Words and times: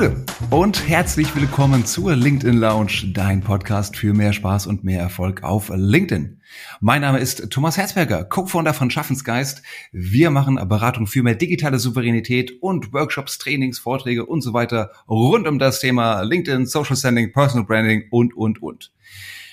Gude 0.00 0.24
und 0.48 0.88
herzlich 0.88 1.36
willkommen 1.36 1.84
zur 1.84 2.16
LinkedIn 2.16 2.56
Lounge, 2.56 3.12
dein 3.12 3.42
Podcast 3.42 3.98
für 3.98 4.14
mehr 4.14 4.32
Spaß 4.32 4.66
und 4.66 4.82
mehr 4.82 4.98
Erfolg 4.98 5.42
auf 5.42 5.70
LinkedIn. 5.74 6.40
Mein 6.80 7.02
Name 7.02 7.18
ist 7.18 7.50
Thomas 7.50 7.76
Herzberger, 7.76 8.24
Co-Founder 8.24 8.72
von 8.72 8.90
Schaffensgeist. 8.90 9.62
Wir 9.92 10.30
machen 10.30 10.58
Beratung 10.66 11.06
für 11.06 11.22
mehr 11.22 11.34
digitale 11.34 11.78
Souveränität 11.78 12.62
und 12.62 12.94
Workshops, 12.94 13.36
Trainings, 13.36 13.78
Vorträge 13.78 14.24
und 14.24 14.40
so 14.40 14.54
weiter 14.54 14.90
rund 15.06 15.46
um 15.46 15.58
das 15.58 15.80
Thema 15.80 16.22
LinkedIn, 16.22 16.64
Social 16.64 16.96
Standing, 16.96 17.34
Personal 17.34 17.66
Branding 17.66 18.04
und, 18.10 18.34
und, 18.34 18.62
und. 18.62 18.92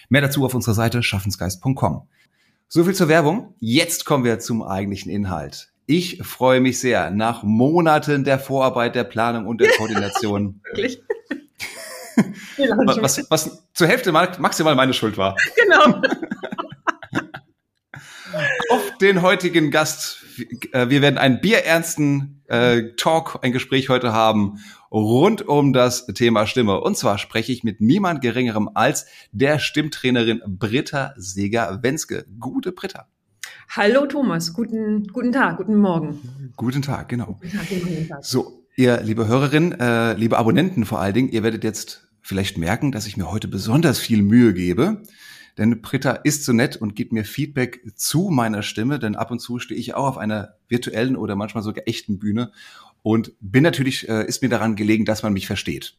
Mehr 0.08 0.22
dazu 0.22 0.46
auf 0.46 0.54
unserer 0.54 0.76
Seite 0.76 1.04
schaffensgeist.com. 1.04 2.08
So 2.70 2.86
viel 2.86 2.96
zur 2.96 3.10
Werbung. 3.10 3.54
Jetzt 3.60 4.06
kommen 4.06 4.24
wir 4.24 4.40
zum 4.40 4.64
eigentlichen 4.64 5.12
Inhalt. 5.12 5.74
Ich 5.90 6.22
freue 6.22 6.60
mich 6.60 6.80
sehr 6.80 7.12
nach 7.12 7.44
Monaten 7.44 8.26
der 8.26 8.40
Vorarbeit, 8.40 8.94
der 8.94 9.06
Planung 9.06 9.48
und 9.48 9.62
der 9.62 9.70
Koordination. 9.78 10.60
Wirklich? 10.66 11.02
was, 13.02 13.26
was 13.30 13.64
zur 13.74 13.88
Hälfte 13.88 14.12
maximal 14.12 14.76
meine 14.76 14.94
Schuld 14.94 15.18
war. 15.18 15.38
Genau. 15.56 16.02
Auf 18.70 18.98
den 19.00 19.22
heutigen 19.22 19.72
Gast. 19.72 20.26
Äh, 20.74 20.90
wir 20.90 21.02
werden 21.02 21.18
einen 21.18 21.40
bierernsten 21.40 22.44
äh, 22.48 22.94
Talk, 22.98 23.40
ein 23.42 23.54
Gespräch 23.54 23.88
heute 23.88 24.12
haben 24.12 24.60
rund 24.92 25.48
um 25.48 25.72
das 25.72 26.06
Thema 26.08 26.48
Stimme. 26.48 26.82
Und 26.82 26.98
zwar 26.98 27.18
spreche 27.18 27.54
ich 27.54 27.64
mit 27.64 27.80
niemand 27.80 28.22
Geringerem 28.22 28.70
als 28.74 29.06
der 29.32 29.60
Stimmtrainerin 29.60 30.42
Britta 30.46 31.14
Seger-Wenske. 31.16 32.26
Gute 32.40 32.74
Britta. 32.74 33.08
Hallo 33.70 34.06
Thomas, 34.06 34.54
guten, 34.54 35.08
guten 35.08 35.32
Tag, 35.32 35.58
guten 35.58 35.76
Morgen. 35.76 36.20
Guten 36.56 36.82
Tag, 36.82 37.10
genau. 37.10 37.38
Guten 37.42 37.58
Tag, 37.58 37.68
guten 37.70 38.08
Tag. 38.08 38.24
So, 38.24 38.64
ihr 38.76 39.02
liebe 39.02 39.28
Hörerinnen, 39.28 39.80
äh, 39.80 40.14
liebe 40.14 40.38
Abonnenten 40.38 40.86
vor 40.86 41.00
allen 41.00 41.14
Dingen, 41.14 41.30
ihr 41.30 41.44
werdet 41.44 41.64
jetzt 41.64 42.08
vielleicht 42.22 42.58
merken, 42.58 42.92
dass 42.92 43.08
ich 43.08 43.18
mir 43.18 43.30
heute 43.30 43.48
besonders 43.48 44.00
viel 44.00 44.22
Mühe 44.22 44.54
gebe. 44.54 45.04
Denn 45.58 45.82
Britta 45.82 46.12
ist 46.12 46.46
so 46.46 46.54
nett 46.54 46.78
und 46.78 46.96
gibt 46.96 47.12
mir 47.12 47.26
Feedback 47.26 47.82
zu 47.96 48.30
meiner 48.30 48.62
Stimme, 48.62 49.00
denn 49.00 49.16
ab 49.16 49.32
und 49.32 49.40
zu 49.40 49.60
stehe 49.60 49.80
ich 49.80 49.96
auch 49.96 50.08
auf 50.08 50.18
einer 50.18 50.56
virtuellen 50.68 51.16
oder 51.16 51.36
manchmal 51.36 51.64
sogar 51.64 51.88
echten 51.88 52.20
Bühne 52.20 52.52
und 53.02 53.34
bin 53.40 53.64
natürlich, 53.64 54.08
äh, 54.08 54.26
ist 54.26 54.42
mir 54.42 54.50
daran 54.50 54.76
gelegen, 54.76 55.06
dass 55.06 55.24
man 55.24 55.34
mich 55.34 55.48
versteht. 55.48 55.98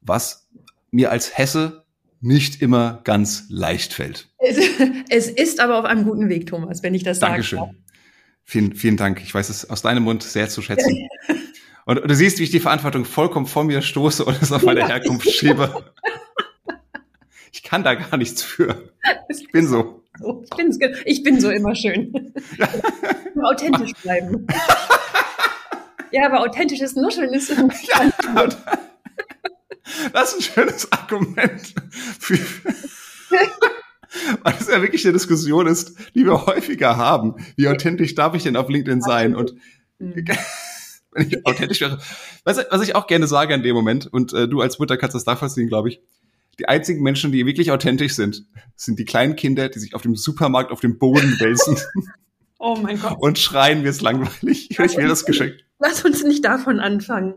Was 0.00 0.48
mir 0.90 1.10
als 1.10 1.36
Hesse 1.36 1.84
nicht 2.20 2.60
immer 2.62 3.00
ganz 3.04 3.46
leicht 3.48 3.92
fällt. 3.92 4.28
Es, 4.38 4.58
es 5.08 5.28
ist 5.28 5.60
aber 5.60 5.78
auf 5.78 5.84
einem 5.84 6.04
guten 6.04 6.28
Weg, 6.28 6.46
Thomas, 6.46 6.82
wenn 6.82 6.94
ich 6.94 7.04
das 7.04 7.18
sage. 7.18 7.32
Dankeschön. 7.32 7.60
Vielen, 8.44 8.74
vielen 8.74 8.96
Dank. 8.96 9.20
Ich 9.22 9.34
weiß 9.34 9.50
es 9.50 9.68
aus 9.68 9.82
deinem 9.82 10.04
Mund 10.04 10.22
sehr 10.22 10.48
zu 10.48 10.62
schätzen. 10.62 11.08
Und 11.84 12.02
du 12.04 12.14
siehst, 12.14 12.38
wie 12.38 12.44
ich 12.44 12.50
die 12.50 12.60
Verantwortung 12.60 13.06
vollkommen 13.06 13.46
vor 13.46 13.64
mir 13.64 13.80
stoße 13.80 14.22
und 14.22 14.42
es 14.42 14.52
auf 14.52 14.62
meine 14.62 14.86
Herkunft 14.86 15.30
schiebe. 15.30 15.90
Ich 17.50 17.62
kann 17.62 17.82
da 17.82 17.94
gar 17.94 18.18
nichts 18.18 18.42
für. 18.42 18.92
Ich 19.30 19.50
bin 19.50 19.66
so. 19.66 20.04
Ich 20.44 20.50
bin, 20.54 20.96
ich 21.06 21.22
bin 21.22 21.40
so 21.40 21.48
immer 21.48 21.74
schön. 21.74 22.34
Ja. 22.58 22.68
authentisch 23.42 23.92
bleiben. 24.02 24.46
ja, 26.10 26.26
aber 26.26 26.40
authentisches 26.40 26.94
Nuscheln 26.94 27.32
ist. 27.32 27.48
Ja, 27.48 28.48
das 30.12 30.34
ist 30.34 30.38
ein 30.38 30.54
schönes 30.54 30.92
Argument. 30.92 31.74
Für, 32.18 32.38
weil 34.42 34.54
es 34.58 34.68
ja 34.68 34.80
wirklich 34.80 35.04
eine 35.04 35.12
Diskussion 35.12 35.66
ist, 35.66 35.96
die 36.14 36.24
wir 36.24 36.46
häufiger 36.46 36.96
haben. 36.96 37.34
Wie 37.56 37.68
authentisch 37.68 38.14
darf 38.14 38.34
ich 38.34 38.42
denn 38.42 38.56
auf 38.56 38.68
LinkedIn 38.68 39.00
sein? 39.00 39.34
Und 39.34 39.54
wenn 39.98 41.28
ich 41.28 41.46
authentisch 41.46 41.80
wäre, 41.80 41.98
was, 42.44 42.58
was, 42.70 42.82
ich 42.82 42.94
auch 42.94 43.06
gerne 43.06 43.26
sage 43.26 43.54
in 43.54 43.62
dem 43.62 43.74
Moment, 43.74 44.06
und 44.06 44.32
äh, 44.32 44.48
du 44.48 44.60
als 44.60 44.78
Mutter 44.78 44.96
kannst 44.96 45.14
das 45.14 45.26
nachvollziehen, 45.26 45.68
glaube 45.68 45.88
ich, 45.88 46.00
die 46.58 46.68
einzigen 46.68 47.02
Menschen, 47.02 47.30
die 47.30 47.46
wirklich 47.46 47.70
authentisch 47.70 48.14
sind, 48.14 48.44
sind 48.74 48.98
die 48.98 49.04
kleinen 49.04 49.36
Kinder, 49.36 49.68
die 49.68 49.78
sich 49.78 49.94
auf 49.94 50.02
dem 50.02 50.16
Supermarkt 50.16 50.72
auf 50.72 50.80
dem 50.80 50.98
Boden 50.98 51.38
wälzen. 51.38 51.78
Oh 52.60 52.74
mein 52.74 53.00
Gott. 53.00 53.16
Und 53.20 53.38
schreien, 53.38 53.82
mir 53.82 53.90
ist 53.90 54.02
langweilig. 54.02 54.68
Ich 54.72 54.78
will 54.96 55.06
das 55.06 55.24
geschenkt. 55.24 55.64
Lass 55.78 56.04
uns 56.04 56.24
nicht 56.24 56.44
davon 56.44 56.80
anfangen. 56.80 57.34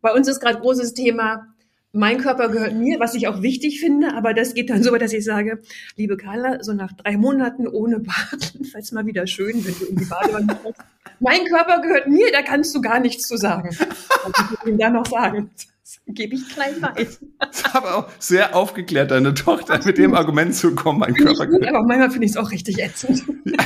Bei 0.00 0.12
uns 0.12 0.26
ist 0.26 0.40
gerade 0.40 0.58
großes 0.58 0.92
Thema 0.92 1.53
mein 1.94 2.18
Körper 2.18 2.48
gehört 2.48 2.74
mir, 2.74 2.98
was 2.98 3.14
ich 3.14 3.28
auch 3.28 3.40
wichtig 3.40 3.80
finde, 3.80 4.14
aber 4.14 4.34
das 4.34 4.54
geht 4.54 4.68
dann 4.68 4.82
so 4.82 4.92
weit, 4.92 5.02
dass 5.02 5.12
ich 5.12 5.24
sage, 5.24 5.62
liebe 5.96 6.16
Carla, 6.16 6.62
so 6.62 6.72
nach 6.72 6.92
drei 6.92 7.16
Monaten 7.16 7.68
ohne 7.68 8.00
Bad, 8.00 8.54
falls 8.72 8.92
mal 8.92 9.06
wieder 9.06 9.26
schön, 9.26 9.64
wenn 9.64 9.78
du 9.78 9.84
in 9.86 9.96
die 9.96 10.04
Badewanne 10.04 10.58
kommst. 10.62 10.80
Mein 11.20 11.44
Körper 11.44 11.80
gehört 11.80 12.08
mir, 12.08 12.32
da 12.32 12.42
kannst 12.42 12.74
du 12.74 12.80
gar 12.80 12.98
nichts 12.98 13.28
zu 13.28 13.36
sagen. 13.36 13.70
Was 13.78 14.50
ich 14.62 14.68
ihm 14.68 14.78
da 14.78 14.90
noch 14.90 15.06
sagen? 15.06 15.50
Das 15.82 16.00
gebe 16.08 16.34
ich 16.34 16.48
klein 16.48 16.80
bei. 16.80 17.06
Das 17.38 17.74
aber 17.74 17.96
auch 17.96 18.08
sehr 18.18 18.56
aufgeklärt, 18.56 19.12
deine 19.12 19.32
Tochter 19.32 19.80
mit 19.84 19.96
dem 19.96 20.14
Argument 20.14 20.54
zu 20.54 20.74
kommen, 20.74 20.98
mein 20.98 21.14
Körper 21.14 21.46
gehört. 21.46 21.68
Aber 21.68 21.84
manchmal 21.86 22.10
finde 22.10 22.26
ich 22.26 22.32
es 22.32 22.36
auch 22.36 22.50
richtig 22.50 22.82
ätzend. 22.82 23.22
Ja. 23.44 23.64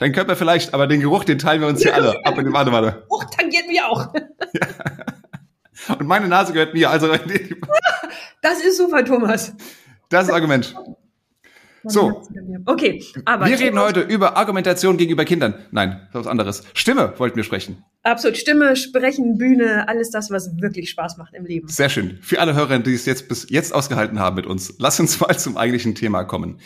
Dein 0.00 0.12
Körper 0.12 0.34
vielleicht, 0.34 0.74
aber 0.74 0.88
den 0.88 1.00
Geruch, 1.00 1.22
den 1.22 1.38
teilen 1.38 1.60
wir 1.60 1.68
uns 1.68 1.82
hier 1.82 1.94
alle. 1.94 2.26
Ab 2.26 2.36
in 2.36 2.44
die 2.44 2.50
Badewanne. 2.50 3.04
Geruch 3.08 3.24
tangiert 3.30 3.68
mir 3.68 3.88
auch. 3.88 4.12
Ja. 4.52 4.66
Und 5.88 6.06
meine 6.06 6.28
Nase 6.28 6.52
gehört 6.52 6.74
mir. 6.74 6.90
Also 6.90 7.08
das 8.42 8.64
ist 8.64 8.78
super, 8.78 9.04
Thomas. 9.04 9.54
Das 10.08 10.28
ist 10.28 10.32
Argument. 10.32 10.74
So. 11.86 12.22
Okay, 12.64 13.04
aber. 13.24 13.46
Wir 13.46 13.58
reden 13.58 13.78
heute 13.78 14.00
über 14.00 14.36
Argumentation 14.36 14.96
gegenüber 14.96 15.24
Kindern. 15.24 15.54
Nein, 15.70 16.08
was 16.12 16.26
anderes. 16.26 16.64
Stimme 16.72 17.12
wollten 17.18 17.36
wir 17.36 17.44
sprechen. 17.44 17.84
Absolut. 18.02 18.36
Stimme, 18.36 18.76
Sprechen, 18.76 19.38
Bühne, 19.38 19.88
alles 19.88 20.10
das, 20.10 20.30
was 20.30 20.50
wirklich 20.60 20.90
Spaß 20.90 21.18
macht 21.18 21.34
im 21.34 21.44
Leben. 21.44 21.68
Sehr 21.68 21.88
schön. 21.88 22.18
Für 22.22 22.40
alle 22.40 22.54
Hörer, 22.54 22.78
die 22.78 22.94
es 22.94 23.06
jetzt 23.06 23.28
bis 23.28 23.46
jetzt 23.50 23.74
ausgehalten 23.74 24.18
haben 24.18 24.36
mit 24.36 24.46
uns, 24.46 24.74
lass 24.78 24.98
uns 24.98 25.20
mal 25.20 25.38
zum 25.38 25.56
eigentlichen 25.56 25.94
Thema 25.94 26.24
kommen. 26.24 26.58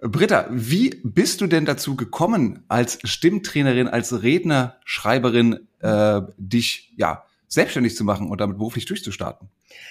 Britta, 0.00 0.46
wie 0.50 1.00
bist 1.02 1.40
du 1.40 1.46
denn 1.46 1.64
dazu 1.64 1.96
gekommen, 1.96 2.64
als 2.68 2.98
Stimmtrainerin, 3.04 3.88
als 3.88 4.22
Redner, 4.22 4.76
Schreiberin, 4.84 5.60
äh, 5.80 6.20
dich 6.36 6.92
ja 6.96 7.24
selbstständig 7.48 7.96
zu 7.96 8.04
machen 8.04 8.30
und 8.30 8.40
damit 8.40 8.58
beruflich 8.58 8.86
durchzustarten? 8.86 9.48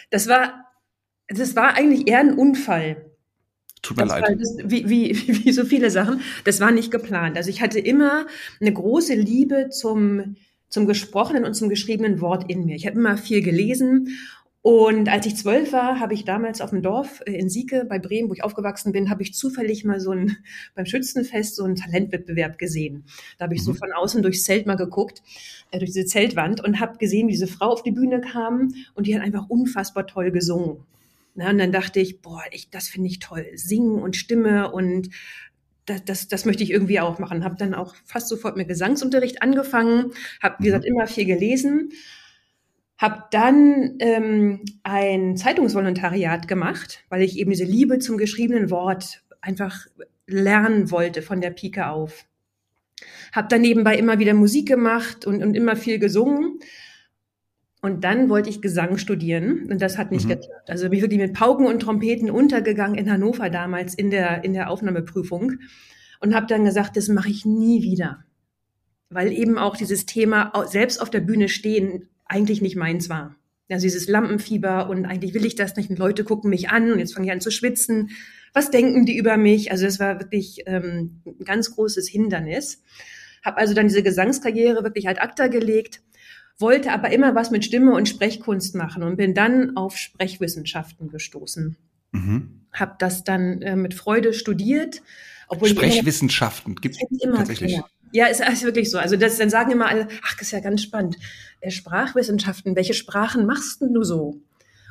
Das 0.09 0.27
war, 0.27 0.65
das 1.27 1.55
war 1.55 1.75
eigentlich 1.75 2.07
eher 2.07 2.19
ein 2.19 2.37
Unfall. 2.37 3.09
Tut 3.81 3.97
mir 3.97 4.03
das 4.05 4.19
leid. 4.19 4.37
Das, 4.39 4.57
wie, 4.63 4.89
wie, 4.89 5.27
wie 5.45 5.51
so 5.51 5.65
viele 5.65 5.91
Sachen. 5.91 6.21
Das 6.45 6.59
war 6.59 6.71
nicht 6.71 6.91
geplant. 6.91 7.37
Also 7.37 7.49
ich 7.49 7.61
hatte 7.61 7.79
immer 7.79 8.27
eine 8.59 8.73
große 8.73 9.15
Liebe 9.15 9.69
zum, 9.69 10.35
zum 10.69 10.87
gesprochenen 10.87 11.45
und 11.45 11.53
zum 11.53 11.69
geschriebenen 11.69 12.21
Wort 12.21 12.49
in 12.49 12.65
mir. 12.65 12.75
Ich 12.75 12.87
habe 12.87 12.97
immer 12.97 13.17
viel 13.17 13.41
gelesen 13.41 14.17
und 14.63 15.09
als 15.09 15.25
ich 15.25 15.35
zwölf 15.35 15.73
war, 15.73 15.99
habe 15.99 16.13
ich 16.13 16.23
damals 16.23 16.61
auf 16.61 16.69
dem 16.69 16.81
Dorf 16.81 17.21
äh, 17.25 17.33
in 17.33 17.49
Sieke 17.49 17.83
bei 17.83 17.99
Bremen, 17.99 18.29
wo 18.29 18.33
ich 18.33 18.45
aufgewachsen 18.45 18.93
bin, 18.93 19.09
habe 19.09 19.21
ich 19.21 19.33
zufällig 19.33 19.83
mal 19.83 19.99
so 19.99 20.11
ein 20.11 20.37
beim 20.75 20.85
Schützenfest 20.85 21.57
so 21.57 21.65
einen 21.65 21.75
Talentwettbewerb 21.75 22.57
gesehen. 22.57 23.03
Da 23.37 23.43
habe 23.43 23.55
ich 23.55 23.61
mhm. 23.61 23.65
so 23.65 23.73
von 23.73 23.91
außen 23.91 24.23
durchs 24.23 24.45
Zelt 24.45 24.65
mal 24.65 24.75
geguckt, 24.75 25.21
äh, 25.71 25.79
durch 25.79 25.91
diese 25.91 26.05
Zeltwand 26.05 26.63
und 26.63 26.79
habe 26.79 26.97
gesehen, 26.97 27.27
wie 27.27 27.33
diese 27.33 27.47
Frau 27.47 27.73
auf 27.73 27.83
die 27.83 27.91
Bühne 27.91 28.21
kam 28.21 28.73
und 28.95 29.05
die 29.05 29.13
hat 29.13 29.21
einfach 29.21 29.49
unfassbar 29.49 30.07
toll 30.07 30.31
gesungen. 30.31 30.77
Na, 31.35 31.49
und 31.49 31.57
dann 31.57 31.73
dachte 31.73 31.99
ich, 31.99 32.21
boah, 32.21 32.43
ich, 32.51 32.69
das 32.69 32.87
finde 32.87 33.09
ich 33.09 33.19
toll, 33.19 33.45
singen 33.55 34.01
und 34.01 34.15
Stimme 34.15 34.71
und 34.71 35.09
das, 35.85 36.05
das, 36.05 36.27
das 36.29 36.45
möchte 36.45 36.63
ich 36.63 36.71
irgendwie 36.71 37.01
auch 37.01 37.19
machen. 37.19 37.43
Habe 37.43 37.57
dann 37.57 37.73
auch 37.73 37.95
fast 38.05 38.29
sofort 38.29 38.55
mit 38.55 38.69
Gesangsunterricht 38.69 39.41
angefangen, 39.41 40.11
habe 40.41 40.55
wie 40.59 40.67
gesagt 40.67 40.85
mhm. 40.85 40.91
immer 40.91 41.07
viel 41.07 41.25
gelesen 41.25 41.91
habe 43.03 43.25
dann 43.31 43.95
ähm, 43.99 44.61
ein 44.83 45.35
Zeitungsvolontariat 45.35 46.47
gemacht, 46.47 47.03
weil 47.09 47.21
ich 47.21 47.37
eben 47.37 47.51
diese 47.51 47.65
Liebe 47.65 47.99
zum 47.99 48.17
geschriebenen 48.17 48.71
Wort 48.71 49.23
einfach 49.41 49.87
lernen 50.25 50.89
wollte 50.89 51.21
von 51.21 51.41
der 51.41 51.49
Pike 51.49 51.89
auf. 51.89 52.23
Habe 53.33 53.49
dann 53.49 53.59
nebenbei 53.59 53.97
immer 53.97 54.19
wieder 54.19 54.33
Musik 54.33 54.69
gemacht 54.69 55.25
und, 55.25 55.43
und 55.43 55.53
immer 55.53 55.75
viel 55.75 55.99
gesungen. 55.99 56.59
Und 57.81 58.05
dann 58.05 58.29
wollte 58.29 58.49
ich 58.49 58.61
Gesang 58.61 58.97
studieren 58.97 59.67
und 59.69 59.81
das 59.81 59.97
hat 59.97 60.11
nicht 60.11 60.23
mhm. 60.23 60.39
geklappt. 60.39 60.69
Also 60.69 60.85
bin 60.85 60.93
ich 60.93 61.03
wirklich 61.03 61.19
mit 61.19 61.33
Pauken 61.33 61.65
und 61.65 61.81
Trompeten 61.81 62.31
untergegangen 62.31 62.97
in 62.97 63.11
Hannover 63.11 63.49
damals 63.49 63.95
in 63.95 64.11
der, 64.11 64.45
in 64.45 64.53
der 64.53 64.69
Aufnahmeprüfung 64.69 65.57
und 66.21 66.33
habe 66.33 66.47
dann 66.47 66.63
gesagt, 66.63 66.95
das 66.95 67.09
mache 67.09 67.29
ich 67.29 67.43
nie 67.43 67.83
wieder. 67.83 68.23
Weil 69.09 69.33
eben 69.33 69.57
auch 69.57 69.75
dieses 69.75 70.05
Thema 70.05 70.53
selbst 70.67 71.01
auf 71.01 71.09
der 71.09 71.19
Bühne 71.19 71.49
stehen 71.49 72.07
eigentlich 72.25 72.61
nicht 72.61 72.75
meins 72.75 73.09
war. 73.09 73.35
Also 73.69 73.85
dieses 73.85 74.07
Lampenfieber 74.07 74.89
und 74.89 75.05
eigentlich 75.05 75.33
will 75.33 75.45
ich 75.45 75.55
das 75.55 75.75
nicht 75.75 75.89
und 75.89 75.97
Leute 75.97 76.23
gucken 76.23 76.49
mich 76.49 76.69
an 76.69 76.91
und 76.91 76.99
jetzt 76.99 77.13
fange 77.13 77.27
ich 77.27 77.31
an 77.31 77.41
zu 77.41 77.51
schwitzen. 77.51 78.11
Was 78.53 78.69
denken 78.69 79.05
die 79.05 79.17
über 79.17 79.37
mich? 79.37 79.71
Also 79.71 79.85
es 79.85 79.99
war 79.99 80.19
wirklich 80.19 80.63
ähm, 80.67 81.21
ein 81.25 81.45
ganz 81.45 81.71
großes 81.71 82.07
Hindernis. 82.07 82.83
Habe 83.43 83.57
also 83.57 83.73
dann 83.73 83.87
diese 83.87 84.03
Gesangskarriere 84.03 84.83
wirklich 84.83 85.07
halt 85.07 85.19
acta 85.19 85.47
gelegt, 85.47 86.01
wollte 86.59 86.91
aber 86.91 87.11
immer 87.11 87.35
was 87.35 87.51
mit 87.51 87.65
Stimme 87.65 87.93
und 87.93 88.07
Sprechkunst 88.07 88.75
machen 88.75 89.01
und 89.01 89.17
bin 89.17 89.33
dann 89.33 89.75
auf 89.75 89.97
Sprechwissenschaften 89.97 91.09
gestoßen. 91.09 91.75
Mhm. 92.11 92.61
Habe 92.71 92.95
das 92.99 93.23
dann 93.23 93.61
äh, 93.61 93.75
mit 93.75 93.93
Freude 93.93 94.33
studiert. 94.33 95.01
Obwohl 95.47 95.69
Sprechwissenschaften 95.69 96.75
gibt 96.75 96.95
es 96.95 97.21
tatsächlich. 97.21 97.73
Genau. 97.73 97.87
Ja, 98.13 98.27
ist, 98.27 98.41
ist 98.41 98.63
wirklich 98.63 98.91
so. 98.91 98.99
Also 98.99 99.17
das, 99.17 99.37
dann 99.37 99.49
sagen 99.49 99.71
immer 99.71 99.87
alle, 99.87 100.07
ach, 100.23 100.35
das 100.35 100.43
ist 100.43 100.51
ja 100.51 100.59
ganz 100.59 100.83
spannend. 100.83 101.17
Äh, 101.61 101.71
Sprachwissenschaften, 101.71 102.75
welche 102.75 102.93
Sprachen 102.93 103.47
machst 103.47 103.81
denn 103.81 103.91
du 103.91 104.03
so? 104.03 104.39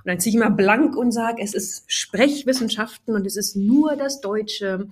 Und 0.04 0.08
dann 0.08 0.18
ziehe 0.18 0.34
ich 0.34 0.40
mal 0.40 0.48
blank 0.48 0.96
und 0.96 1.12
sage, 1.12 1.40
es 1.40 1.54
ist 1.54 1.84
Sprechwissenschaften 1.86 3.14
und 3.14 3.24
es 3.24 3.36
ist 3.36 3.54
nur 3.54 3.94
das 3.94 4.20
Deutsche 4.20 4.88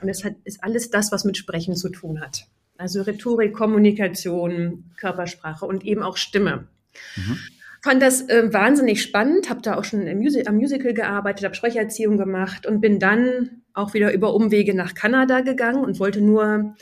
und 0.00 0.08
es 0.08 0.24
hat, 0.24 0.32
ist 0.44 0.64
alles 0.64 0.88
das, 0.88 1.12
was 1.12 1.24
mit 1.24 1.36
Sprechen 1.36 1.76
zu 1.76 1.90
tun 1.90 2.22
hat. 2.22 2.46
Also 2.78 3.02
Rhetorik, 3.02 3.52
Kommunikation, 3.52 4.90
Körpersprache 4.96 5.66
und 5.66 5.84
eben 5.84 6.02
auch 6.02 6.16
Stimme. 6.16 6.68
Mhm. 7.16 7.38
Fand 7.82 8.02
das 8.02 8.22
äh, 8.30 8.50
wahnsinnig 8.50 9.02
spannend, 9.02 9.50
habe 9.50 9.60
da 9.60 9.76
auch 9.76 9.84
schon 9.84 10.06
im 10.06 10.20
Musi 10.20 10.44
am 10.46 10.56
Musical 10.56 10.94
gearbeitet, 10.94 11.44
habe 11.44 11.54
Sprecherziehung 11.54 12.16
gemacht 12.16 12.64
und 12.64 12.80
bin 12.80 12.98
dann 12.98 13.62
auch 13.74 13.92
wieder 13.92 14.10
über 14.14 14.32
Umwege 14.32 14.72
nach 14.72 14.94
Kanada 14.94 15.42
gegangen 15.42 15.84
und 15.84 16.00
wollte 16.00 16.22
nur, 16.22 16.74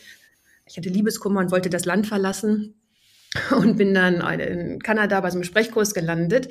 ich 0.73 0.79
hatte 0.79 0.89
Liebeskummer 0.89 1.41
und 1.41 1.51
wollte 1.51 1.69
das 1.69 1.85
Land 1.85 2.07
verlassen 2.07 2.75
und 3.57 3.77
bin 3.77 3.93
dann 3.93 4.21
in 4.41 4.79
Kanada 4.81 5.21
bei 5.21 5.29
so 5.29 5.37
einem 5.37 5.45
Sprechkurs 5.45 5.93
gelandet 5.93 6.49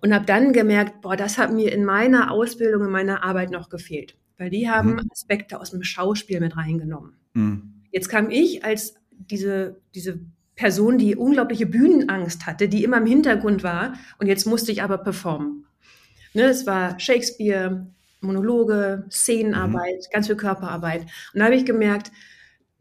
und 0.00 0.14
habe 0.14 0.26
dann 0.26 0.52
gemerkt, 0.52 1.02
boah, 1.02 1.16
das 1.16 1.38
hat 1.38 1.52
mir 1.52 1.72
in 1.72 1.84
meiner 1.84 2.30
Ausbildung, 2.30 2.84
in 2.84 2.90
meiner 2.90 3.24
Arbeit 3.24 3.50
noch 3.50 3.68
gefehlt, 3.68 4.16
weil 4.38 4.48
die 4.48 4.70
haben 4.70 4.92
mhm. 4.92 5.10
Aspekte 5.10 5.60
aus 5.60 5.72
dem 5.72 5.82
Schauspiel 5.82 6.38
mit 6.40 6.56
reingenommen. 6.56 7.16
Mhm. 7.34 7.82
Jetzt 7.90 8.08
kam 8.08 8.30
ich 8.30 8.64
als 8.64 8.94
diese, 9.08 9.80
diese 9.94 10.20
Person, 10.54 10.96
die 10.96 11.16
unglaubliche 11.16 11.66
Bühnenangst 11.66 12.46
hatte, 12.46 12.68
die 12.68 12.84
immer 12.84 12.98
im 12.98 13.06
Hintergrund 13.06 13.64
war 13.64 13.94
und 14.20 14.28
jetzt 14.28 14.46
musste 14.46 14.70
ich 14.70 14.84
aber 14.84 14.98
performen. 14.98 15.66
Ne, 16.32 16.44
es 16.44 16.64
war 16.64 17.00
Shakespeare, 17.00 17.88
Monologe, 18.20 19.04
Szenenarbeit, 19.10 19.96
mhm. 19.96 20.12
ganz 20.12 20.28
viel 20.28 20.36
Körperarbeit. 20.36 21.02
Und 21.32 21.40
da 21.40 21.46
habe 21.46 21.56
ich 21.56 21.66
gemerkt, 21.66 22.12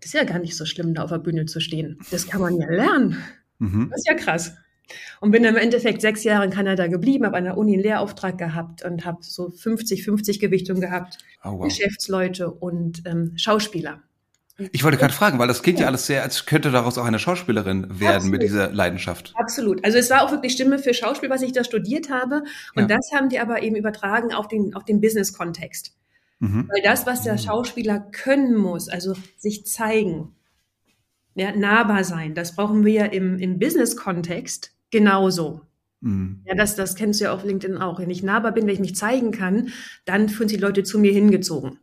das 0.03 0.13
ist 0.13 0.19
ja 0.19 0.25
gar 0.25 0.39
nicht 0.39 0.57
so 0.57 0.65
schlimm, 0.65 0.93
da 0.93 1.03
auf 1.03 1.11
der 1.11 1.19
Bühne 1.19 1.45
zu 1.45 1.61
stehen. 1.61 1.97
Das 2.11 2.27
kann 2.27 2.41
man 2.41 2.59
ja 2.59 2.69
lernen. 2.69 3.23
Mhm. 3.59 3.87
Das 3.89 3.99
ist 3.99 4.07
ja 4.07 4.15
krass. 4.15 4.53
Und 5.21 5.31
bin 5.31 5.45
im 5.45 5.55
Endeffekt 5.55 6.01
sechs 6.01 6.25
Jahre 6.25 6.43
in 6.43 6.51
Kanada 6.51 6.87
geblieben, 6.87 7.25
habe 7.25 7.37
an 7.37 7.45
der 7.45 7.57
Uni 7.57 7.75
einen 7.75 7.83
Lehrauftrag 7.83 8.37
gehabt 8.37 8.83
und 8.83 9.05
habe 9.05 9.19
so 9.21 9.47
50-50 9.47 10.41
Gewichtung 10.41 10.81
gehabt. 10.81 11.19
Oh, 11.41 11.57
wow. 11.57 11.63
Geschäftsleute 11.63 12.51
und 12.51 13.03
ähm, 13.05 13.31
Schauspieler. 13.37 14.01
Ich 14.73 14.83
wollte 14.83 14.97
gerade 14.97 15.13
fragen, 15.13 15.39
weil 15.39 15.47
das 15.47 15.63
klingt 15.63 15.79
ja 15.79 15.87
alles 15.87 16.05
sehr, 16.05 16.21
als 16.21 16.45
könnte 16.45 16.69
daraus 16.69 16.97
auch 16.97 17.05
eine 17.05 17.17
Schauspielerin 17.17 17.99
werden 17.99 18.15
Absolut. 18.15 18.31
mit 18.31 18.41
dieser 18.43 18.71
Leidenschaft. 18.71 19.33
Absolut. 19.35 19.83
Also 19.85 19.97
es 19.97 20.09
war 20.09 20.21
auch 20.21 20.31
wirklich 20.31 20.51
Stimme 20.51 20.79
für 20.79 20.93
Schauspiel, 20.93 21.29
was 21.29 21.41
ich 21.41 21.53
da 21.53 21.63
studiert 21.63 22.09
habe. 22.09 22.43
Und 22.75 22.89
ja. 22.89 22.97
das 22.97 23.09
haben 23.15 23.29
die 23.29 23.39
aber 23.39 23.63
eben 23.63 23.77
übertragen 23.77 24.33
auf 24.33 24.49
den, 24.49 24.75
auf 24.75 24.83
den 24.83 24.99
Business-Kontext. 24.99 25.95
Mhm. 26.43 26.67
Weil 26.67 26.81
das, 26.83 27.05
was 27.05 27.21
der 27.21 27.37
Schauspieler 27.37 27.99
können 27.99 28.57
muss, 28.57 28.89
also 28.89 29.15
sich 29.37 29.65
zeigen, 29.65 30.35
ja, 31.35 31.55
nahbar 31.55 32.03
sein. 32.03 32.35
Das 32.35 32.57
brauchen 32.57 32.83
wir 32.83 32.91
ja 32.91 33.05
im, 33.05 33.39
im 33.39 33.59
Business-Kontext 33.59 34.75
genauso. 34.91 35.61
Mhm. 36.01 36.41
Ja, 36.45 36.53
das, 36.53 36.75
das 36.75 36.95
kennst 36.95 37.21
du 37.21 37.25
ja 37.25 37.33
auf 37.33 37.45
LinkedIn 37.45 37.77
auch. 37.77 37.99
Wenn 37.99 38.09
ich 38.09 38.23
nahbar 38.23 38.51
bin, 38.51 38.67
wenn 38.67 38.73
ich 38.73 38.81
mich 38.81 38.97
zeigen 38.97 39.31
kann, 39.31 39.69
dann 40.03 40.27
fühlen 40.27 40.49
sich 40.49 40.59
Leute 40.59 40.83
zu 40.83 40.99
mir 40.99 41.13
hingezogen. 41.13 41.79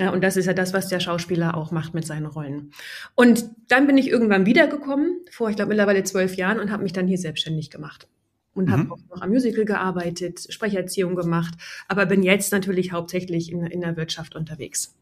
Ja, 0.00 0.10
und 0.10 0.24
das 0.24 0.36
ist 0.36 0.46
ja 0.46 0.52
das, 0.52 0.72
was 0.72 0.88
der 0.88 0.98
Schauspieler 0.98 1.56
auch 1.56 1.70
macht 1.70 1.94
mit 1.94 2.04
seinen 2.04 2.26
Rollen. 2.26 2.72
Und 3.14 3.44
dann 3.68 3.86
bin 3.86 3.98
ich 3.98 4.08
irgendwann 4.08 4.46
wiedergekommen, 4.46 5.20
vor, 5.30 5.48
ich 5.48 5.54
glaube, 5.54 5.68
mittlerweile 5.68 6.02
zwölf 6.02 6.34
Jahren, 6.34 6.58
und 6.58 6.72
habe 6.72 6.82
mich 6.82 6.92
dann 6.92 7.06
hier 7.06 7.18
selbstständig 7.18 7.70
gemacht. 7.70 8.08
Und 8.54 8.66
mhm. 8.66 8.72
habe 8.72 8.92
auch 8.92 8.98
noch 9.10 9.22
am 9.22 9.30
Musical 9.30 9.64
gearbeitet, 9.64 10.46
Sprecherziehung 10.50 11.14
gemacht, 11.14 11.54
aber 11.88 12.06
bin 12.06 12.22
jetzt 12.22 12.52
natürlich 12.52 12.92
hauptsächlich 12.92 13.50
in, 13.50 13.64
in 13.66 13.80
der 13.80 13.96
Wirtschaft 13.96 14.36
unterwegs. 14.36 14.94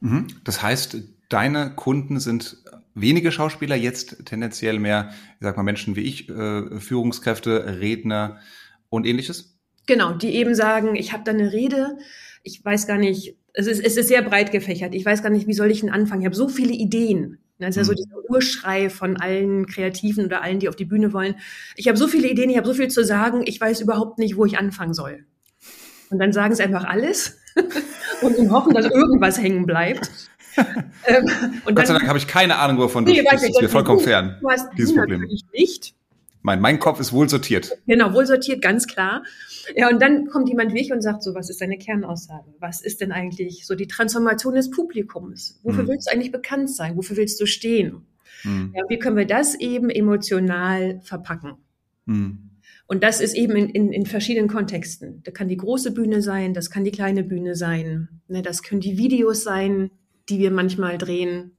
Mhm. 0.00 0.28
Das 0.44 0.62
heißt, 0.62 0.98
deine 1.28 1.74
Kunden 1.74 2.20
sind 2.20 2.62
wenige 2.94 3.32
Schauspieler, 3.32 3.76
jetzt 3.76 4.26
tendenziell 4.26 4.78
mehr, 4.78 5.10
ich 5.38 5.44
sag 5.44 5.56
mal, 5.56 5.62
Menschen 5.62 5.96
wie 5.96 6.02
ich, 6.02 6.28
äh, 6.28 6.78
Führungskräfte, 6.78 7.80
Redner 7.80 8.38
und 8.88 9.06
ähnliches? 9.06 9.58
Genau, 9.86 10.12
die 10.12 10.34
eben 10.34 10.54
sagen, 10.54 10.94
ich 10.94 11.12
habe 11.12 11.24
da 11.24 11.32
eine 11.32 11.52
Rede, 11.52 11.98
ich 12.42 12.64
weiß 12.64 12.86
gar 12.86 12.98
nicht, 12.98 13.36
es 13.54 13.66
ist, 13.66 13.84
es 13.84 13.96
ist 13.96 14.08
sehr 14.08 14.22
breit 14.22 14.52
gefächert, 14.52 14.94
ich 14.94 15.04
weiß 15.04 15.22
gar 15.22 15.30
nicht, 15.30 15.46
wie 15.46 15.54
soll 15.54 15.70
ich 15.70 15.80
denn 15.80 15.90
anfangen? 15.90 16.22
Ich 16.22 16.26
habe 16.26 16.36
so 16.36 16.48
viele 16.48 16.72
Ideen. 16.72 17.38
Das 17.62 17.70
ist 17.70 17.76
ja 17.76 17.84
so 17.84 17.92
mhm. 17.92 17.96
dieser 17.96 18.30
Urschrei 18.30 18.90
von 18.90 19.16
allen 19.16 19.66
Kreativen 19.66 20.26
oder 20.26 20.42
allen, 20.42 20.58
die 20.58 20.68
auf 20.68 20.76
die 20.76 20.84
Bühne 20.84 21.12
wollen. 21.12 21.36
Ich 21.76 21.88
habe 21.88 21.96
so 21.96 22.08
viele 22.08 22.28
Ideen, 22.28 22.50
ich 22.50 22.56
habe 22.56 22.66
so 22.66 22.74
viel 22.74 22.88
zu 22.88 23.04
sagen, 23.04 23.42
ich 23.46 23.60
weiß 23.60 23.80
überhaupt 23.80 24.18
nicht, 24.18 24.36
wo 24.36 24.44
ich 24.44 24.58
anfangen 24.58 24.94
soll. 24.94 25.24
Und 26.10 26.18
dann 26.18 26.32
sagen 26.32 26.54
sie 26.54 26.62
einfach 26.62 26.84
alles 26.84 27.38
und 28.22 28.50
hoffen, 28.50 28.74
dass 28.74 28.86
irgendwas 28.86 29.38
hängen 29.38 29.66
bleibt. 29.66 30.10
ähm, 31.06 31.30
Gott 31.64 31.86
sei 31.86 31.94
Dank 31.94 32.06
habe 32.06 32.18
ich 32.18 32.26
keine 32.26 32.58
Ahnung, 32.58 32.78
wovon 32.78 33.04
nee, 33.04 33.14
du 33.14 33.20
sprichst. 33.20 33.44
Das 33.44 33.50
ist 33.50 33.62
mir 33.62 33.68
vollkommen 33.68 34.00
fern, 34.00 34.36
du 34.40 34.50
hast 34.50 34.68
dieses 34.76 34.94
Problem. 34.94 35.26
nicht. 35.52 35.94
Mein, 36.42 36.60
mein 36.60 36.78
Kopf 36.78 36.98
ist 37.00 37.12
wohl 37.12 37.28
sortiert. 37.28 37.78
Genau, 37.86 38.12
wohl 38.12 38.26
sortiert, 38.26 38.62
ganz 38.62 38.86
klar. 38.86 39.22
Ja, 39.76 39.88
und 39.88 40.02
dann 40.02 40.26
kommt 40.26 40.48
jemand 40.48 40.74
wie 40.74 40.80
ich 40.80 40.92
und 40.92 41.00
sagt 41.00 41.22
so, 41.22 41.34
was 41.34 41.48
ist 41.50 41.60
deine 41.60 41.78
Kernaussage? 41.78 42.52
Was 42.58 42.82
ist 42.82 43.00
denn 43.00 43.12
eigentlich 43.12 43.64
so 43.64 43.76
die 43.76 43.86
Transformation 43.86 44.54
des 44.54 44.70
Publikums? 44.70 45.60
Wofür 45.62 45.82
hm. 45.82 45.88
willst 45.88 46.08
du 46.08 46.12
eigentlich 46.12 46.32
bekannt 46.32 46.68
sein? 46.70 46.96
Wofür 46.96 47.16
willst 47.16 47.40
du 47.40 47.46
stehen? 47.46 48.06
Hm. 48.42 48.72
Ja, 48.74 48.82
wie 48.88 48.98
können 48.98 49.16
wir 49.16 49.26
das 49.26 49.54
eben 49.54 49.88
emotional 49.88 51.00
verpacken? 51.04 51.54
Hm. 52.06 52.50
Und 52.88 53.04
das 53.04 53.20
ist 53.20 53.34
eben 53.34 53.56
in, 53.56 53.68
in, 53.68 53.92
in 53.92 54.06
verschiedenen 54.06 54.48
Kontexten. 54.48 55.22
Da 55.22 55.30
kann 55.30 55.48
die 55.48 55.56
große 55.56 55.92
Bühne 55.92 56.20
sein, 56.20 56.52
das 56.54 56.70
kann 56.70 56.84
die 56.84 56.90
kleine 56.90 57.22
Bühne 57.22 57.54
sein, 57.54 58.08
ne, 58.28 58.42
das 58.42 58.62
können 58.62 58.80
die 58.80 58.98
Videos 58.98 59.44
sein, 59.44 59.90
die 60.28 60.38
wir 60.40 60.50
manchmal 60.50 60.98
drehen, 60.98 61.56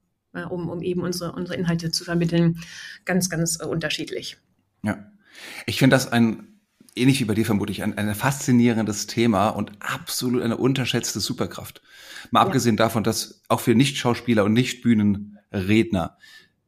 um, 0.50 0.68
um 0.68 0.82
eben 0.82 1.00
unsere, 1.00 1.32
unsere 1.32 1.58
Inhalte 1.58 1.90
zu 1.90 2.04
vermitteln. 2.04 2.58
Ganz, 3.04 3.30
ganz 3.30 3.58
äh, 3.60 3.66
unterschiedlich. 3.66 4.36
Ja. 4.84 5.10
Ich 5.66 5.78
finde 5.78 5.94
das 5.94 6.10
ein, 6.10 6.60
ähnlich 6.94 7.20
wie 7.20 7.24
bei 7.24 7.34
dir 7.34 7.44
vermutlich, 7.44 7.82
ein, 7.82 7.96
ein 7.98 8.14
faszinierendes 8.14 9.06
Thema 9.06 9.48
und 9.48 9.72
absolut 9.80 10.42
eine 10.42 10.56
unterschätzte 10.56 11.20
Superkraft. 11.20 11.82
Mal 12.30 12.40
ja. 12.40 12.46
abgesehen 12.46 12.76
davon, 12.76 13.04
dass 13.04 13.42
auch 13.48 13.60
für 13.60 13.74
Nicht-Schauspieler 13.74 14.44
und 14.44 14.52
Nicht-Bühnenredner, 14.52 16.16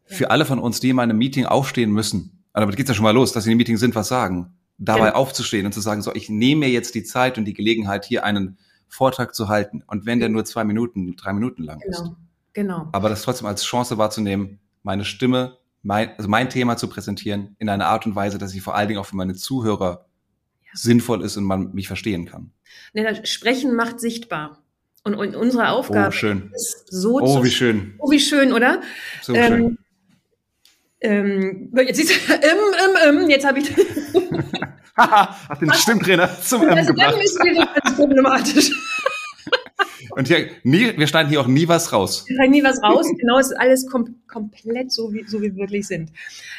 ja. 0.09 0.17
für 0.17 0.31
alle 0.31 0.45
von 0.45 0.59
uns, 0.59 0.81
die 0.81 0.91
in 0.91 0.99
einem 0.99 1.19
Meeting 1.19 1.47
aufstehen 1.47 1.91
müssen, 1.91 2.37
aber 2.53 2.63
damit 2.63 2.77
geht's 2.77 2.89
ja 2.89 2.95
schon 2.95 3.05
mal 3.05 3.11
los, 3.11 3.33
dass 3.33 3.45
sie 3.45 3.51
in 3.51 3.57
dem 3.57 3.59
Meeting 3.59 3.77
sind, 3.77 3.95
was 3.95 4.09
sagen, 4.09 4.57
dabei 4.79 5.09
genau. 5.09 5.17
aufzustehen 5.17 5.67
und 5.67 5.73
zu 5.73 5.83
sagen, 5.83 6.01
so, 6.01 6.15
ich 6.15 6.31
nehme 6.31 6.61
mir 6.61 6.71
jetzt 6.71 6.95
die 6.95 7.05
Zeit 7.05 7.37
und 7.37 7.45
die 7.45 7.53
Gelegenheit, 7.53 8.07
hier 8.07 8.25
einen 8.25 8.57
Vortrag 8.89 9.35
zu 9.35 9.49
halten. 9.49 9.83
Und 9.87 10.07
wenn 10.07 10.21
der 10.21 10.31
nur 10.31 10.45
zwei 10.47 10.65
Minuten, 10.65 11.17
drei 11.17 11.35
Minuten 11.35 11.63
lang 11.63 11.81
genau. 11.81 11.91
ist. 11.91 12.11
Genau. 12.55 12.89
Aber 12.93 13.11
das 13.11 13.23
trotzdem 13.23 13.47
als 13.47 13.63
Chance 13.63 13.99
wahrzunehmen, 13.99 14.59
meine 14.83 15.05
Stimme, 15.05 15.59
mein, 15.87 16.11
also 16.19 16.29
mein 16.29 16.51
Thema 16.51 16.77
zu 16.77 16.89
präsentieren 16.89 17.55
in 17.59 17.69
einer 17.69 17.87
Art 17.87 18.07
und 18.07 18.17
Weise, 18.17 18.39
dass 18.39 18.51
sie 18.51 18.61
vor 18.61 18.75
allen 18.75 18.89
Dingen 18.89 18.99
auch 18.99 19.07
für 19.07 19.17
meine 19.17 19.35
Zuhörer 19.35 20.07
ja. 20.65 20.71
sinnvoll 20.75 21.23
ist 21.23 21.37
und 21.37 21.45
man 21.45 21.73
mich 21.73 21.87
verstehen 21.87 22.27
kann. 22.27 22.51
Nee, 22.93 23.07
Sprechen 23.25 23.75
macht 23.77 24.01
sichtbar. 24.01 24.63
Und, 25.05 25.15
und 25.15 25.37
unsere 25.37 25.69
Aufgabe 25.69 26.09
oh, 26.09 26.11
schön. 26.11 26.51
ist 26.53 26.89
so 26.91 27.21
Oh, 27.21 27.45
wie 27.45 27.51
schön. 27.51 27.95
Oh, 27.99 28.11
wie 28.11 28.19
schön, 28.19 28.53
oder? 28.53 28.83
So 29.23 29.35
ähm, 29.35 29.47
schön. 29.47 29.79
Ähm, 31.01 31.73
jetzt, 31.77 31.97
siehst 31.99 32.11
du, 32.11 32.33
ähm, 32.35 32.41
ähm, 32.43 33.21
ähm, 33.21 33.31
jetzt 33.31 33.47
habe 33.47 33.61
ich 33.61 33.71
Hat 34.97 35.61
den 35.61 35.73
Stimmtrainer 35.73 36.29
zum 36.41 36.63
M 36.63 36.71
also 36.71 36.95
gebracht. 36.95 37.15
Das 37.15 37.93
ist 37.93 37.97
problematisch. 37.97 38.71
Und 40.17 40.29
hier, 40.29 40.49
nie, 40.63 40.97
wir 40.97 41.07
schneiden 41.07 41.29
hier 41.29 41.41
auch 41.41 41.47
nie 41.47 41.69
was 41.69 41.93
raus. 41.93 42.25
Wir 42.27 42.37
schneiden 42.37 42.53
nie 42.53 42.65
was 42.65 42.83
raus. 42.83 43.07
Genau, 43.19 43.39
es 43.39 43.49
ist 43.49 43.59
alles 43.59 43.87
kom 43.87 44.17
komplett 44.27 44.91
so, 44.91 45.13
wie, 45.13 45.25
so 45.27 45.43
wie 45.43 45.55
wir 45.55 45.57
wirklich 45.57 45.87
sind. 45.87 46.11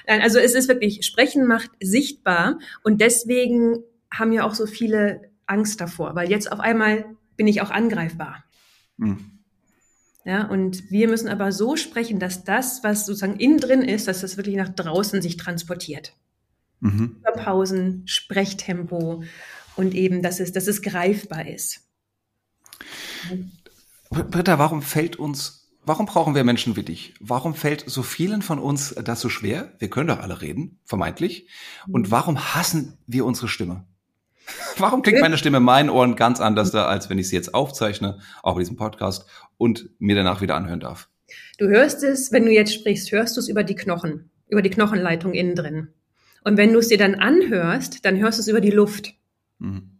Also 0.05 0.37
es 0.37 0.53
ist 0.53 0.67
wirklich, 0.67 1.05
Sprechen 1.05 1.47
macht 1.47 1.71
sichtbar 1.81 2.59
und 2.83 3.01
deswegen 3.01 3.79
haben 4.13 4.31
ja 4.31 4.45
auch 4.45 4.53
so 4.53 4.67
viele 4.67 5.21
Angst 5.47 5.81
davor, 5.81 6.15
weil 6.15 6.29
jetzt 6.29 6.51
auf 6.51 6.59
einmal 6.59 7.05
bin 7.35 7.47
ich 7.47 7.61
auch 7.61 7.71
angreifbar. 7.71 8.43
Hm. 8.99 9.17
Ja, 10.23 10.45
und 10.47 10.91
wir 10.91 11.07
müssen 11.07 11.27
aber 11.27 11.51
so 11.51 11.75
sprechen, 11.75 12.19
dass 12.19 12.43
das, 12.43 12.83
was 12.83 13.05
sozusagen 13.05 13.39
innen 13.39 13.59
drin 13.59 13.81
ist, 13.81 14.07
dass 14.07 14.21
das 14.21 14.37
wirklich 14.37 14.55
nach 14.55 14.69
draußen 14.69 15.21
sich 15.21 15.37
transportiert 15.37 16.13
mhm. 16.79 17.17
Pausen, 17.35 18.03
Sprechtempo 18.05 19.23
und 19.75 19.93
eben, 19.93 20.21
dass 20.21 20.39
es, 20.39 20.51
dass 20.51 20.67
es 20.67 20.81
greifbar 20.81 21.47
ist. 21.47 21.81
Britta, 24.09 24.59
warum 24.59 24.81
fällt 24.81 25.17
uns, 25.17 25.69
warum 25.83 26.05
brauchen 26.05 26.35
wir 26.35 26.43
Menschen 26.43 26.75
wie 26.75 26.83
dich? 26.83 27.13
Warum 27.19 27.55
fällt 27.55 27.83
so 27.87 28.03
vielen 28.03 28.41
von 28.41 28.59
uns 28.59 28.95
das 28.95 29.21
so 29.21 29.29
schwer? 29.29 29.73
Wir 29.79 29.89
können 29.89 30.07
doch 30.07 30.19
alle 30.19 30.41
reden, 30.41 30.79
vermeintlich. 30.85 31.49
Und 31.87 32.07
mhm. 32.07 32.11
warum 32.11 32.55
hassen 32.55 32.97
wir 33.07 33.25
unsere 33.25 33.47
Stimme? 33.47 33.85
Warum 34.77 35.01
klingt 35.01 35.19
meine 35.19 35.37
Stimme 35.37 35.57
in 35.57 35.63
meinen 35.63 35.89
Ohren 35.89 36.15
ganz 36.15 36.39
anders, 36.39 36.71
da, 36.71 36.85
als 36.85 37.09
wenn 37.09 37.19
ich 37.19 37.27
sie 37.27 37.35
jetzt 37.35 37.53
aufzeichne, 37.53 38.19
auch 38.43 38.53
bei 38.53 38.59
diesem 38.59 38.77
Podcast, 38.77 39.27
und 39.57 39.89
mir 39.99 40.15
danach 40.15 40.39
wieder 40.39 40.55
anhören 40.55 40.79
darf? 40.79 41.09
Du 41.57 41.67
hörst 41.67 42.03
es, 42.03 42.31
wenn 42.31 42.45
du 42.45 42.51
jetzt 42.51 42.73
sprichst, 42.73 43.11
hörst 43.11 43.35
du 43.35 43.41
es 43.41 43.49
über 43.49 43.63
die 43.63 43.75
Knochen, 43.75 44.29
über 44.47 44.61
die 44.61 44.69
Knochenleitung 44.69 45.33
innen 45.33 45.55
drin. 45.55 45.89
Und 46.43 46.55
wenn 46.55 46.71
du 46.71 46.79
es 46.79 46.87
dir 46.87 46.97
dann 46.97 47.15
anhörst, 47.15 48.05
dann 48.05 48.17
hörst 48.19 48.37
du 48.37 48.41
es 48.41 48.47
über 48.47 48.61
die 48.61 48.71
Luft. 48.71 49.13
Mhm. 49.59 49.96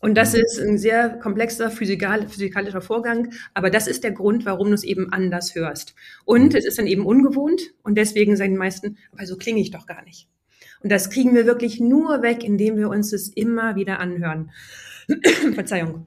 Und 0.00 0.14
das 0.14 0.32
mhm. 0.32 0.40
ist 0.40 0.60
ein 0.60 0.78
sehr 0.78 1.10
komplexer 1.10 1.70
physikal, 1.70 2.28
physikalischer 2.28 2.80
Vorgang, 2.80 3.32
aber 3.54 3.70
das 3.70 3.86
ist 3.86 4.04
der 4.04 4.12
Grund, 4.12 4.46
warum 4.46 4.68
du 4.68 4.74
es 4.74 4.84
eben 4.84 5.12
anders 5.12 5.54
hörst. 5.54 5.94
Und 6.24 6.52
mhm. 6.52 6.56
es 6.56 6.64
ist 6.64 6.78
dann 6.78 6.86
eben 6.86 7.04
ungewohnt 7.04 7.74
und 7.82 7.96
deswegen 7.96 8.36
sagen 8.36 8.52
die 8.52 8.58
meisten, 8.58 8.98
aber 9.12 9.26
so 9.26 9.36
klinge 9.36 9.60
ich 9.60 9.70
doch 9.70 9.86
gar 9.86 10.04
nicht. 10.04 10.28
Und 10.80 10.92
das 10.92 11.10
kriegen 11.10 11.34
wir 11.34 11.46
wirklich 11.46 11.80
nur 11.80 12.22
weg, 12.22 12.44
indem 12.44 12.76
wir 12.76 12.88
uns 12.88 13.12
es 13.12 13.28
immer 13.28 13.74
wieder 13.74 13.98
anhören. 13.98 14.50
Verzeihung. 15.54 16.06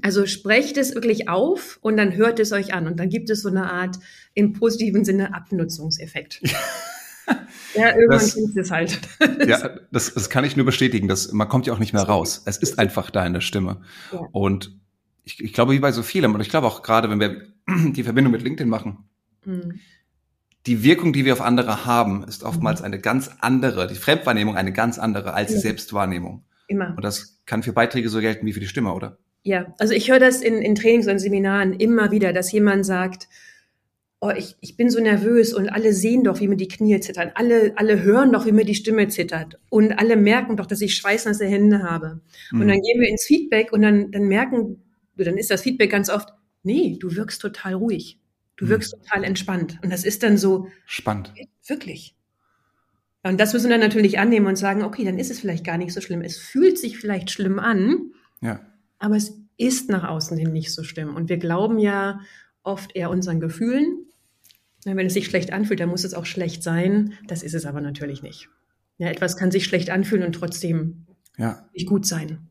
Also 0.00 0.26
sprecht 0.26 0.78
es 0.78 0.94
wirklich 0.94 1.28
auf 1.28 1.78
und 1.82 1.96
dann 1.98 2.16
hört 2.16 2.40
es 2.40 2.52
euch 2.52 2.72
an 2.72 2.86
und 2.86 2.98
dann 2.98 3.10
gibt 3.10 3.28
es 3.30 3.42
so 3.42 3.50
eine 3.50 3.70
Art 3.70 3.98
im 4.34 4.54
positiven 4.54 5.04
Sinne 5.04 5.34
Abnutzungseffekt. 5.34 6.40
Ja, 7.74 7.88
irgendwann 7.88 8.18
das, 8.18 8.34
klingt 8.34 8.56
es 8.56 8.70
halt. 8.70 9.00
ja, 9.46 9.70
das, 9.92 10.14
das 10.14 10.30
kann 10.30 10.44
ich 10.44 10.56
nur 10.56 10.66
bestätigen. 10.66 11.08
Das, 11.08 11.32
man 11.32 11.48
kommt 11.48 11.66
ja 11.66 11.72
auch 11.72 11.78
nicht 11.78 11.92
mehr 11.92 12.02
raus. 12.02 12.42
Es 12.44 12.56
ist 12.58 12.78
einfach 12.78 13.10
deine 13.10 13.40
Stimme. 13.40 13.82
Ja. 14.12 14.20
Und 14.32 14.78
ich, 15.24 15.42
ich 15.42 15.52
glaube, 15.52 15.72
wie 15.72 15.78
bei 15.78 15.92
so 15.92 16.02
vielem, 16.02 16.34
und 16.34 16.40
ich 16.40 16.50
glaube 16.50 16.66
auch 16.66 16.82
gerade, 16.82 17.10
wenn 17.10 17.20
wir 17.20 17.42
die 17.92 18.02
Verbindung 18.02 18.32
mit 18.32 18.42
LinkedIn 18.42 18.68
machen, 18.68 19.08
mhm. 19.44 19.80
die 20.66 20.82
Wirkung, 20.82 21.12
die 21.12 21.24
wir 21.24 21.32
auf 21.32 21.40
andere 21.40 21.84
haben, 21.84 22.24
ist 22.24 22.42
oftmals 22.42 22.80
mhm. 22.80 22.86
eine 22.86 23.00
ganz 23.00 23.30
andere, 23.40 23.86
die 23.86 23.94
Fremdwahrnehmung 23.94 24.56
eine 24.56 24.72
ganz 24.72 24.98
andere 24.98 25.34
als 25.34 25.52
die 25.52 25.58
Selbstwahrnehmung. 25.58 26.44
Immer. 26.68 26.94
Und 26.96 27.04
das 27.04 27.42
kann 27.46 27.62
für 27.62 27.72
Beiträge 27.72 28.08
so 28.08 28.20
gelten 28.20 28.46
wie 28.46 28.52
für 28.52 28.60
die 28.60 28.68
Stimme, 28.68 28.92
oder? 28.92 29.18
Ja, 29.44 29.74
also 29.78 29.92
ich 29.92 30.10
höre 30.10 30.20
das 30.20 30.40
in, 30.40 30.62
in 30.62 30.74
Trainings 30.74 31.08
und 31.08 31.18
Seminaren 31.18 31.72
immer 31.72 32.12
wieder, 32.12 32.32
dass 32.32 32.52
jemand 32.52 32.86
sagt, 32.86 33.28
oh, 34.22 34.30
ich, 34.30 34.56
ich 34.60 34.76
bin 34.76 34.88
so 34.88 35.00
nervös 35.00 35.52
und 35.52 35.68
alle 35.68 35.92
sehen 35.92 36.22
doch, 36.22 36.38
wie 36.38 36.46
mir 36.46 36.56
die 36.56 36.68
Knie 36.68 37.00
zittern. 37.00 37.32
Alle, 37.34 37.72
alle 37.74 38.02
hören 38.02 38.32
doch, 38.32 38.46
wie 38.46 38.52
mir 38.52 38.64
die 38.64 38.76
Stimme 38.76 39.08
zittert. 39.08 39.58
Und 39.68 39.98
alle 39.98 40.16
merken 40.16 40.56
doch, 40.56 40.66
dass 40.66 40.80
ich 40.80 40.94
schweißnasse 40.94 41.44
Hände 41.44 41.82
habe. 41.82 42.20
Mhm. 42.52 42.60
Und 42.60 42.68
dann 42.68 42.80
gehen 42.80 43.00
wir 43.00 43.08
ins 43.08 43.24
Feedback 43.24 43.72
und 43.72 43.82
dann, 43.82 44.12
dann 44.12 44.28
merken, 44.28 44.80
dann 45.16 45.36
ist 45.36 45.50
das 45.50 45.62
Feedback 45.62 45.90
ganz 45.90 46.08
oft, 46.08 46.28
nee, 46.62 46.96
du 47.00 47.16
wirkst 47.16 47.42
total 47.42 47.74
ruhig. 47.74 48.20
Du 48.54 48.66
mhm. 48.66 48.68
wirkst 48.70 48.92
total 48.92 49.24
entspannt. 49.24 49.80
Und 49.82 49.92
das 49.92 50.04
ist 50.04 50.22
dann 50.22 50.38
so. 50.38 50.68
Spannend. 50.86 51.32
Wirklich. 51.66 52.14
Und 53.24 53.40
das 53.40 53.52
müssen 53.52 53.70
wir 53.70 53.76
dann 53.76 53.88
natürlich 53.88 54.20
annehmen 54.20 54.46
und 54.46 54.56
sagen, 54.56 54.84
okay, 54.84 55.04
dann 55.04 55.18
ist 55.18 55.32
es 55.32 55.40
vielleicht 55.40 55.64
gar 55.64 55.78
nicht 55.78 55.92
so 55.92 56.00
schlimm. 56.00 56.22
Es 56.22 56.38
fühlt 56.38 56.78
sich 56.78 56.96
vielleicht 56.96 57.32
schlimm 57.32 57.58
an. 57.58 58.12
Ja. 58.40 58.60
Aber 59.00 59.16
es 59.16 59.36
ist 59.56 59.90
nach 59.90 60.08
außen 60.08 60.38
hin 60.38 60.52
nicht 60.52 60.72
so 60.72 60.84
schlimm. 60.84 61.16
Und 61.16 61.28
wir 61.28 61.38
glauben 61.38 61.80
ja 61.80 62.20
oft 62.62 62.94
eher 62.94 63.10
unseren 63.10 63.40
Gefühlen 63.40 64.06
wenn 64.84 65.06
es 65.06 65.14
sich 65.14 65.26
schlecht 65.26 65.52
anfühlt, 65.52 65.80
dann 65.80 65.88
muss 65.88 66.04
es 66.04 66.14
auch 66.14 66.26
schlecht 66.26 66.62
sein. 66.62 67.14
Das 67.26 67.42
ist 67.42 67.54
es 67.54 67.66
aber 67.66 67.80
natürlich 67.80 68.22
nicht. 68.22 68.48
Ja, 68.98 69.08
etwas 69.08 69.36
kann 69.36 69.50
sich 69.50 69.64
schlecht 69.64 69.90
anfühlen 69.90 70.24
und 70.24 70.32
trotzdem 70.32 71.06
ja. 71.36 71.66
nicht 71.72 71.88
gut 71.88 72.06
sein. 72.06 72.50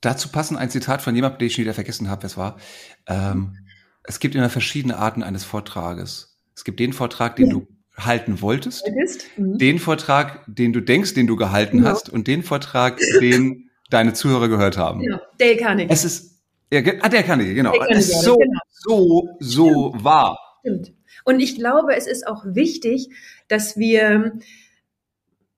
Dazu 0.00 0.30
passen 0.30 0.56
ein 0.56 0.70
Zitat 0.70 1.02
von 1.02 1.14
jemandem, 1.14 1.40
den 1.40 1.46
ich 1.46 1.54
schon 1.54 1.62
wieder 1.62 1.74
vergessen 1.74 2.08
habe, 2.08 2.22
wer 2.22 2.26
es 2.28 2.36
war. 2.36 2.58
Ähm, 3.06 3.56
es 4.04 4.18
gibt 4.18 4.34
immer 4.34 4.48
verschiedene 4.48 4.96
Arten 4.96 5.22
eines 5.22 5.44
Vortrages. 5.44 6.38
Es 6.54 6.64
gibt 6.64 6.80
den 6.80 6.92
Vortrag, 6.92 7.36
den 7.36 7.46
ja. 7.46 7.52
du 7.52 7.68
halten 7.96 8.40
wolltest, 8.40 8.90
mhm. 9.36 9.58
den 9.58 9.78
Vortrag, 9.78 10.44
den 10.46 10.72
du 10.72 10.80
denkst, 10.80 11.14
den 11.14 11.26
du 11.26 11.36
gehalten 11.36 11.78
genau. 11.78 11.90
hast 11.90 12.08
und 12.08 12.26
den 12.26 12.42
Vortrag, 12.42 12.98
den 13.20 13.70
deine 13.90 14.14
Zuhörer 14.14 14.48
gehört 14.48 14.78
haben. 14.78 15.00
Genau. 15.00 15.18
Dale 15.38 15.56
Carnegie. 15.56 15.92
Es 15.92 16.04
ist, 16.04 16.40
ja, 16.72 16.80
ah, 17.00 17.08
der 17.08 17.22
Carnegie, 17.22 17.54
genau. 17.54 17.72
Dale 17.72 17.80
Carnegie, 17.80 18.00
es 18.00 18.08
ist 18.08 18.22
so, 18.22 18.36
genau. 18.36 18.60
so, 18.70 19.28
so 19.40 19.88
Stimmt. 19.90 20.04
wahr. 20.04 20.38
Stimmt. 20.60 20.92
Und 21.30 21.38
ich 21.38 21.54
glaube, 21.54 21.94
es 21.94 22.08
ist 22.08 22.26
auch 22.26 22.44
wichtig, 22.44 23.08
dass 23.46 23.76
wir, 23.76 24.32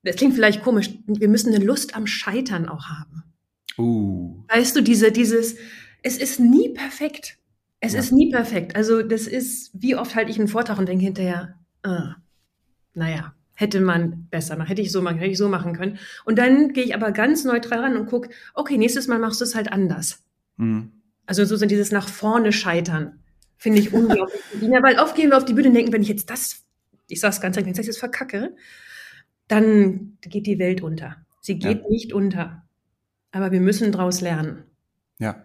das 0.03 0.17
klingt 0.17 0.35
vielleicht 0.35 0.63
komisch, 0.63 0.91
wir 1.07 1.29
müssen 1.29 1.55
eine 1.55 1.65
Lust 1.65 1.97
am 1.97 2.07
Scheitern 2.07 2.69
auch 2.69 2.89
haben. 2.89 3.23
Uh. 3.79 4.45
Weißt 4.49 4.77
du, 4.77 4.83
diese, 4.83 5.13
dieses, 5.13 5.57
es 6.03 6.19
ist 6.19 6.41
nie 6.41 6.75
perfekt. 6.75 7.39
Es 7.81 7.95
ja. 7.95 8.01
ist 8.01 8.13
nie 8.13 8.31
perfekt. 8.31 8.77
Also 8.77 9.01
das 9.01 9.27
ist, 9.27 9.71
wie 9.73 9.97
oft 9.97 10.15
halte 10.15 10.31
ich 10.31 10.39
einen 10.39 10.49
Vortrag 10.49 10.79
und 10.79 10.91
denke 10.91 11.05
hinterher, 11.05 11.55
uh, 11.87 12.13
naja, 12.93 13.35
hätte 13.55 13.81
man 13.81 14.27
besser 14.29 14.59
machen, 14.59 14.69
hätte 14.69 14.83
ich 14.83 14.93
so 14.93 15.01
machen, 15.01 15.17
hätte 15.17 15.31
ich 15.31 15.39
so 15.39 15.49
machen 15.49 15.73
können. 15.73 15.99
Und 16.27 16.39
dann 16.39 16.75
gehe 16.75 16.85
ich 16.85 16.95
aber 16.95 17.13
ganz 17.13 17.45
neutral 17.45 17.81
ran 17.81 17.97
und 17.97 18.09
gucke, 18.09 18.29
okay, 18.53 18.77
nächstes 18.77 19.09
Mal 19.09 19.19
machst 19.19 19.41
du 19.41 19.47
es 19.47 19.55
halt 19.55 19.73
anders. 19.73 20.23
Mhm. 20.59 20.93
Also 21.25 21.47
so 21.47 21.57
sind 21.57 21.71
dieses 21.71 21.93
nach 21.93 22.11
vorne 22.11 22.53
scheitern. 22.53 23.22
Finde 23.63 23.79
ich 23.79 23.93
unglaublich. 23.95 24.41
ja, 24.61 24.83
weil 24.83 24.99
oft 24.99 25.15
gehen 25.15 25.31
wir 25.31 25.37
auf 25.37 25.45
die 25.45 25.55
Bühne 25.55 25.69
und 25.69 25.75
denken, 25.75 25.93
wenn 25.93 26.03
ich 26.03 26.09
jetzt 26.09 26.29
das, 26.31 26.65
ich 27.07 27.21
sag's 27.21 27.41
ganz 27.41 27.57
ehrlich, 27.57 27.67
wenn 27.67 27.73
ich 27.73 27.77
das 27.77 27.87
jetzt 27.87 28.01
verkacke, 28.01 28.57
dann 29.47 30.19
geht 30.21 30.49
die 30.49 30.59
Welt 30.59 30.83
unter. 30.83 31.17
Sie 31.41 31.61
geht 31.61 31.83
ja. 31.83 31.89
nicht 31.89 32.13
unter. 32.13 32.65
Aber 33.31 33.53
wir 33.53 33.61
müssen 33.61 33.93
daraus 33.93 34.21
lernen. 34.21 34.65
Ja. 35.21 35.45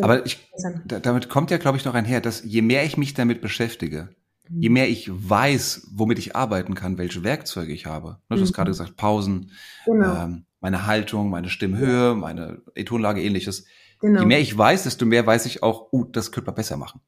Aber 0.00 0.24
ich, 0.24 0.48
damit 0.86 1.28
kommt 1.28 1.50
ja, 1.50 1.56
glaube 1.56 1.76
ich, 1.76 1.84
noch 1.84 1.94
einher, 1.94 2.20
dass 2.20 2.44
je 2.44 2.62
mehr 2.62 2.84
ich 2.84 2.96
mich 2.96 3.14
damit 3.14 3.40
beschäftige, 3.40 4.10
mhm. 4.48 4.62
je 4.62 4.68
mehr 4.68 4.88
ich 4.88 5.10
weiß, 5.10 5.88
womit 5.90 6.20
ich 6.20 6.36
arbeiten 6.36 6.76
kann, 6.76 6.98
welche 6.98 7.24
Werkzeuge 7.24 7.72
ich 7.72 7.86
habe. 7.86 8.20
Du 8.28 8.40
hast 8.40 8.48
mhm. 8.48 8.54
gerade 8.54 8.70
gesagt, 8.70 8.96
Pausen, 8.96 9.50
genau. 9.84 10.22
ähm, 10.22 10.44
meine 10.60 10.86
Haltung, 10.86 11.30
meine 11.30 11.48
Stimmhöhe, 11.48 12.14
meine 12.14 12.62
Tonlage, 12.84 13.20
ähnliches. 13.20 13.66
Genau. 14.00 14.20
Je 14.20 14.26
mehr 14.26 14.40
ich 14.40 14.56
weiß, 14.56 14.84
desto 14.84 15.04
mehr 15.04 15.26
weiß 15.26 15.46
ich 15.46 15.64
auch, 15.64 15.92
uh, 15.92 16.04
das 16.04 16.30
könnte 16.30 16.46
man 16.46 16.54
besser 16.54 16.76
machen. 16.76 17.00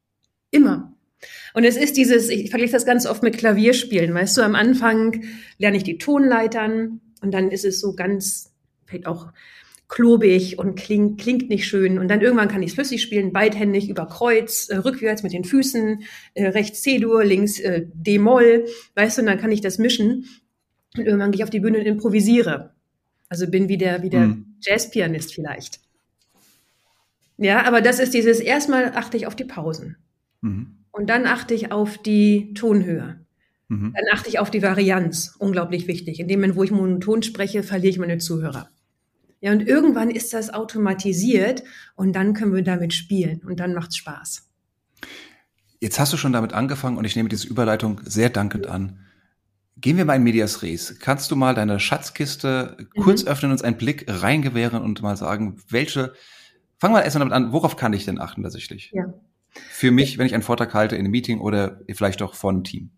Immer. 0.50 0.94
Und 1.54 1.64
es 1.64 1.76
ist 1.76 1.96
dieses, 1.96 2.28
ich 2.28 2.50
vergleiche 2.50 2.72
das 2.72 2.86
ganz 2.86 3.06
oft 3.06 3.22
mit 3.22 3.38
Klavierspielen, 3.38 4.14
weißt 4.14 4.36
du, 4.36 4.42
am 4.42 4.54
Anfang 4.54 5.24
lerne 5.58 5.76
ich 5.76 5.82
die 5.82 5.98
Tonleitern 5.98 7.00
und 7.20 7.32
dann 7.32 7.50
ist 7.50 7.64
es 7.64 7.80
so 7.80 7.94
ganz, 7.94 8.52
vielleicht 8.86 9.06
auch 9.06 9.32
klobig 9.88 10.58
und 10.58 10.76
klingt, 10.76 11.20
klingt 11.20 11.48
nicht 11.48 11.66
schön. 11.66 11.98
Und 11.98 12.08
dann 12.08 12.20
irgendwann 12.20 12.48
kann 12.48 12.62
ich 12.62 12.70
es 12.70 12.74
flüssig 12.74 13.02
spielen, 13.02 13.32
beidhändig 13.32 13.88
über 13.88 14.06
Kreuz, 14.06 14.68
äh, 14.68 14.76
rückwärts 14.76 15.22
mit 15.22 15.32
den 15.32 15.44
Füßen, 15.44 16.02
äh, 16.34 16.48
rechts 16.48 16.82
C-Dur, 16.82 17.24
links 17.24 17.58
äh, 17.58 17.86
D-Moll, 17.94 18.66
weißt 18.94 19.16
du, 19.16 19.22
und 19.22 19.26
dann 19.26 19.40
kann 19.40 19.50
ich 19.50 19.62
das 19.62 19.78
mischen. 19.78 20.26
Und 20.96 21.06
irgendwann 21.06 21.32
gehe 21.32 21.38
ich 21.38 21.44
auf 21.44 21.50
die 21.50 21.60
Bühne 21.60 21.78
und 21.78 21.86
improvisiere. 21.86 22.74
Also 23.28 23.46
bin 23.50 23.68
wie 23.68 23.78
der, 23.78 24.02
wie 24.02 24.10
der 24.10 24.20
mhm. 24.20 24.56
Jazzpianist 24.60 25.34
vielleicht. 25.34 25.80
Ja, 27.38 27.64
aber 27.64 27.80
das 27.80 27.98
ist 27.98 28.14
dieses, 28.14 28.40
erstmal 28.40 28.92
achte 28.94 29.16
ich 29.16 29.26
auf 29.26 29.36
die 29.36 29.44
Pausen. 29.44 29.96
Mhm. 30.40 30.78
Und 30.90 31.08
dann 31.10 31.26
achte 31.26 31.54
ich 31.54 31.70
auf 31.70 31.98
die 31.98 32.54
Tonhöhe. 32.54 33.20
Mhm. 33.68 33.94
Dann 33.94 34.04
achte 34.12 34.28
ich 34.28 34.38
auf 34.38 34.50
die 34.50 34.62
Varianz. 34.62 35.36
Unglaublich 35.38 35.86
wichtig. 35.86 36.20
In 36.20 36.28
dem 36.28 36.40
Moment, 36.40 36.56
wo 36.56 36.64
ich 36.64 36.70
monoton 36.70 37.22
spreche, 37.22 37.62
verliere 37.62 37.90
ich 37.90 37.98
meine 37.98 38.18
Zuhörer. 38.18 38.70
Ja, 39.40 39.52
und 39.52 39.66
irgendwann 39.66 40.10
ist 40.10 40.32
das 40.32 40.52
automatisiert 40.52 41.62
und 41.94 42.14
dann 42.14 42.34
können 42.34 42.54
wir 42.54 42.62
damit 42.62 42.92
spielen 42.92 43.40
und 43.46 43.60
dann 43.60 43.72
macht's 43.72 43.96
Spaß. 43.96 44.48
Jetzt 45.80 46.00
hast 46.00 46.12
du 46.12 46.16
schon 46.16 46.32
damit 46.32 46.54
angefangen 46.54 46.96
und 46.96 47.04
ich 47.04 47.14
nehme 47.14 47.28
diese 47.28 47.46
Überleitung 47.46 48.00
sehr 48.04 48.30
dankend 48.30 48.66
an. 48.66 48.98
Gehen 49.76 49.96
wir 49.96 50.04
mal 50.04 50.16
in 50.16 50.24
Medias 50.24 50.62
Res. 50.62 50.98
Kannst 50.98 51.30
du 51.30 51.36
mal 51.36 51.54
deine 51.54 51.78
Schatzkiste 51.78 52.76
mhm. 52.80 53.00
kurz 53.00 53.24
öffnen, 53.24 53.52
uns 53.52 53.62
einen 53.62 53.76
Blick 53.76 54.06
reingewähren 54.08 54.82
und 54.82 55.02
mal 55.02 55.16
sagen, 55.16 55.62
welche, 55.68 56.14
fangen 56.78 56.94
wir 56.94 57.04
erstmal 57.04 57.28
damit 57.28 57.34
an, 57.34 57.52
worauf 57.52 57.76
kann 57.76 57.92
ich 57.92 58.04
denn 58.04 58.18
achten 58.18 58.42
tatsächlich? 58.42 58.90
Ja 58.92 59.04
für 59.70 59.90
mich, 59.90 60.18
wenn 60.18 60.26
ich 60.26 60.34
einen 60.34 60.42
Vortrag 60.42 60.74
halte 60.74 60.96
in 60.96 61.00
einem 61.00 61.10
Meeting 61.10 61.40
oder 61.40 61.80
vielleicht 61.92 62.22
auch 62.22 62.34
vor 62.34 62.50
einem 62.50 62.64
Team? 62.64 62.90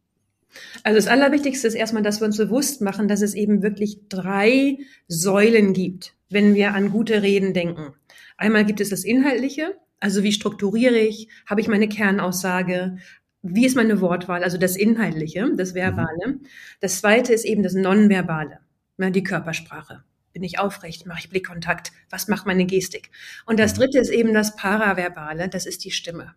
Also 0.83 0.97
das 0.97 1.07
Allerwichtigste 1.07 1.69
ist 1.69 1.75
erstmal, 1.75 2.03
dass 2.03 2.21
wir 2.21 2.27
uns 2.27 2.37
bewusst 2.37 2.81
machen, 2.81 3.09
dass 3.09 3.23
es 3.23 3.35
eben 3.35 3.63
wirklich 3.63 4.09
drei 4.09 4.79
Säulen 5.07 5.73
gibt, 5.73 6.15
wenn 6.29 6.55
wir 6.55 6.75
an 6.75 6.91
gute 6.91 7.23
Reden 7.23 7.55
denken. 7.55 7.95
Einmal 8.37 8.65
gibt 8.65 8.81
es 8.81 8.89
das 8.89 9.05
Inhaltliche, 9.05 9.77
also 10.01 10.23
wie 10.23 10.33
strukturiere 10.33 10.99
ich, 10.99 11.29
habe 11.47 11.61
ich 11.61 11.69
meine 11.69 11.89
Kernaussage, 11.89 12.97
wie 13.43 13.67
ist 13.67 13.77
meine 13.77 14.01
Wortwahl, 14.01 14.43
also 14.43 14.59
das 14.59 14.77
Inhaltliche, 14.77 15.51
das 15.57 15.75
Verbale. 15.75 16.27
Mhm. 16.27 16.41
Das 16.81 17.01
zweite 17.01 17.33
ist 17.33 17.45
eben 17.45 17.63
das 17.63 17.75
Nonverbale, 17.75 18.59
die 18.99 19.23
Körpersprache. 19.23 20.05
Bin 20.33 20.43
ich 20.43 20.59
aufrecht? 20.59 21.07
Mache 21.07 21.21
ich 21.21 21.31
Blickkontakt? 21.31 21.93
Was 22.09 22.29
macht 22.29 22.47
meine 22.47 22.67
Gestik? 22.67 23.11
Und 23.47 23.59
das 23.59 23.75
mhm. 23.75 23.79
dritte 23.79 23.99
ist 23.99 24.11
eben 24.11 24.35
das 24.35 24.57
Paraverbale, 24.57 25.49
das 25.49 25.67
ist 25.67 25.85
die 25.85 25.91
Stimme. 25.91 26.35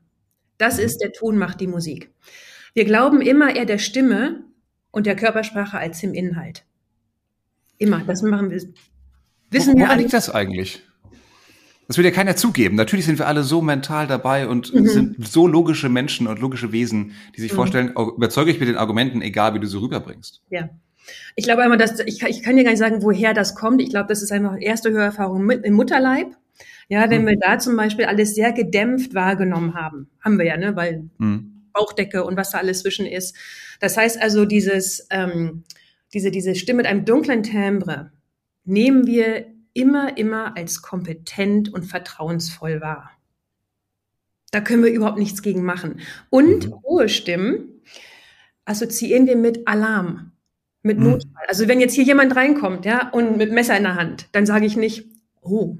Das 0.57 0.79
ist 0.79 0.99
der 0.99 1.11
Ton 1.11 1.37
macht 1.37 1.59
die 1.61 1.67
Musik. 1.67 2.11
Wir 2.73 2.85
glauben 2.85 3.21
immer 3.21 3.55
eher 3.55 3.65
der 3.65 3.77
Stimme 3.77 4.43
und 4.91 5.05
der 5.05 5.15
Körpersprache 5.15 5.77
als 5.77 5.99
dem 5.99 6.13
Inhalt. 6.13 6.65
Immer. 7.77 8.01
Das 8.05 8.21
machen 8.21 8.49
wir. 8.49 8.61
Wissen 9.49 9.73
Wo, 9.73 9.79
wir 9.79 9.95
liegt 9.95 10.13
das 10.13 10.29
eigentlich? 10.29 10.83
Das 11.87 11.97
will 11.97 12.05
ja 12.05 12.11
keiner 12.11 12.35
zugeben. 12.35 12.75
Natürlich 12.75 13.05
sind 13.05 13.19
wir 13.19 13.27
alle 13.27 13.43
so 13.43 13.61
mental 13.61 14.07
dabei 14.07 14.47
und 14.47 14.73
mhm. 14.73 14.87
sind 14.87 15.27
so 15.27 15.47
logische 15.47 15.89
Menschen 15.89 16.27
und 16.27 16.39
logische 16.39 16.71
Wesen, 16.71 17.13
die 17.35 17.41
sich 17.41 17.51
mhm. 17.51 17.57
vorstellen, 17.57 17.93
überzeuge 17.93 18.51
ich 18.51 18.59
mit 18.59 18.69
den 18.69 18.77
Argumenten, 18.77 19.21
egal 19.21 19.53
wie 19.53 19.59
du 19.59 19.67
sie 19.67 19.79
rüberbringst. 19.79 20.41
Ja. 20.49 20.69
Ich 21.35 21.43
glaube 21.43 21.61
einmal, 21.61 21.77
dass 21.77 21.99
ich, 21.99 22.23
ich 22.23 22.43
kann 22.43 22.55
dir 22.55 22.63
gar 22.63 22.71
nicht 22.71 22.79
sagen, 22.79 23.03
woher 23.03 23.33
das 23.33 23.55
kommt. 23.55 23.81
Ich 23.81 23.89
glaube, 23.89 24.07
das 24.07 24.21
ist 24.21 24.31
einfach 24.31 24.55
erste 24.59 24.91
Hörerfahrung 24.91 25.49
im 25.49 25.73
Mutterleib. 25.73 26.27
Ja, 26.93 27.09
wenn 27.09 27.23
mhm. 27.23 27.27
wir 27.29 27.37
da 27.39 27.57
zum 27.57 27.75
Beispiel 27.75 28.05
alles 28.05 28.35
sehr 28.35 28.53
gedämpft 28.53 29.15
wahrgenommen 29.15 29.73
haben, 29.73 30.11
haben 30.21 30.37
wir 30.37 30.45
ja, 30.45 30.57
ne, 30.57 30.75
weil 30.75 31.09
mhm. 31.17 31.63
Bauchdecke 31.73 32.23
und 32.23 32.37
was 32.37 32.51
da 32.51 32.59
alles 32.59 32.83
zwischen 32.83 33.07
ist. 33.07 33.35
Das 33.79 33.97
heißt 33.97 34.21
also, 34.21 34.45
dieses, 34.45 35.07
ähm, 35.09 35.63
diese, 36.13 36.29
diese 36.29 36.53
Stimme 36.53 36.77
mit 36.77 36.85
einem 36.85 37.03
dunklen 37.03 37.41
Timbre 37.41 38.11
nehmen 38.63 39.07
wir 39.07 39.47
immer, 39.73 40.19
immer 40.19 40.55
als 40.55 40.83
kompetent 40.83 41.73
und 41.73 41.81
vertrauensvoll 41.81 42.79
wahr. 42.79 43.09
Da 44.51 44.61
können 44.61 44.83
wir 44.83 44.91
überhaupt 44.91 45.17
nichts 45.17 45.41
gegen 45.41 45.63
machen. 45.63 45.99
Und 46.29 46.67
mhm. 46.67 46.75
hohe 46.83 47.09
Stimmen 47.09 47.81
assoziieren 48.65 49.25
wir 49.25 49.35
mit 49.35 49.67
Alarm, 49.67 50.31
mit 50.83 50.99
mhm. 50.99 51.05
Notfall. 51.05 51.45
Also 51.47 51.67
wenn 51.67 51.81
jetzt 51.81 51.95
hier 51.95 52.03
jemand 52.03 52.35
reinkommt, 52.35 52.85
ja, 52.85 53.09
und 53.09 53.37
mit 53.37 53.51
Messer 53.51 53.75
in 53.75 53.83
der 53.83 53.95
Hand, 53.95 54.27
dann 54.33 54.45
sage 54.45 54.67
ich 54.67 54.77
nicht, 54.77 55.07
oh, 55.41 55.79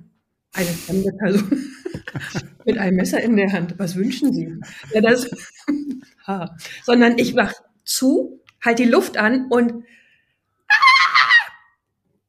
eine 0.53 0.69
fremde 0.69 1.11
Person 1.13 1.73
mit 2.65 2.77
einem 2.77 2.97
Messer 2.97 3.21
in 3.21 3.35
der 3.35 3.51
Hand. 3.51 3.75
Was 3.77 3.95
wünschen 3.95 4.33
Sie? 4.33 4.55
Ja, 4.93 5.01
das. 5.01 5.29
Sondern 6.83 7.17
ich 7.17 7.33
mach 7.33 7.53
zu, 7.83 8.41
halt 8.61 8.79
die 8.79 8.85
Luft 8.85 9.17
an 9.17 9.47
und 9.49 9.83
ah, 10.69 11.35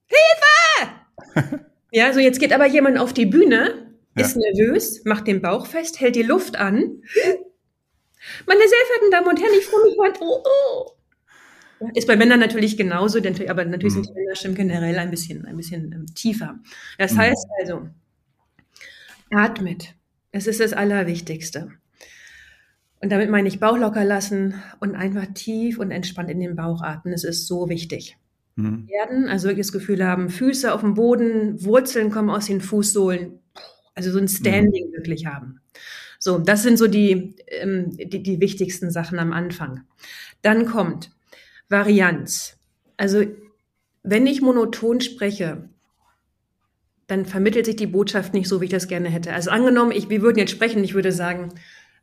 Hilfe! 1.37 1.67
ja, 1.93 2.13
so 2.13 2.21
jetzt 2.21 2.41
geht 2.41 2.53
aber 2.53 2.67
jemand 2.67 2.99
auf 2.99 3.13
die 3.13 3.27
Bühne, 3.27 3.95
ja. 4.17 4.25
ist 4.25 4.37
nervös, 4.37 5.05
macht 5.05 5.27
den 5.27 5.43
Bauch 5.43 5.67
fest, 5.67 6.01
hält 6.01 6.17
die 6.17 6.23
Luft 6.23 6.57
an. 6.57 7.03
Meine 8.47 8.61
sehr 8.61 8.79
verehrten 8.87 9.11
Damen 9.11 9.29
und 9.29 9.41
Herren, 9.41 9.59
ich 9.59 9.67
freue 9.67 9.85
mich 9.85 9.97
heute. 9.99 10.21
Oh, 10.23 10.43
oh. 10.45 10.91
Ist 11.95 12.07
bei 12.07 12.17
Männern 12.17 12.41
natürlich 12.41 12.77
genauso, 12.77 13.19
aber 13.19 13.65
natürlich 13.65 13.95
mhm. 13.95 14.05
sind 14.05 14.09
die 14.09 14.15
Männerstimmen 14.15 14.57
generell 14.57 14.99
ein 14.99 15.11
bisschen, 15.11 15.45
ein 15.45 15.57
bisschen 15.57 15.93
ähm, 15.93 16.07
tiefer. 16.15 16.59
Das 16.99 17.13
mhm. 17.13 17.19
heißt 17.19 17.47
also, 17.61 17.89
atmet. 19.35 19.95
Es 20.33 20.47
ist 20.47 20.61
das 20.61 20.73
Allerwichtigste. 20.73 21.71
Und 23.01 23.11
damit 23.11 23.31
meine 23.31 23.49
ich 23.49 23.61
Bauch 23.61 23.77
locker 23.77 24.05
lassen 24.05 24.55
und 24.81 24.95
einfach 24.95 25.27
tief 25.35 25.79
und 25.79 25.91
entspannt 25.91 26.31
in 26.31 26.41
den 26.41 26.57
Bauch 26.57 26.83
atmen. 26.83 27.13
Es 27.13 27.25
ist 27.25 27.47
so 27.47 27.69
wichtig. 27.69 28.17
Mhm. 28.57 28.89
Werden, 28.89 29.29
also 29.29 29.49
wirklich 29.49 29.67
das 29.67 29.73
Gefühl 29.73 30.07
haben, 30.07 30.31
Füße 30.31 30.73
auf 30.73 30.81
dem 30.81 30.95
Boden, 30.95 31.63
Wurzeln 31.65 32.11
kommen 32.11 32.31
aus 32.31 32.47
den 32.47 32.61
Fußsohlen, 32.61 33.41
also 33.95 34.11
so 34.11 34.19
ein 34.19 34.29
Standing 34.29 34.89
mhm. 34.89 34.93
wirklich 34.93 35.27
haben. 35.27 35.61
So, 36.19 36.39
das 36.39 36.63
sind 36.63 36.79
so 36.79 36.87
die, 36.87 37.37
ähm, 37.49 37.91
die, 37.97 38.23
die 38.23 38.41
wichtigsten 38.41 38.91
Sachen 38.91 39.19
am 39.19 39.33
Anfang. 39.33 39.83
Dann 40.41 40.65
kommt 40.65 41.11
Varianz. 41.69 42.59
Also 42.97 43.25
wenn 44.03 44.27
ich 44.27 44.41
monoton 44.41 45.01
spreche, 45.01 45.69
dann 47.07 47.27
vermittelt 47.27 47.67
sich 47.67 47.77
die 47.77 47.87
Botschaft 47.87 48.35
nicht 48.35 48.49
so, 48.49 48.61
wie 48.61 48.67
ich 48.67 48.71
das 48.71 48.89
gerne 48.89 49.09
hätte. 49.09 49.33
Also 49.33 49.51
angenommen, 49.51 49.93
ich, 49.93 50.09
wir 50.09 50.23
würden 50.23 50.39
jetzt 50.39 50.53
sprechen, 50.53 50.83
ich 50.85 50.95
würde 50.95 51.13
sagen, 51.13 51.51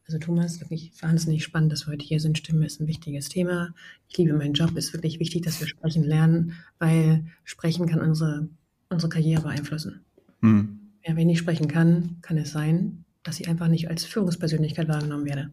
also 0.06 0.20
Thomas, 0.20 0.60
wirklich 0.60 0.92
wahnsinnig 1.02 1.44
spannend, 1.44 1.72
dass 1.72 1.88
wir 1.88 1.94
heute 1.94 2.06
hier 2.06 2.20
sind. 2.20 2.38
Stimme 2.38 2.66
ist 2.66 2.82
ein 2.82 2.88
wichtiges 2.88 3.30
Thema. 3.30 3.74
Ich 4.10 4.18
liebe 4.18 4.34
meinen 4.34 4.54
Job. 4.54 4.72
Es 4.76 4.88
ist 4.88 4.94
wirklich 4.94 5.20
wichtig, 5.20 5.44
dass 5.44 5.60
wir 5.60 5.68
sprechen 5.68 6.04
lernen, 6.04 6.54
weil 6.80 7.26
sprechen 7.44 7.88
kann 7.88 8.02
unsere, 8.02 8.50
unsere 8.90 9.10
Karriere 9.10 9.44
beeinflussen. 9.44 10.02
Hm. 10.42 10.80
Ja, 11.06 11.16
wenn 11.16 11.30
ich 11.30 11.40
sprechen 11.40 11.68
kann, 11.68 12.18
kann 12.22 12.38
es 12.38 12.52
sein, 12.52 13.06
dass 13.24 13.40
ich 13.40 13.48
einfach 13.48 13.68
nicht 13.68 13.90
als 13.90 14.06
Führungspersönlichkeit 14.06 14.88
wahrgenommen 14.88 15.26
werde. 15.26 15.52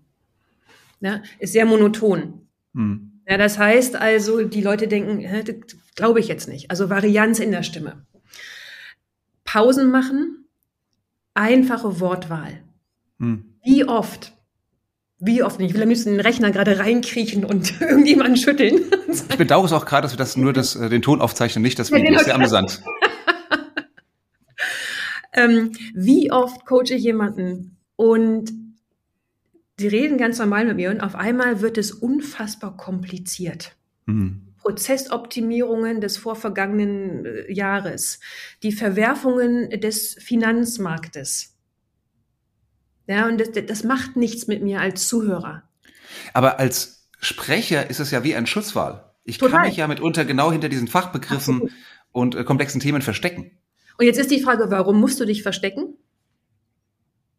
Ja, 1.01 1.23
ist 1.39 1.53
sehr 1.53 1.65
monoton. 1.65 2.49
Hm. 2.75 3.13
Ja, 3.29 3.37
das 3.37 3.59
heißt 3.59 3.95
also, 3.97 4.43
die 4.43 4.63
Leute 4.63 4.89
denken, 4.89 5.25
glaube 5.95 6.19
ich 6.19 6.29
jetzt 6.29 6.49
nicht. 6.49 6.71
Also 6.71 6.91
Varianz 6.91 7.39
in 7.39 7.51
der 7.51 7.63
Stimme. 7.63 8.07
Pausen 9.51 9.91
machen, 9.91 10.45
einfache 11.33 12.01
Wortwahl. 12.01 12.63
Hm. 13.19 13.55
Wie 13.65 13.85
oft? 13.85 14.35
Wie 15.19 15.43
oft 15.43 15.59
nicht? 15.59 15.71
Ich 15.71 15.75
will 15.75 15.83
am 15.83 15.89
liebsten 15.89 16.11
den 16.11 16.21
Rechner 16.21 16.51
gerade 16.51 16.79
reinkriechen 16.79 17.47
und 17.47 17.73
irgendjemanden 17.81 18.37
schütteln. 18.37 18.83
Ich 19.11 19.39
bedauere 19.39 19.65
es 19.65 19.73
auch 19.73 19.87
gerade, 19.87 20.03
dass 20.03 20.13
wir 20.13 20.19
das 20.19 20.37
nur 20.37 20.53
das, 20.53 20.77
äh, 20.77 20.91
den 20.91 21.01
Ton 21.01 21.23
aufzeichnen, 21.23 21.63
nicht 21.63 21.79
das 21.79 21.91
Video. 21.91 22.13
Das 22.13 22.21
ist 22.21 22.25
sehr 22.27 22.35
amüsant. 22.35 22.83
ähm, 25.33 25.73
wie 25.95 26.31
oft 26.31 26.67
coache 26.67 26.95
ich 26.95 27.03
jemanden 27.03 27.79
und 27.97 28.53
die 29.81 29.89
reden 29.89 30.19
ganz 30.19 30.39
normal 30.39 30.67
mit 30.67 30.77
mir 30.77 30.91
und 30.91 31.01
auf 31.01 31.15
einmal 31.15 31.63
wird 31.63 31.79
es 31.79 31.91
unfassbar 31.91 32.77
kompliziert. 32.77 33.77
Mhm. 34.05 34.48
Prozessoptimierungen 34.59 36.01
des 36.01 36.17
vorvergangenen 36.17 37.25
äh, 37.25 37.53
Jahres, 37.53 38.21
die 38.63 38.73
Verwerfungen 38.73 39.71
des 39.81 40.15
Finanzmarktes. 40.21 41.57
Ja, 43.07 43.27
und 43.27 43.41
das, 43.41 43.49
das 43.67 43.85
macht 43.85 44.17
nichts 44.17 44.47
mit 44.47 44.63
mir 44.63 44.81
als 44.81 45.09
Zuhörer. 45.09 45.63
Aber 46.35 46.59
als 46.59 47.09
Sprecher 47.21 47.89
ist 47.89 48.01
es 48.01 48.11
ja 48.11 48.23
wie 48.23 48.35
ein 48.35 48.47
Schutzwahl. 48.47 49.15
Ich 49.25 49.39
Total. 49.39 49.61
kann 49.61 49.69
mich 49.69 49.77
ja 49.77 49.87
mitunter 49.87 50.25
genau 50.25 50.53
hinter 50.53 50.69
diesen 50.69 50.89
Fachbegriffen 50.89 51.55
Absolut. 51.55 51.73
und 52.13 52.35
äh, 52.35 52.45
komplexen 52.45 52.81
Themen 52.81 53.03
verstecken. 53.03 53.51
Und 53.99 54.07
jetzt 54.07 54.19
ist 54.19 54.31
die 54.31 54.41
Frage, 54.41 54.71
warum 54.71 55.01
musst 55.01 55.19
du 55.21 55.25
dich 55.25 55.43
verstecken? 55.43 55.95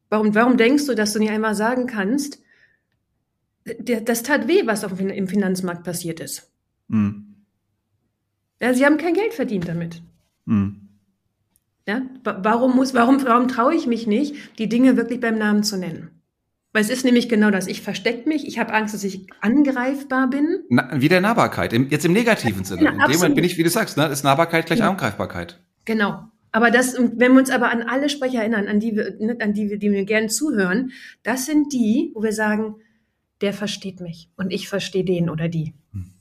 Warum, 0.10 0.36
warum 0.36 0.58
denkst 0.58 0.88
du, 0.88 0.96
dass 0.96 1.14
du 1.14 1.20
nicht 1.20 1.32
einmal 1.32 1.56
sagen 1.56 1.88
kannst, 1.88 2.40
das 3.64 4.24
tat 4.24 4.48
weh, 4.48 4.64
was 4.66 4.84
auf, 4.84 5.00
im 5.00 5.28
Finanzmarkt 5.28 5.84
passiert 5.84 6.20
ist? 6.20 6.52
Mhm. 6.90 7.36
Ja, 8.62 8.74
sie 8.74 8.86
haben 8.86 8.98
kein 8.98 9.14
Geld 9.14 9.34
verdient 9.34 9.68
damit. 9.68 10.02
Mhm. 10.46 10.90
Ja, 11.88 12.02
warum 12.24 12.76
muss, 12.76 12.94
warum, 12.94 13.24
warum 13.24 13.48
traue 13.48 13.74
ich 13.74 13.88
mich 13.88 14.06
nicht, 14.06 14.60
die 14.60 14.70
Dinge 14.70 14.96
wirklich 14.96 15.20
beim 15.20 15.40
Namen 15.40 15.64
zu 15.64 15.78
nennen? 15.78 16.10
Weil 16.72 16.84
es 16.84 16.92
ist 16.92 17.04
nämlich 17.04 17.30
genau 17.30 17.50
das. 17.50 17.66
Ich 17.66 17.82
verstecke 17.82 18.30
mich, 18.30 18.48
ich 18.48 18.60
habe 18.60 18.74
Angst, 18.74 18.94
dass 18.94 19.04
ich 19.04 19.26
angreifbar 19.42 20.30
bin. 20.30 20.60
Na, 20.70 20.90
wie 21.02 21.10
der 21.10 21.22
Nahbarkeit, 21.22 21.74
im, 21.74 21.90
jetzt 21.90 22.06
im 22.06 22.14
negativen 22.14 22.64
Sinne. 22.64 22.84
Ja, 22.84 22.92
In 22.92 23.00
dem 23.00 23.18
Moment 23.18 23.36
bin 23.36 23.44
ich, 23.44 23.58
wie 23.58 23.64
du 23.64 23.70
sagst, 23.70 23.98
ne, 23.98 24.06
ist 24.06 24.24
Nahbarkeit 24.24 24.68
gleich 24.68 24.80
ja. 24.80 24.90
Angreifbarkeit. 24.90 25.60
Genau. 25.86 26.26
Aber 26.52 26.70
das, 26.70 26.96
wenn 26.96 27.34
wir 27.34 27.40
uns 27.40 27.50
aber 27.50 27.72
an 27.72 27.82
alle 27.84 28.10
Sprecher 28.10 28.42
erinnern, 28.42 28.68
an 28.68 28.80
die 28.80 28.96
wir, 28.96 29.16
ne, 29.20 29.36
an 29.40 29.54
die 29.54 29.70
wir, 29.70 29.80
die 29.80 29.92
wir 29.92 30.06
gerne 30.06 30.28
zuhören, 30.28 30.92
das 31.24 31.48
sind 31.48 31.74
die, 31.74 32.12
wo 32.14 32.22
wir 32.22 32.34
sagen, 32.34 32.76
der 33.42 33.54
versteht 33.54 34.00
mich 34.00 34.30
und 34.36 34.52
ich 34.52 34.70
verstehe 34.70 35.04
den 35.04 35.30
oder 35.30 35.48
die. 35.48 35.74
Hm. 35.92 36.12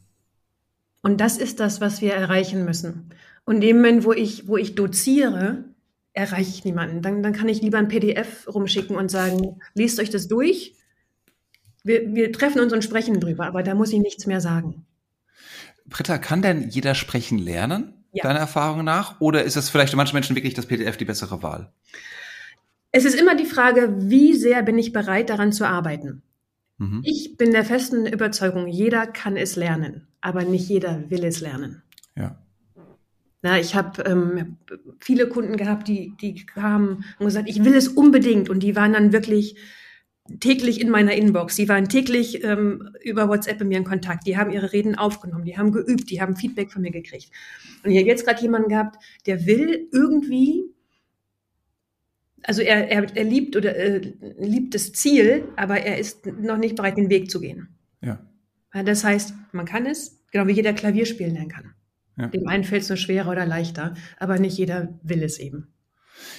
Und 1.02 1.20
das 1.20 1.38
ist 1.38 1.60
das, 1.60 1.80
was 1.80 2.00
wir 2.00 2.12
erreichen 2.12 2.64
müssen. 2.64 3.10
Und 3.44 3.56
in 3.56 3.60
dem 3.60 3.76
Moment, 3.76 4.04
wo 4.04 4.12
ich, 4.12 4.48
wo 4.48 4.56
ich 4.56 4.74
doziere, 4.74 5.64
erreiche 6.12 6.50
ich 6.50 6.64
niemanden. 6.64 7.02
Dann, 7.02 7.22
dann 7.22 7.32
kann 7.32 7.48
ich 7.48 7.62
lieber 7.62 7.78
ein 7.78 7.88
PDF 7.88 8.46
rumschicken 8.52 8.96
und 8.96 9.10
sagen, 9.10 9.60
lest 9.74 10.00
euch 10.00 10.10
das 10.10 10.28
durch. 10.28 10.74
Wir, 11.84 12.14
wir 12.14 12.32
treffen 12.32 12.60
uns 12.60 12.72
und 12.72 12.82
sprechen 12.82 13.20
drüber, 13.20 13.46
aber 13.46 13.62
da 13.62 13.74
muss 13.74 13.92
ich 13.92 14.00
nichts 14.00 14.26
mehr 14.26 14.40
sagen. 14.40 14.84
Britta, 15.86 16.18
kann 16.18 16.42
denn 16.42 16.68
jeder 16.68 16.94
sprechen 16.94 17.38
lernen? 17.38 17.98
ja. 18.12 18.22
deiner 18.22 18.40
Erfahrung 18.40 18.84
nach? 18.84 19.20
Oder 19.20 19.44
ist 19.44 19.56
es 19.56 19.70
vielleicht 19.70 19.90
für 19.90 19.96
manche 19.96 20.14
Menschen 20.14 20.36
wirklich 20.36 20.54
das 20.54 20.66
PDF 20.66 20.96
die 20.96 21.04
bessere 21.04 21.42
Wahl? 21.42 21.72
Es 22.90 23.04
ist 23.04 23.18
immer 23.18 23.36
die 23.36 23.44
Frage, 23.44 23.94
wie 23.98 24.34
sehr 24.34 24.62
bin 24.62 24.78
ich 24.78 24.92
bereit, 24.92 25.30
daran 25.30 25.52
zu 25.52 25.66
arbeiten? 25.66 26.22
Mhm. 26.78 27.02
Ich 27.04 27.36
bin 27.36 27.52
der 27.52 27.64
festen 27.64 28.06
Überzeugung, 28.06 28.66
jeder 28.66 29.06
kann 29.06 29.36
es 29.36 29.56
lernen, 29.56 30.08
aber 30.20 30.44
nicht 30.44 30.68
jeder 30.68 31.10
will 31.10 31.24
es 31.24 31.40
lernen. 31.40 31.82
Ja. 32.16 32.38
Na, 33.42 33.58
ich 33.58 33.76
habe 33.76 34.02
ähm, 34.02 34.56
viele 34.98 35.28
Kunden 35.28 35.56
gehabt, 35.56 35.86
die, 35.86 36.14
die 36.20 36.44
kamen 36.44 37.04
und 37.18 37.26
gesagt, 37.26 37.48
ich 37.48 37.64
will 37.64 37.74
es 37.74 37.86
unbedingt. 37.86 38.50
Und 38.50 38.60
die 38.60 38.74
waren 38.74 38.92
dann 38.92 39.12
wirklich 39.12 39.56
täglich 40.40 40.80
in 40.80 40.90
meiner 40.90 41.14
Inbox. 41.14 41.54
Die 41.56 41.68
waren 41.68 41.88
täglich 41.88 42.42
ähm, 42.42 42.90
über 43.02 43.28
WhatsApp 43.28 43.60
mit 43.60 43.68
mir 43.68 43.78
in 43.78 43.84
Kontakt. 43.84 44.26
Die 44.26 44.36
haben 44.36 44.50
ihre 44.50 44.72
Reden 44.72 44.96
aufgenommen, 44.96 45.44
die 45.44 45.56
haben 45.56 45.72
geübt, 45.72 46.10
die 46.10 46.20
haben 46.20 46.36
Feedback 46.36 46.72
von 46.72 46.82
mir 46.82 46.90
gekriegt. 46.90 47.30
Und 47.84 47.92
ich 47.92 47.98
habe 47.98 48.08
jetzt 48.08 48.26
gerade 48.26 48.42
jemanden 48.42 48.68
gehabt, 48.68 48.96
der 49.26 49.46
will 49.46 49.88
irgendwie, 49.92 50.64
also 52.42 52.62
er, 52.62 52.90
er, 52.90 53.16
er 53.16 53.24
liebt 53.24 53.56
oder 53.56 53.76
äh, 53.76 54.12
liebt 54.38 54.74
das 54.74 54.92
Ziel, 54.92 55.44
aber 55.56 55.80
er 55.80 55.98
ist 55.98 56.26
noch 56.26 56.58
nicht 56.58 56.76
bereit, 56.76 56.96
den 56.96 57.10
Weg 57.10 57.30
zu 57.30 57.40
gehen. 57.40 57.68
Ja. 58.02 58.20
Das 58.72 59.04
heißt, 59.04 59.34
man 59.52 59.66
kann 59.66 59.86
es, 59.86 60.24
genau 60.30 60.46
wie 60.46 60.52
jeder 60.52 60.72
Klavier 60.72 61.06
spielen 61.06 61.34
lernen 61.34 61.48
kann. 61.48 61.74
Ja. 62.16 62.28
Dem 62.28 62.48
einen 62.48 62.64
fällt 62.64 62.82
es 62.82 62.88
nur 62.88 62.96
schwerer 62.96 63.30
oder 63.30 63.46
leichter, 63.46 63.94
aber 64.18 64.38
nicht 64.38 64.58
jeder 64.58 64.98
will 65.02 65.22
es 65.22 65.38
eben. 65.38 65.72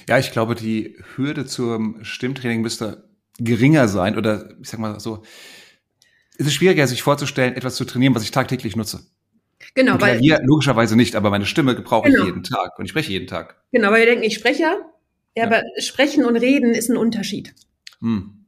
Ja, 0.07 0.17
ich 0.17 0.31
glaube, 0.31 0.55
die 0.55 0.97
Hürde 1.15 1.45
zum 1.45 2.03
Stimmtraining 2.03 2.62
müsste 2.62 3.09
geringer 3.38 3.88
sein 3.88 4.17
oder 4.17 4.53
ich 4.62 4.69
sag 4.69 4.79
mal 4.79 4.99
so, 4.99 5.23
es 6.38 6.47
ist 6.47 6.53
schwieriger, 6.53 6.88
sich 6.88 7.01
vorzustellen, 7.01 7.55
etwas 7.55 7.75
zu 7.75 7.85
trainieren, 7.85 8.15
was 8.15 8.23
ich 8.23 8.31
tagtäglich 8.31 8.75
nutze. 8.75 9.01
Genau, 9.75 9.93
weil 9.93 10.13
Klavier 10.13 10.39
logischerweise 10.43 10.95
nicht, 10.95 11.15
aber 11.15 11.29
meine 11.29 11.45
Stimme 11.45 11.75
gebrauche 11.75 12.09
genau. 12.09 12.21
ich 12.21 12.27
jeden 12.27 12.43
Tag 12.43 12.77
und 12.77 12.85
ich 12.85 12.91
spreche 12.91 13.12
jeden 13.12 13.27
Tag. 13.27 13.62
Genau, 13.71 13.91
weil 13.91 13.99
wir 13.99 14.05
denken, 14.07 14.23
ich 14.23 14.35
spreche 14.35 14.62
ja, 14.62 14.77
ja, 15.39 15.45
aber 15.45 15.63
sprechen 15.80 16.25
und 16.25 16.36
reden 16.36 16.73
ist 16.73 16.89
ein 16.89 16.97
Unterschied. 16.97 17.54
Hm. 17.99 18.45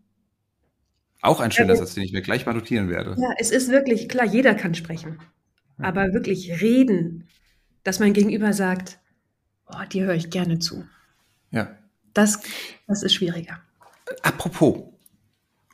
Auch 1.22 1.40
ein 1.40 1.52
schöner 1.52 1.72
also, 1.72 1.84
Satz, 1.84 1.94
den 1.94 2.04
ich 2.04 2.14
mir 2.14 2.22
gleich 2.22 2.46
mal 2.46 2.54
notieren 2.54 2.90
werde. 2.90 3.16
Ja, 3.20 3.30
es 3.38 3.52
ist 3.52 3.70
wirklich 3.70 4.10
klar, 4.10 4.26
jeder 4.26 4.56
kann 4.56 4.74
sprechen, 4.74 5.20
ja. 5.78 5.86
aber 5.86 6.14
wirklich 6.14 6.62
reden, 6.62 7.28
dass 7.84 8.00
mein 8.00 8.14
Gegenüber 8.14 8.54
sagt, 8.54 9.00
oh, 9.68 9.86
dir 9.92 10.06
höre 10.06 10.16
ich 10.16 10.30
gerne 10.30 10.60
zu. 10.60 10.86
Ja. 11.52 11.78
Das, 12.14 12.42
das 12.88 13.04
ist 13.04 13.14
schwieriger. 13.14 13.60
Apropos, 14.24 14.84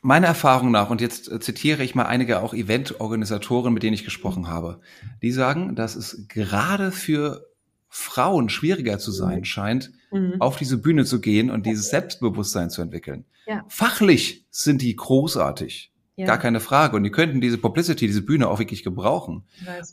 meiner 0.02 0.28
Erfahrung 0.28 0.70
nach, 0.70 0.90
und 0.90 1.00
jetzt 1.00 1.30
äh, 1.30 1.40
zitiere 1.40 1.82
ich 1.82 1.94
mal 1.94 2.06
einige 2.06 2.40
auch 2.40 2.54
Eventorganisatoren, 2.54 3.72
mit 3.72 3.82
denen 3.82 3.94
ich 3.94 4.04
gesprochen 4.04 4.48
habe, 4.48 4.80
die 5.22 5.32
sagen, 5.32 5.74
dass 5.74 5.96
es 5.96 6.28
gerade 6.28 6.92
für 6.92 7.47
Frauen 7.88 8.48
schwieriger 8.48 8.98
zu 8.98 9.10
sein 9.10 9.44
scheint, 9.44 9.92
mhm. 10.10 10.40
auf 10.40 10.56
diese 10.56 10.78
Bühne 10.78 11.04
zu 11.04 11.20
gehen 11.20 11.50
und 11.50 11.66
dieses 11.66 11.90
Selbstbewusstsein 11.90 12.70
zu 12.70 12.82
entwickeln. 12.82 13.24
Ja. 13.46 13.64
Fachlich 13.68 14.46
sind 14.50 14.82
die 14.82 14.94
großartig. 14.94 15.92
Ja. 16.16 16.26
Gar 16.26 16.38
keine 16.38 16.58
Frage. 16.58 16.96
Und 16.96 17.04
die 17.04 17.12
könnten 17.12 17.40
diese 17.40 17.58
Publicity, 17.58 18.08
diese 18.08 18.22
Bühne 18.22 18.48
auch 18.48 18.58
wirklich 18.58 18.82
gebrauchen. 18.82 19.44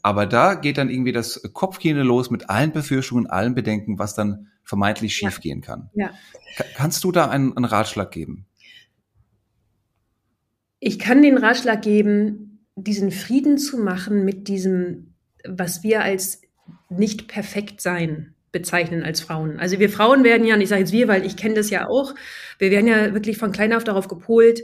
Aber 0.01 0.25
da 0.25 0.55
geht 0.55 0.79
dann 0.79 0.89
irgendwie 0.89 1.11
das 1.11 1.49
Kopfkino 1.53 2.01
los 2.01 2.31
mit 2.31 2.49
allen 2.49 2.71
Befürchtungen, 2.71 3.27
allen 3.27 3.53
Bedenken, 3.53 3.99
was 3.99 4.15
dann 4.15 4.47
vermeintlich 4.63 5.15
schiefgehen 5.15 5.61
ja. 5.61 5.65
kann. 5.65 5.89
Ja. 5.93 6.09
Kannst 6.75 7.03
du 7.03 7.11
da 7.11 7.29
einen, 7.29 7.55
einen 7.55 7.65
Ratschlag 7.65 8.11
geben? 8.11 8.47
Ich 10.79 10.97
kann 10.97 11.21
den 11.21 11.37
Ratschlag 11.37 11.83
geben, 11.83 12.65
diesen 12.75 13.11
Frieden 13.11 13.59
zu 13.59 13.77
machen 13.77 14.25
mit 14.25 14.47
diesem, 14.47 15.13
was 15.47 15.83
wir 15.83 16.01
als 16.01 16.41
nicht 16.89 17.27
perfekt 17.27 17.81
sein 17.81 18.33
bezeichnen 18.51 19.03
als 19.03 19.19
Frauen. 19.19 19.59
Also 19.59 19.79
wir 19.79 19.89
Frauen 19.89 20.23
werden 20.23 20.47
ja, 20.47 20.55
und 20.55 20.61
ich 20.61 20.69
sage 20.69 20.81
jetzt 20.81 20.93
wir, 20.93 21.07
weil 21.07 21.25
ich 21.25 21.35
kenne 21.35 21.55
das 21.55 21.69
ja 21.69 21.89
auch, 21.89 22.15
wir 22.57 22.71
werden 22.71 22.87
ja 22.87 23.13
wirklich 23.13 23.37
von 23.37 23.51
klein 23.51 23.73
auf 23.73 23.83
darauf 23.83 24.07
gepolt, 24.07 24.61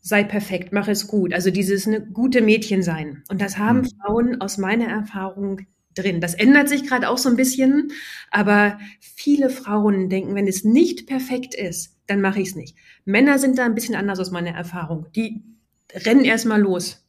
sei 0.00 0.22
perfekt, 0.22 0.72
mach 0.72 0.88
es 0.88 1.06
gut. 1.06 1.32
Also 1.32 1.50
dieses 1.50 1.86
eine 1.86 2.02
gute 2.02 2.42
Mädchen 2.42 2.82
sein. 2.82 3.24
Und 3.30 3.40
das 3.40 3.56
haben 3.56 3.78
mhm. 3.78 3.90
Frauen 3.98 4.40
aus 4.42 4.58
meiner 4.58 4.88
Erfahrung 4.88 5.62
drin. 5.94 6.20
Das 6.20 6.34
ändert 6.34 6.68
sich 6.68 6.86
gerade 6.86 7.08
auch 7.08 7.16
so 7.16 7.30
ein 7.30 7.36
bisschen, 7.36 7.92
aber 8.30 8.78
viele 9.00 9.48
Frauen 9.48 10.10
denken, 10.10 10.34
wenn 10.34 10.46
es 10.46 10.64
nicht 10.64 11.06
perfekt 11.06 11.54
ist, 11.54 11.96
dann 12.06 12.20
mache 12.20 12.40
ich 12.40 12.48
es 12.48 12.56
nicht. 12.56 12.76
Männer 13.06 13.38
sind 13.38 13.56
da 13.56 13.64
ein 13.64 13.74
bisschen 13.74 13.94
anders 13.94 14.18
aus 14.18 14.30
meiner 14.30 14.50
Erfahrung. 14.50 15.06
Die 15.16 15.42
rennen 15.94 16.24
erstmal 16.24 16.60
los. 16.60 17.02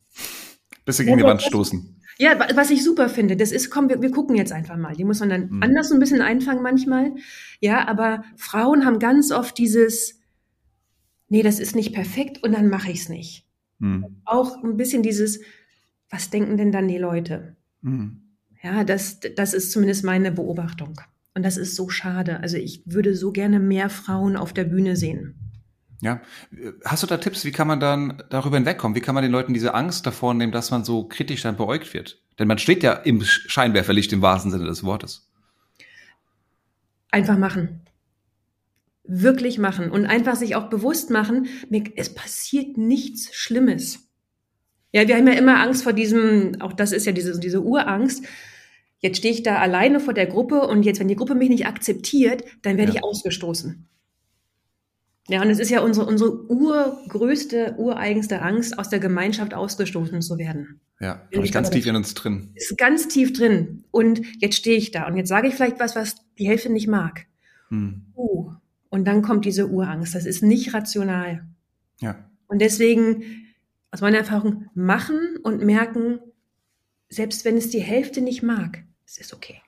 Bis 0.85 0.97
sie 0.97 1.05
gegen 1.05 1.17
die 1.17 1.23
Wand 1.23 1.41
stoßen. 1.41 1.94
Ja, 2.17 2.39
was 2.55 2.71
ich 2.71 2.83
super 2.83 3.09
finde, 3.09 3.35
das 3.35 3.51
ist, 3.51 3.69
komm, 3.69 3.89
wir, 3.89 4.01
wir 4.01 4.11
gucken 4.11 4.35
jetzt 4.35 4.51
einfach 4.51 4.77
mal. 4.77 4.95
Die 4.95 5.03
muss 5.03 5.19
man 5.19 5.29
dann 5.29 5.49
mhm. 5.49 5.63
anders 5.63 5.91
ein 5.91 5.99
bisschen 5.99 6.21
einfangen 6.21 6.63
manchmal. 6.63 7.13
Ja, 7.59 7.87
aber 7.87 8.23
Frauen 8.37 8.85
haben 8.85 8.99
ganz 8.99 9.31
oft 9.31 9.57
dieses, 9.57 10.19
nee, 11.27 11.43
das 11.43 11.59
ist 11.59 11.75
nicht 11.75 11.93
perfekt 11.93 12.41
und 12.43 12.53
dann 12.53 12.69
mache 12.69 12.91
ich 12.91 13.01
es 13.01 13.09
nicht. 13.09 13.45
Mhm. 13.79 14.21
Auch 14.23 14.63
ein 14.63 14.77
bisschen 14.77 15.03
dieses, 15.03 15.41
was 16.09 16.29
denken 16.29 16.57
denn 16.57 16.71
dann 16.71 16.87
die 16.87 16.97
Leute? 16.97 17.57
Mhm. 17.81 18.21
Ja, 18.63 18.83
das, 18.83 19.19
das 19.35 19.53
ist 19.53 19.71
zumindest 19.71 20.03
meine 20.03 20.31
Beobachtung. 20.31 20.99
Und 21.33 21.43
das 21.43 21.57
ist 21.57 21.75
so 21.75 21.89
schade. 21.89 22.39
Also 22.39 22.57
ich 22.57 22.81
würde 22.85 23.13
so 23.13 23.31
gerne 23.31 23.59
mehr 23.59 23.89
Frauen 23.89 24.37
auf 24.37 24.53
der 24.53 24.63
Bühne 24.63 24.95
sehen. 24.95 25.44
Ja, 26.01 26.21
hast 26.83 27.03
du 27.03 27.07
da 27.07 27.17
Tipps, 27.17 27.45
wie 27.45 27.51
kann 27.51 27.67
man 27.67 27.79
dann 27.79 28.23
darüber 28.29 28.57
hinwegkommen? 28.57 28.95
Wie 28.95 29.01
kann 29.01 29.15
man 29.15 29.23
den 29.23 29.31
Leuten 29.31 29.53
diese 29.53 29.73
Angst 29.73 30.05
davor 30.05 30.33
nehmen, 30.33 30.51
dass 30.51 30.71
man 30.71 30.83
so 30.83 31.07
kritisch 31.07 31.41
dann 31.41 31.57
beäugt 31.57 31.93
wird? 31.93 32.21
Denn 32.37 32.47
man 32.47 32.57
steht 32.57 32.83
ja 32.83 32.93
im 32.93 33.21
Scheinwerferlicht 33.23 34.11
im 34.11 34.21
wahrsten 34.21 34.51
Sinne 34.51 34.65
des 34.65 34.83
Wortes. 34.83 35.31
Einfach 37.11 37.37
machen 37.37 37.85
wirklich 39.07 39.57
machen 39.57 39.91
und 39.91 40.05
einfach 40.05 40.35
sich 40.35 40.55
auch 40.55 40.69
bewusst 40.69 41.09
machen, 41.09 41.47
es 41.95 42.13
passiert 42.13 42.77
nichts 42.77 43.33
Schlimmes. 43.33 44.09
Ja, 44.91 45.07
wir 45.07 45.15
haben 45.15 45.27
ja 45.27 45.33
immer 45.33 45.59
Angst 45.59 45.83
vor 45.83 45.93
diesem, 45.93 46.61
auch 46.61 46.73
das 46.73 46.91
ist 46.91 47.05
ja 47.05 47.11
diese, 47.11 47.39
diese 47.39 47.61
Urangst. 47.61 48.25
Jetzt 48.99 49.17
stehe 49.17 49.33
ich 49.33 49.43
da 49.43 49.57
alleine 49.57 49.99
vor 49.99 50.13
der 50.13 50.25
Gruppe 50.25 50.61
und 50.61 50.83
jetzt, 50.83 50.99
wenn 50.99 51.07
die 51.07 51.15
Gruppe 51.15 51.35
mich 51.35 51.49
nicht 51.49 51.67
akzeptiert, 51.67 52.43
dann 52.61 52.77
werde 52.77 52.93
ja. 52.93 52.97
ich 52.97 53.03
ausgestoßen. 53.03 53.87
Ja, 55.27 55.41
und 55.41 55.49
es 55.49 55.59
ist 55.59 55.71
ja 55.71 55.81
unsere, 55.81 56.05
unsere 56.05 56.49
urgrößte, 56.51 57.75
ureigenste 57.77 58.41
Angst, 58.41 58.77
aus 58.77 58.89
der 58.89 58.99
Gemeinschaft 58.99 59.55
ausgestoßen 59.55 60.21
zu 60.21 60.37
werden. 60.37 60.79
Ja, 60.99 61.27
habe 61.33 61.45
ich 61.45 61.51
ganz 61.51 61.71
tief 61.71 61.87
in 61.87 61.95
uns 61.95 62.13
drin. 62.13 62.51
Ist 62.53 62.77
ganz 62.77 63.07
tief 63.07 63.33
drin. 63.33 63.83
Und 63.91 64.21
jetzt 64.39 64.55
stehe 64.55 64.77
ich 64.77 64.91
da 64.91 65.07
und 65.07 65.17
jetzt 65.17 65.29
sage 65.29 65.47
ich 65.47 65.55
vielleicht 65.55 65.79
was, 65.79 65.95
was 65.95 66.15
die 66.37 66.47
Hälfte 66.47 66.71
nicht 66.71 66.87
mag. 66.87 67.25
Hm. 67.69 68.05
Uh, 68.15 68.51
und 68.89 69.05
dann 69.05 69.23
kommt 69.23 69.45
diese 69.45 69.67
Urangst. 69.67 70.13
Das 70.13 70.25
ist 70.25 70.43
nicht 70.43 70.73
rational. 70.73 71.45
Ja. 71.99 72.29
Und 72.47 72.59
deswegen, 72.59 73.23
aus 73.91 74.01
meiner 74.01 74.19
Erfahrung, 74.19 74.69
machen 74.75 75.37
und 75.43 75.63
merken, 75.63 76.19
selbst 77.09 77.45
wenn 77.45 77.57
es 77.57 77.69
die 77.69 77.81
Hälfte 77.81 78.21
nicht 78.21 78.43
mag, 78.43 78.83
es 79.05 79.17
ist 79.17 79.33
okay. 79.33 79.61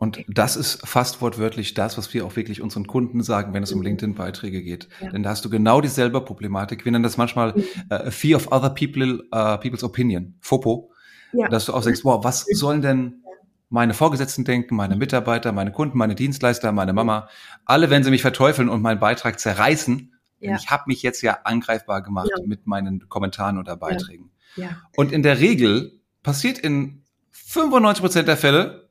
Und 0.00 0.24
das 0.28 0.56
ist 0.56 0.88
fast 0.88 1.20
wortwörtlich 1.20 1.74
das, 1.74 1.98
was 1.98 2.14
wir 2.14 2.24
auch 2.24 2.34
wirklich 2.34 2.62
unseren 2.62 2.86
Kunden 2.86 3.22
sagen, 3.22 3.52
wenn 3.52 3.62
es 3.62 3.70
um 3.70 3.80
mhm. 3.80 3.84
LinkedIn-Beiträge 3.84 4.62
geht. 4.62 4.88
Ja. 5.02 5.10
Denn 5.10 5.22
da 5.22 5.28
hast 5.28 5.44
du 5.44 5.50
genau 5.50 5.82
dieselbe 5.82 6.22
Problematik. 6.22 6.86
Wir 6.86 6.92
nennen 6.92 7.02
das 7.02 7.18
manchmal 7.18 7.54
uh, 7.92 8.10
Fear 8.10 8.38
of 8.38 8.50
Other 8.50 8.70
people, 8.70 9.22
uh, 9.26 9.58
People's 9.58 9.84
Opinion, 9.84 10.36
FOPO. 10.40 10.90
Ja. 11.34 11.48
Dass 11.48 11.66
du 11.66 11.74
auch 11.74 11.82
sagst, 11.82 12.02
wow, 12.06 12.24
was 12.24 12.46
sollen 12.46 12.80
denn 12.80 13.22
meine 13.68 13.92
Vorgesetzten 13.92 14.44
denken, 14.44 14.74
meine 14.74 14.96
Mitarbeiter, 14.96 15.52
meine 15.52 15.70
Kunden, 15.70 15.98
meine 15.98 16.14
Dienstleister, 16.14 16.72
meine 16.72 16.94
Mama, 16.94 17.28
alle, 17.66 17.90
wenn 17.90 18.02
sie 18.02 18.10
mich 18.10 18.22
verteufeln 18.22 18.70
und 18.70 18.80
meinen 18.80 19.00
Beitrag 19.00 19.38
zerreißen, 19.38 20.14
ja. 20.38 20.56
ich 20.56 20.70
habe 20.70 20.84
mich 20.86 21.02
jetzt 21.02 21.20
ja 21.20 21.40
angreifbar 21.44 22.00
gemacht 22.00 22.30
ja. 22.34 22.42
mit 22.46 22.66
meinen 22.66 23.06
Kommentaren 23.10 23.58
oder 23.58 23.76
Beiträgen. 23.76 24.30
Ja. 24.56 24.70
Und 24.96 25.12
in 25.12 25.22
der 25.22 25.40
Regel 25.40 26.00
passiert 26.22 26.58
in 26.58 27.04
95 27.32 28.00
Prozent 28.00 28.28
der 28.28 28.38
Fälle 28.38 28.89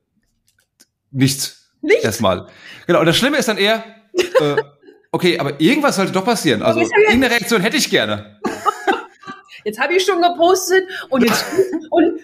nichts. 1.11 1.71
Nichts? 1.81 2.03
Erstmal. 2.03 2.47
Genau. 2.87 2.99
Und 2.99 3.05
das 3.05 3.17
Schlimme 3.17 3.37
ist 3.37 3.47
dann 3.47 3.57
eher, 3.57 3.83
äh, 4.13 4.55
okay, 5.11 5.39
aber 5.39 5.59
irgendwas 5.61 5.95
sollte 5.95 6.11
doch 6.11 6.25
passieren. 6.25 6.61
Also 6.61 6.81
irgendeine 6.81 7.31
Reaktion 7.31 7.61
hätte 7.61 7.77
ich 7.77 7.89
gerne. 7.89 8.39
Jetzt 9.63 9.79
habe 9.79 9.93
ich 9.93 10.03
schon 10.03 10.21
gepostet 10.21 10.83
und 11.09 11.21
jetzt 11.21 11.45
und 11.89 12.19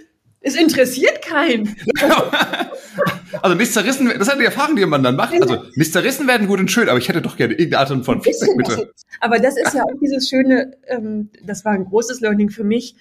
es 0.45 0.55
interessiert 0.55 1.23
keinen. 1.23 1.75
also 3.41 3.55
nicht 3.55 3.73
zerrissen, 3.73 4.11
das 4.17 4.27
sind 4.27 4.39
die 4.39 4.45
Erfahrungen, 4.45 4.77
die 4.77 4.85
man 4.85 5.01
dann 5.01 5.15
macht. 5.15 5.33
Also 5.41 5.63
nicht 5.73 5.91
zerrissen 5.91 6.27
werden 6.27 6.47
gut 6.47 6.59
und 6.59 6.69
schön, 6.69 6.87
aber 6.87 6.99
ich 6.99 7.09
hätte 7.09 7.21
doch 7.21 7.35
gerne 7.35 7.55
irgendeine 7.55 7.79
Art 7.79 8.05
von 8.05 8.21
Feedback, 8.21 8.55
bitte. 8.55 8.93
Aber 9.19 9.39
das 9.39 9.57
ist 9.57 9.73
ja 9.73 9.83
auch 9.83 9.99
dieses 9.99 10.29
schöne, 10.29 10.77
ähm, 10.87 11.31
das 11.43 11.65
war 11.65 11.73
ein 11.73 11.85
großes 11.85 12.21
Learning 12.21 12.51
für 12.51 12.63
mich. 12.63 12.95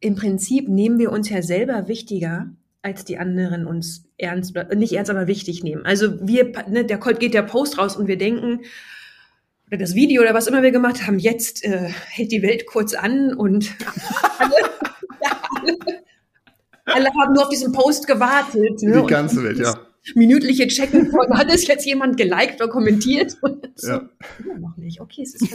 Im 0.00 0.16
Prinzip 0.16 0.66
nehmen 0.66 0.98
wir 0.98 1.12
uns 1.12 1.28
ja 1.28 1.42
selber 1.42 1.88
wichtiger, 1.88 2.48
als 2.86 3.04
die 3.04 3.18
anderen 3.18 3.66
uns 3.66 4.04
ernst, 4.16 4.54
nicht 4.76 4.92
ernst, 4.92 5.10
aber 5.10 5.26
wichtig 5.26 5.64
nehmen. 5.64 5.84
Also 5.84 6.24
wir, 6.24 6.52
ne, 6.68 6.84
der 6.84 6.98
geht 6.98 7.34
der 7.34 7.42
Post 7.42 7.78
raus 7.78 7.96
und 7.96 8.06
wir 8.06 8.16
denken, 8.16 8.60
oder 9.66 9.78
das 9.78 9.96
Video 9.96 10.22
oder 10.22 10.34
was 10.34 10.46
immer 10.46 10.62
wir 10.62 10.70
gemacht 10.70 11.04
haben, 11.04 11.18
jetzt 11.18 11.64
äh, 11.64 11.88
hält 12.10 12.30
die 12.30 12.42
Welt 12.42 12.64
kurz 12.66 12.94
an 12.94 13.34
und 13.34 13.74
alle, 14.38 15.76
alle 16.84 17.06
haben 17.06 17.34
nur 17.34 17.42
auf 17.42 17.48
diesen 17.48 17.72
Post 17.72 18.06
gewartet. 18.06 18.80
Ne? 18.82 19.02
Die 19.02 19.06
ganze 19.08 19.42
Welt, 19.42 19.58
ja. 19.58 19.76
Minütliche 20.14 20.68
Checken 20.68 21.10
von, 21.10 21.36
hat 21.36 21.52
es 21.52 21.66
jetzt 21.66 21.84
jemand 21.84 22.16
geliked 22.16 22.62
oder 22.62 22.70
kommentiert? 22.70 23.36
Und 23.40 23.68
so, 23.74 23.88
ja. 23.88 24.08
ja. 24.46 24.58
noch 24.60 24.76
nicht. 24.76 25.00
Okay, 25.00 25.22
es 25.22 25.34
ist 25.34 25.48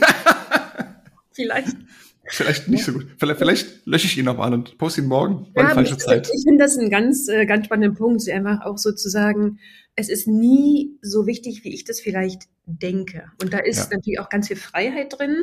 vielleicht. 1.32 1.78
Vielleicht 2.26 2.68
nicht 2.68 2.86
so 2.86 2.94
gut. 2.94 3.08
Vielleicht, 3.18 3.40
vielleicht 3.40 3.86
lösche 3.86 4.06
ich 4.06 4.18
ihn 4.18 4.26
nochmal 4.26 4.54
und 4.54 4.78
poste 4.78 5.02
ihn 5.02 5.08
morgen. 5.08 5.48
War 5.54 5.64
ja, 5.64 5.74
falsche 5.74 5.94
ich, 5.94 6.00
Zeit. 6.00 6.30
Ich 6.34 6.44
finde 6.44 6.64
das 6.64 6.78
einen 6.78 6.90
ganz, 6.90 7.28
äh, 7.28 7.46
ganz 7.46 7.66
spannenden 7.66 7.98
Punkt, 7.98 8.28
einfach 8.30 8.62
auch 8.62 8.78
sozusagen, 8.78 9.60
es 9.96 10.10
ist 10.10 10.28
nie 10.28 10.98
so 11.02 11.26
wichtig, 11.28 11.64
wie 11.64 11.74
ich 11.74 11.84
das 11.84 12.00
vielleicht 12.00 12.44
denke. 12.66 13.26
Und 13.42 13.54
da 13.54 13.60
ist 13.60 13.92
ja. 13.92 13.98
natürlich 13.98 14.20
auch 14.20 14.30
ganz 14.30 14.48
viel 14.48 14.58
Freiheit 14.58 15.18
drin. 15.18 15.36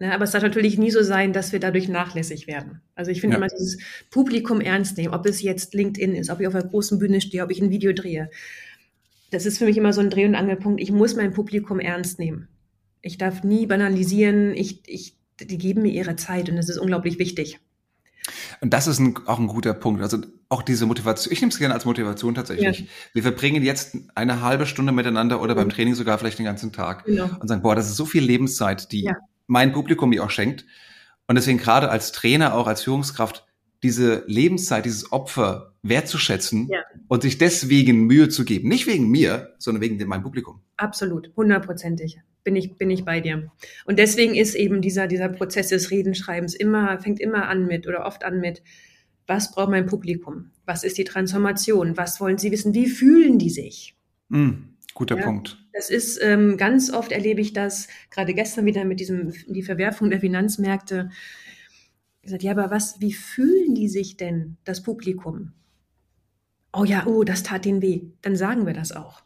Ne, 0.00 0.14
aber 0.14 0.24
es 0.24 0.30
darf 0.30 0.44
natürlich 0.44 0.78
nie 0.78 0.92
so 0.92 1.02
sein, 1.02 1.32
dass 1.32 1.52
wir 1.52 1.58
dadurch 1.58 1.88
nachlässig 1.88 2.46
werden. 2.46 2.80
Also 2.94 3.10
ich 3.10 3.20
finde 3.20 3.34
ja. 3.34 3.38
immer 3.38 3.48
dieses 3.48 3.78
Publikum 4.10 4.60
ernst 4.60 4.96
nehmen, 4.96 5.12
ob 5.12 5.26
es 5.26 5.42
jetzt 5.42 5.74
LinkedIn 5.74 6.14
ist, 6.14 6.30
ob 6.30 6.40
ich 6.40 6.46
auf 6.46 6.54
einer 6.54 6.64
großen 6.64 7.00
Bühne 7.00 7.20
stehe, 7.20 7.42
ob 7.42 7.50
ich 7.50 7.60
ein 7.60 7.70
Video 7.70 7.92
drehe. 7.92 8.30
Das 9.32 9.44
ist 9.44 9.58
für 9.58 9.64
mich 9.64 9.76
immer 9.76 9.92
so 9.92 10.00
ein 10.00 10.10
Dreh- 10.10 10.24
und 10.24 10.36
Angelpunkt. 10.36 10.80
Ich 10.80 10.92
muss 10.92 11.16
mein 11.16 11.32
Publikum 11.32 11.80
ernst 11.80 12.20
nehmen. 12.20 12.48
Ich 13.02 13.18
darf 13.18 13.42
nie 13.42 13.66
banalisieren. 13.66 14.54
Ich, 14.54 14.88
ich, 14.88 15.17
die 15.40 15.58
geben 15.58 15.82
mir 15.82 15.92
ihre 15.92 16.16
Zeit 16.16 16.48
und 16.48 16.56
das 16.56 16.68
ist 16.68 16.78
unglaublich 16.78 17.18
wichtig. 17.18 17.60
Und 18.60 18.74
das 18.74 18.86
ist 18.86 18.98
ein, 18.98 19.18
auch 19.26 19.38
ein 19.38 19.46
guter 19.46 19.72
Punkt. 19.72 20.02
Also 20.02 20.18
auch 20.48 20.62
diese 20.62 20.84
Motivation. 20.84 21.32
Ich 21.32 21.40
nehme 21.40 21.50
es 21.50 21.58
gerne 21.58 21.72
als 21.72 21.84
Motivation 21.84 22.34
tatsächlich. 22.34 22.80
Ja. 22.80 22.86
Wir 23.14 23.22
verbringen 23.22 23.62
jetzt 23.62 23.96
eine 24.14 24.42
halbe 24.42 24.66
Stunde 24.66 24.92
miteinander 24.92 25.40
oder 25.40 25.54
mhm. 25.54 25.58
beim 25.58 25.68
Training 25.70 25.94
sogar 25.94 26.18
vielleicht 26.18 26.38
den 26.38 26.44
ganzen 26.44 26.72
Tag 26.72 27.04
genau. 27.04 27.30
und 27.40 27.48
sagen, 27.48 27.62
boah, 27.62 27.74
das 27.74 27.88
ist 27.88 27.96
so 27.96 28.04
viel 28.04 28.22
Lebenszeit, 28.22 28.92
die 28.92 29.02
ja 29.02 29.16
mein 29.48 29.72
Publikum 29.72 30.10
mir 30.10 30.22
auch 30.22 30.30
schenkt. 30.30 30.64
Und 31.26 31.34
deswegen 31.34 31.58
gerade 31.58 31.90
als 31.90 32.12
Trainer, 32.12 32.54
auch 32.54 32.68
als 32.68 32.82
Führungskraft, 32.84 33.44
diese 33.82 34.22
Lebenszeit, 34.26 34.84
dieses 34.84 35.10
Opfer 35.12 35.74
wertzuschätzen 35.82 36.68
ja. 36.68 36.80
und 37.08 37.22
sich 37.22 37.38
deswegen 37.38 38.04
Mühe 38.04 38.28
zu 38.28 38.44
geben. 38.44 38.68
Nicht 38.68 38.86
wegen 38.86 39.08
mir, 39.08 39.54
sondern 39.58 39.80
wegen 39.82 40.06
meinem 40.06 40.22
Publikum. 40.22 40.60
Absolut, 40.78 41.30
hundertprozentig. 41.36 42.20
Bin 42.44 42.56
ich, 42.56 42.78
bin 42.78 42.90
ich 42.90 43.04
bei 43.04 43.20
dir. 43.20 43.50
Und 43.84 43.98
deswegen 43.98 44.34
ist 44.34 44.54
eben 44.54 44.80
dieser, 44.80 45.06
dieser 45.06 45.28
Prozess 45.28 45.68
des 45.68 45.90
Redenschreibens 45.90 46.54
immer, 46.54 46.98
fängt 47.00 47.20
immer 47.20 47.48
an 47.48 47.66
mit 47.66 47.86
oder 47.86 48.06
oft 48.06 48.24
an 48.24 48.40
mit, 48.40 48.62
was 49.26 49.50
braucht 49.50 49.68
mein 49.68 49.84
Publikum? 49.84 50.52
Was 50.64 50.84
ist 50.84 50.96
die 50.96 51.04
Transformation? 51.04 51.98
Was 51.98 52.20
wollen 52.20 52.38
sie 52.38 52.50
wissen? 52.50 52.72
Wie 52.72 52.86
fühlen 52.86 53.38
die 53.38 53.50
sich? 53.50 53.96
Mm, 54.30 54.52
guter 54.94 55.18
ja. 55.18 55.24
Punkt. 55.24 55.58
Das 55.74 55.90
ist 55.90 56.18
ähm, 56.22 56.56
ganz 56.56 56.90
oft 56.90 57.12
erlebe 57.12 57.42
ich 57.42 57.52
das, 57.52 57.88
gerade 58.10 58.32
gestern 58.32 58.64
wieder 58.64 58.86
mit 58.86 59.00
diesem, 59.00 59.34
die 59.46 59.62
Verwerfung 59.62 60.08
der 60.08 60.20
Finanzmärkte. 60.20 61.10
Ich 62.20 62.22
gesagt, 62.22 62.42
ja, 62.42 62.52
aber 62.52 62.70
was, 62.70 63.00
wie 63.00 63.12
fühlen 63.12 63.74
die 63.74 63.88
sich 63.88 64.16
denn, 64.16 64.56
das 64.64 64.82
Publikum? 64.82 65.52
oh 66.72 66.84
ja, 66.84 67.06
oh, 67.06 67.24
das 67.24 67.42
tat 67.42 67.64
den 67.64 67.82
weh, 67.82 68.02
dann 68.22 68.36
sagen 68.36 68.66
wir 68.66 68.74
das 68.74 68.92
auch. 68.92 69.22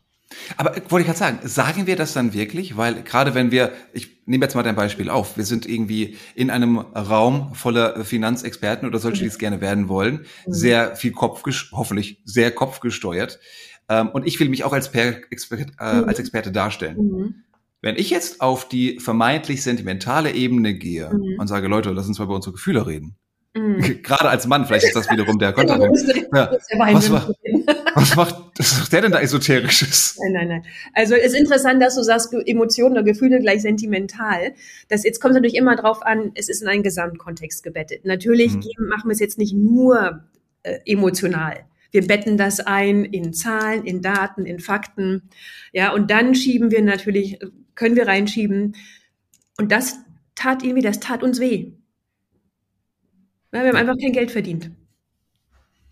Aber 0.57 0.77
äh, 0.77 0.83
wollte 0.89 1.03
ich 1.03 1.07
gerade 1.07 1.19
sagen, 1.19 1.39
sagen 1.45 1.87
wir 1.87 1.97
das 1.97 2.13
dann 2.13 2.33
wirklich? 2.33 2.77
Weil 2.77 3.03
gerade 3.03 3.35
wenn 3.35 3.51
wir, 3.51 3.73
ich 3.93 4.23
nehme 4.27 4.45
jetzt 4.45 4.55
mal 4.55 4.63
dein 4.63 4.77
Beispiel 4.77 5.11
auf, 5.11 5.37
wir 5.37 5.45
sind 5.45 5.67
irgendwie 5.67 6.17
in 6.35 6.51
einem 6.51 6.79
Raum 6.79 7.55
voller 7.55 8.05
Finanzexperten 8.05 8.89
oder 8.89 8.99
solche, 8.99 9.23
die 9.23 9.29
es 9.29 9.39
gerne 9.39 9.61
werden 9.61 9.89
wollen, 9.89 10.27
mhm. 10.47 10.53
sehr 10.53 10.97
viel 10.97 11.13
Kopf, 11.13 11.43
hoffentlich 11.73 12.21
sehr 12.25 12.51
kopfgesteuert. 12.51 13.41
Ähm, 13.89 14.09
und 14.11 14.27
ich 14.27 14.39
will 14.41 14.49
mich 14.49 14.65
auch 14.65 14.73
als, 14.73 14.91
per, 14.91 15.17
Expert, 15.31 15.73
äh, 15.81 15.95
mhm. 15.95 16.05
als 16.09 16.19
Experte 16.19 16.53
darstellen. 16.53 16.97
Mhm. 16.97 17.35
Wenn 17.81 17.97
ich 17.97 18.11
jetzt 18.11 18.41
auf 18.41 18.69
die 18.69 19.01
vermeintlich 19.01 19.63
sentimentale 19.63 20.33
Ebene 20.33 20.75
gehe 20.75 21.11
mhm. 21.13 21.41
und 21.41 21.49
sage, 21.49 21.67
Leute, 21.67 21.91
lass 21.91 22.07
uns 22.07 22.19
mal 22.19 22.27
über 22.27 22.37
unsere 22.37 22.53
Gefühle 22.53 22.87
reden. 22.87 23.17
Mhm. 23.55 23.81
Gerade 24.03 24.29
als 24.29 24.47
Mann, 24.47 24.67
vielleicht 24.67 24.87
ist 24.87 24.97
das 24.97 25.11
wiederum 25.11 25.39
der 25.39 25.53
Konterpunkt. 25.53 26.01
Ja. 26.35 26.51
Was, 26.79 27.09
macht, 27.09 27.33
was 27.95 28.17
macht 28.17 28.37
was 28.59 28.79
macht 28.79 28.93
der 28.93 29.03
denn 29.03 29.13
da 29.13 29.21
Esoterisches? 29.21 30.19
Nein, 30.21 30.33
nein, 30.33 30.49
nein. 30.49 30.63
Also 30.95 31.15
es 31.15 31.33
ist 31.33 31.39
interessant, 31.39 31.83
dass 31.83 31.95
du 31.95 32.03
sagst, 32.03 32.33
Emotionen 32.33 32.93
oder 32.93 33.03
Gefühle 33.03 33.41
gleich 33.41 33.63
sentimental. 33.63 34.55
Das, 34.89 35.05
jetzt 35.05 35.21
kommt 35.21 35.33
es 35.33 35.37
natürlich 35.37 35.57
immer 35.57 35.77
drauf 35.77 36.03
an, 36.03 36.33
es 36.35 36.49
ist 36.49 36.63
in 36.63 36.69
einen 36.69 36.83
Gesamtkontext 36.83 37.63
gebettet. 37.63 38.05
Natürlich 38.05 38.55
mhm. 38.55 38.89
machen 38.89 39.09
wir 39.09 39.13
es 39.13 39.21
jetzt 39.21 39.39
nicht 39.39 39.55
nur 39.55 40.25
äh, 40.63 40.79
emotional. 40.85 41.65
Wir 41.91 42.07
betten 42.07 42.37
das 42.39 42.61
ein 42.61 43.05
in 43.05 43.33
Zahlen, 43.35 43.85
in 43.85 44.01
Daten, 44.01 44.47
in 44.47 44.61
Fakten. 44.61 45.29
Ja, 45.73 45.93
und 45.93 46.11
dann 46.11 46.35
schieben 46.35 46.71
wir 46.71 46.83
natürlich, 46.83 47.39
können 47.75 47.97
wir 47.97 48.07
reinschieben. 48.07 48.77
Und 49.59 49.71
das 49.71 49.99
tat 50.35 50.63
irgendwie, 50.63 50.83
das 50.83 51.01
tat 51.01 51.23
uns 51.23 51.39
weh. 51.39 51.73
Ja, 53.53 53.63
wir 53.63 53.69
haben 53.69 53.77
einfach 53.77 53.99
kein 54.01 54.13
Geld 54.13 54.31
verdient. 54.31 54.71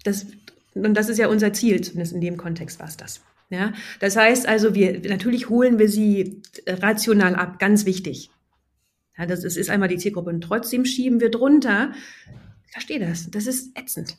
Das, 0.04 0.26
und 0.74 0.94
das 0.94 1.09
ist 1.09 1.18
ja 1.18 1.28
unser 1.28 1.52
Ziel, 1.52 1.80
zumindest 1.80 2.12
in 2.12 2.20
dem 2.20 2.37
Kontext 2.37 2.78
war 2.78 2.88
es 2.88 2.96
das. 2.96 3.20
Ja, 3.50 3.72
das 3.98 4.16
heißt 4.16 4.46
also, 4.46 4.74
wir, 4.74 5.00
natürlich 5.09 5.48
holen 5.48 5.78
wir 5.78 5.88
sie 5.88 6.40
rational 6.66 7.35
ab, 7.35 7.59
ganz 7.59 7.85
wichtig. 7.85 8.30
Ja, 9.18 9.26
das, 9.26 9.40
das 9.40 9.56
ist 9.56 9.70
einmal 9.70 9.88
die 9.88 9.98
Zielgruppe 9.98 10.30
und 10.30 10.40
trotzdem 10.40 10.85
schieben 10.85 11.20
wir 11.20 11.30
drunter. 11.30 11.92
Ich 12.66 12.72
verstehe 12.72 13.00
das. 13.00 13.28
Das 13.30 13.46
ist 13.46 13.76
ätzend. 13.76 14.16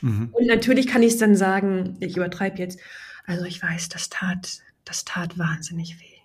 Mhm. 0.00 0.30
Und 0.32 0.46
natürlich 0.46 0.88
kann 0.88 1.02
ich 1.02 1.12
es 1.12 1.18
dann 1.18 1.36
sagen, 1.36 1.96
ich 2.00 2.16
übertreibe 2.16 2.58
jetzt, 2.58 2.80
also 3.24 3.44
ich 3.44 3.62
weiß, 3.62 3.88
das 3.88 4.10
tat, 4.10 4.62
das 4.84 5.04
tat 5.04 5.38
wahnsinnig 5.38 6.00
weh. 6.00 6.18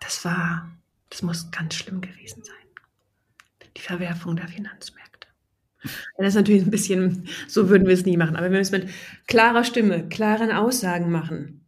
Das 0.00 0.24
war, 0.24 0.70
das 1.10 1.22
muss 1.22 1.50
ganz 1.50 1.74
schlimm 1.74 2.00
gewesen 2.00 2.44
sein. 2.44 2.54
Die 3.76 3.82
Verwerfung 3.82 4.36
der 4.36 4.46
Finanzmärkte. 4.48 5.07
Das 6.16 6.28
ist 6.28 6.34
natürlich 6.34 6.62
ein 6.62 6.70
bisschen, 6.70 7.28
so 7.46 7.68
würden 7.68 7.86
wir 7.86 7.94
es 7.94 8.04
nie 8.04 8.16
machen. 8.16 8.36
Aber 8.36 8.46
wenn 8.46 8.52
wir 8.52 8.60
es 8.60 8.72
mit 8.72 8.88
klarer 9.26 9.64
Stimme, 9.64 10.08
klaren 10.08 10.50
Aussagen 10.50 11.10
machen, 11.10 11.64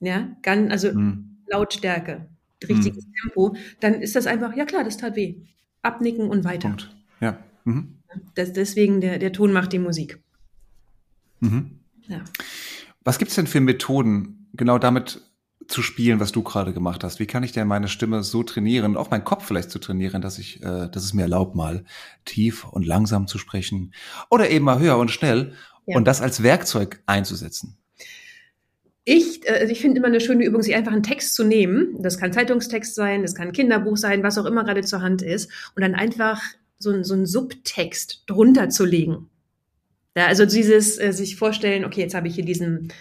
ja, 0.00 0.36
ganz, 0.42 0.70
also 0.70 0.92
mhm. 0.92 1.38
Lautstärke, 1.48 2.28
richtiges 2.62 3.06
mhm. 3.06 3.12
Tempo, 3.22 3.56
dann 3.80 3.94
ist 3.94 4.16
das 4.16 4.26
einfach, 4.26 4.56
ja 4.56 4.64
klar, 4.64 4.84
das 4.84 4.96
tat 4.96 5.16
weh. 5.16 5.36
Abnicken 5.82 6.28
und 6.28 6.44
weiter. 6.44 6.68
Punkt. 6.68 6.94
Ja. 7.20 7.38
Mhm. 7.64 7.98
Das, 8.34 8.52
deswegen 8.52 9.00
der, 9.00 9.18
der 9.18 9.32
Ton 9.32 9.52
macht 9.52 9.72
die 9.72 9.78
Musik. 9.78 10.20
Mhm. 11.40 11.78
Ja. 12.08 12.22
Was 13.04 13.18
gibt 13.18 13.30
es 13.30 13.36
denn 13.36 13.46
für 13.46 13.60
Methoden, 13.60 14.48
genau 14.54 14.78
damit 14.78 15.22
zu 15.68 15.82
spielen, 15.82 16.18
was 16.18 16.32
du 16.32 16.42
gerade 16.42 16.72
gemacht 16.72 17.04
hast? 17.04 17.20
Wie 17.20 17.26
kann 17.26 17.44
ich 17.44 17.52
denn 17.52 17.68
meine 17.68 17.88
Stimme 17.88 18.22
so 18.22 18.42
trainieren, 18.42 18.96
auch 18.96 19.10
meinen 19.10 19.24
Kopf 19.24 19.44
vielleicht 19.44 19.70
zu 19.70 19.78
trainieren, 19.78 20.22
dass 20.22 20.38
ich, 20.38 20.62
äh, 20.62 20.88
dass 20.88 21.04
es 21.04 21.14
mir 21.14 21.22
erlaubt, 21.22 21.54
mal 21.54 21.84
tief 22.24 22.64
und 22.64 22.86
langsam 22.86 23.26
zu 23.26 23.38
sprechen 23.38 23.92
oder 24.30 24.50
eben 24.50 24.64
mal 24.64 24.80
höher 24.80 24.96
und 24.96 25.10
schnell 25.10 25.52
ja. 25.86 25.96
und 25.96 26.06
das 26.06 26.22
als 26.22 26.42
Werkzeug 26.42 27.02
einzusetzen? 27.06 27.76
Ich, 29.04 29.46
äh, 29.48 29.70
ich 29.70 29.80
finde 29.80 29.98
immer 29.98 30.08
eine 30.08 30.20
schöne 30.20 30.44
Übung, 30.44 30.62
sich 30.62 30.74
einfach 30.74 30.92
einen 30.92 31.02
Text 31.02 31.34
zu 31.34 31.44
nehmen. 31.44 31.96
Das 32.02 32.18
kann 32.18 32.32
Zeitungstext 32.32 32.94
sein, 32.94 33.22
das 33.22 33.34
kann 33.34 33.52
Kinderbuch 33.52 33.98
sein, 33.98 34.22
was 34.22 34.38
auch 34.38 34.46
immer 34.46 34.64
gerade 34.64 34.82
zur 34.82 35.02
Hand 35.02 35.20
ist. 35.20 35.50
Und 35.76 35.82
dann 35.82 35.94
einfach 35.94 36.42
so, 36.78 37.02
so 37.02 37.14
einen 37.14 37.26
Subtext 37.26 38.24
drunter 38.26 38.70
zu 38.70 38.86
legen. 38.86 39.28
Ja, 40.18 40.26
also 40.26 40.46
dieses 40.46 40.98
äh, 40.98 41.12
sich 41.12 41.36
vorstellen, 41.36 41.84
okay, 41.84 42.00
jetzt 42.00 42.14
habe 42.16 42.26
ich 42.26 42.34
hier 42.34 42.44
diesen, 42.44 42.92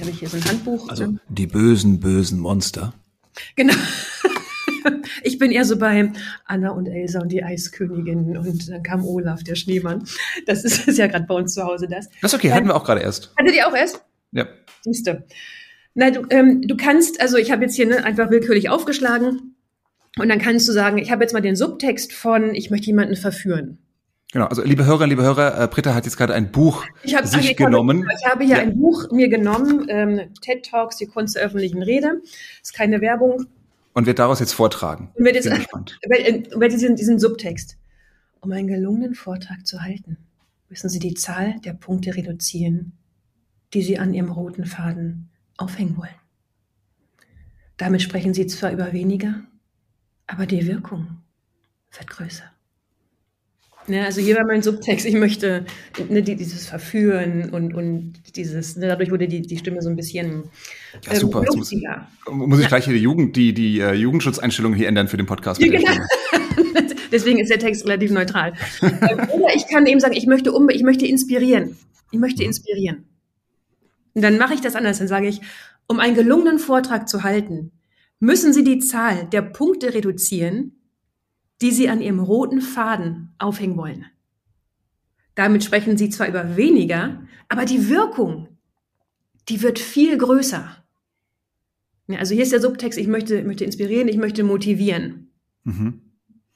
habe 0.00 0.10
ich 0.10 0.18
hier 0.18 0.28
so 0.28 0.36
ein 0.36 0.44
Handbuch. 0.44 0.88
Also 0.88 1.06
ne? 1.06 1.20
die 1.28 1.46
bösen, 1.46 2.00
bösen 2.00 2.40
Monster. 2.40 2.92
Genau. 3.54 3.74
ich 5.22 5.38
bin 5.38 5.52
eher 5.52 5.64
so 5.64 5.78
bei 5.78 6.10
Anna 6.46 6.70
und 6.70 6.88
Elsa 6.88 7.20
und 7.20 7.28
die 7.28 7.44
Eiskönigin 7.44 8.36
und 8.36 8.68
dann 8.68 8.82
kam 8.82 9.04
Olaf, 9.04 9.44
der 9.44 9.54
Schneemann. 9.54 10.02
Das 10.46 10.64
ist, 10.64 10.88
ist 10.88 10.98
ja 10.98 11.06
gerade 11.06 11.26
bei 11.26 11.36
uns 11.36 11.54
zu 11.54 11.62
Hause 11.62 11.86
das. 11.88 12.08
Das 12.20 12.32
ist 12.32 12.34
okay, 12.34 12.50
hatten 12.50 12.66
wir 12.66 12.74
auch 12.74 12.84
gerade 12.84 13.02
erst. 13.02 13.32
Hattet 13.38 13.54
ihr 13.54 13.68
auch 13.68 13.76
erst? 13.76 14.04
Ja. 14.32 14.48
Siehste. 14.82 15.26
Na, 15.94 16.10
du, 16.10 16.26
ähm, 16.30 16.62
du 16.62 16.76
kannst, 16.76 17.20
also 17.20 17.36
ich 17.36 17.52
habe 17.52 17.62
jetzt 17.62 17.76
hier 17.76 17.86
ne, 17.86 18.02
einfach 18.02 18.32
willkürlich 18.32 18.68
aufgeschlagen 18.68 19.54
und 20.18 20.28
dann 20.28 20.40
kannst 20.40 20.66
du 20.66 20.72
sagen, 20.72 20.98
ich 20.98 21.12
habe 21.12 21.22
jetzt 21.22 21.34
mal 21.34 21.40
den 21.40 21.54
Subtext 21.54 22.12
von, 22.12 22.52
ich 22.52 22.70
möchte 22.70 22.88
jemanden 22.88 23.14
verführen. 23.14 23.78
Genau, 24.34 24.46
also 24.46 24.64
liebe 24.64 24.84
Hörer, 24.84 25.06
liebe 25.06 25.22
Hörer, 25.22 25.62
äh, 25.62 25.68
Britta 25.68 25.94
hat 25.94 26.06
jetzt 26.06 26.16
gerade 26.16 26.34
ein 26.34 26.50
Buch 26.50 26.84
ich 27.04 27.14
hab, 27.14 27.24
sich 27.24 27.52
ich 27.52 27.56
genommen. 27.56 28.02
Habe, 28.02 28.18
ich 28.18 28.26
habe 28.28 28.44
hier 28.44 28.56
ja. 28.56 28.62
ein 28.62 28.76
Buch 28.76 29.12
mir 29.12 29.28
genommen, 29.28 29.86
ähm, 29.88 30.22
TED 30.40 30.66
Talks, 30.66 30.96
die 30.96 31.06
Kunst 31.06 31.36
der 31.36 31.44
öffentlichen 31.44 31.84
Rede. 31.84 32.20
Ist 32.60 32.74
keine 32.74 33.00
Werbung. 33.00 33.46
Und 33.92 34.06
wird 34.06 34.18
daraus 34.18 34.40
jetzt 34.40 34.52
vortragen. 34.52 35.12
Und 35.14 35.24
wird 35.24 35.36
jetzt, 35.36 35.46
wird 35.46 36.72
diesen, 36.72 36.96
diesen 36.96 37.20
Subtext. 37.20 37.76
Um 38.40 38.50
einen 38.50 38.66
gelungenen 38.66 39.14
Vortrag 39.14 39.68
zu 39.68 39.82
halten, 39.82 40.16
müssen 40.68 40.88
Sie 40.88 40.98
die 40.98 41.14
Zahl 41.14 41.60
der 41.64 41.74
Punkte 41.74 42.16
reduzieren, 42.16 42.90
die 43.72 43.82
Sie 43.82 44.00
an 44.00 44.14
Ihrem 44.14 44.32
roten 44.32 44.64
Faden 44.64 45.30
aufhängen 45.58 45.96
wollen. 45.96 46.10
Damit 47.76 48.02
sprechen 48.02 48.34
Sie 48.34 48.48
zwar 48.48 48.72
über 48.72 48.92
weniger, 48.92 49.44
aber 50.26 50.46
die 50.46 50.66
Wirkung 50.66 51.18
wird 51.92 52.10
größer. 52.10 52.53
Ja, 53.86 54.04
also 54.04 54.20
hier 54.22 54.36
war 54.36 54.44
mein 54.46 54.62
Subtext, 54.62 55.04
ich 55.04 55.14
möchte 55.14 55.66
ne, 56.08 56.22
dieses 56.22 56.66
Verführen 56.66 57.50
und, 57.50 57.74
und 57.74 58.14
dieses, 58.34 58.76
ne, 58.76 58.88
dadurch 58.88 59.10
wurde 59.10 59.28
die, 59.28 59.42
die 59.42 59.58
Stimme 59.58 59.82
so 59.82 59.90
ein 59.90 59.96
bisschen 59.96 60.44
ja, 61.04 61.12
ähm, 61.12 61.20
super. 61.20 61.42
Muss, 61.42 61.72
muss, 62.30 62.60
ich 62.60 62.68
gleich 62.68 62.86
hier 62.86 62.94
die 62.94 63.00
Jugend, 63.00 63.36
die, 63.36 63.52
die 63.52 63.82
uh, 63.82 63.92
Jugendschutzeinstellungen 63.92 64.76
hier 64.76 64.88
ändern 64.88 65.08
für 65.08 65.18
den 65.18 65.26
Podcast. 65.26 65.60
Ja, 65.60 65.70
genau. 65.70 65.92
Deswegen 67.12 67.38
ist 67.38 67.50
der 67.50 67.58
Text 67.58 67.84
relativ 67.84 68.10
neutral. 68.10 68.54
Ähm, 68.80 69.28
oder 69.30 69.54
ich 69.54 69.68
kann 69.68 69.86
eben 69.86 70.00
sagen, 70.00 70.14
ich 70.14 70.26
möchte 70.26 70.52
um, 70.52 70.70
ich 70.70 70.82
möchte 70.82 71.06
inspirieren. 71.06 71.76
Ich 72.10 72.18
möchte 72.18 72.42
mhm. 72.42 72.48
inspirieren. 72.48 73.04
Und 74.14 74.22
dann 74.22 74.38
mache 74.38 74.54
ich 74.54 74.62
das 74.62 74.76
anders. 74.76 74.98
Dann 74.98 75.08
sage 75.08 75.28
ich, 75.28 75.40
um 75.86 76.00
einen 76.00 76.14
gelungenen 76.14 76.58
Vortrag 76.58 77.08
zu 77.08 77.22
halten, 77.22 77.70
müssen 78.18 78.52
Sie 78.54 78.64
die 78.64 78.78
Zahl 78.78 79.26
der 79.26 79.42
Punkte 79.42 79.92
reduzieren, 79.92 80.72
die 81.60 81.70
Sie 81.70 81.88
an 81.88 82.00
Ihrem 82.00 82.20
roten 82.20 82.60
Faden 82.60 83.34
aufhängen 83.38 83.76
wollen. 83.76 84.06
Damit 85.34 85.64
sprechen 85.64 85.96
Sie 85.96 86.10
zwar 86.10 86.28
über 86.28 86.56
weniger, 86.56 87.22
aber 87.48 87.64
die 87.64 87.88
Wirkung, 87.88 88.48
die 89.48 89.62
wird 89.62 89.78
viel 89.78 90.16
größer. 90.16 90.76
Ja, 92.06 92.18
also 92.18 92.34
hier 92.34 92.42
ist 92.42 92.52
der 92.52 92.60
Subtext, 92.60 92.98
ich 92.98 93.06
möchte, 93.06 93.42
möchte 93.44 93.64
inspirieren, 93.64 94.08
ich 94.08 94.16
möchte 94.16 94.44
motivieren. 94.44 95.30
Mhm. 95.64 96.00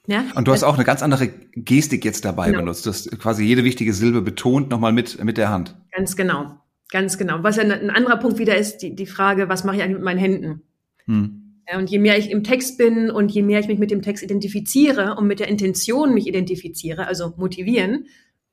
Ja? 0.06 0.24
Und 0.34 0.48
du 0.48 0.52
hast 0.52 0.62
auch 0.62 0.74
eine 0.74 0.84
ganz 0.84 1.02
andere 1.02 1.28
Gestik 1.28 2.04
jetzt 2.04 2.24
dabei 2.24 2.46
genau. 2.46 2.60
benutzt. 2.60 2.86
Du 2.86 2.90
hast 2.90 3.10
quasi 3.18 3.44
jede 3.44 3.64
wichtige 3.64 3.92
Silbe 3.92 4.22
betont 4.22 4.70
nochmal 4.70 4.92
mit, 4.92 5.22
mit 5.22 5.36
der 5.36 5.50
Hand. 5.50 5.76
Ganz 5.92 6.16
genau. 6.16 6.58
Ganz 6.90 7.18
genau. 7.18 7.42
Was 7.42 7.56
ja 7.56 7.62
ein 7.64 7.90
anderer 7.90 8.16
Punkt 8.16 8.38
wieder 8.38 8.56
ist, 8.56 8.78
die, 8.78 8.94
die 8.94 9.06
Frage, 9.06 9.48
was 9.50 9.64
mache 9.64 9.76
ich 9.76 9.82
eigentlich 9.82 9.96
mit 9.96 10.04
meinen 10.04 10.18
Händen? 10.18 10.62
Hm. 11.04 11.37
Und 11.76 11.90
je 11.90 11.98
mehr 11.98 12.16
ich 12.16 12.30
im 12.30 12.44
Text 12.44 12.78
bin 12.78 13.10
und 13.10 13.30
je 13.30 13.42
mehr 13.42 13.60
ich 13.60 13.68
mich 13.68 13.78
mit 13.78 13.90
dem 13.90 14.00
Text 14.00 14.22
identifiziere 14.22 15.16
und 15.16 15.26
mit 15.26 15.38
der 15.38 15.48
Intention 15.48 16.14
mich 16.14 16.26
identifiziere, 16.26 17.06
also 17.06 17.34
motivieren, 17.36 18.06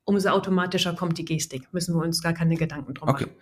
umso 0.03 0.29
automatischer 0.29 0.93
kommt 0.93 1.17
die 1.17 1.25
Gestik. 1.25 1.71
Müssen 1.71 1.95
wir 1.95 2.03
uns 2.03 2.21
gar 2.21 2.33
keine 2.33 2.55
Gedanken 2.55 2.93
drum 2.93 3.07
okay. 3.07 3.25
machen. 3.25 3.35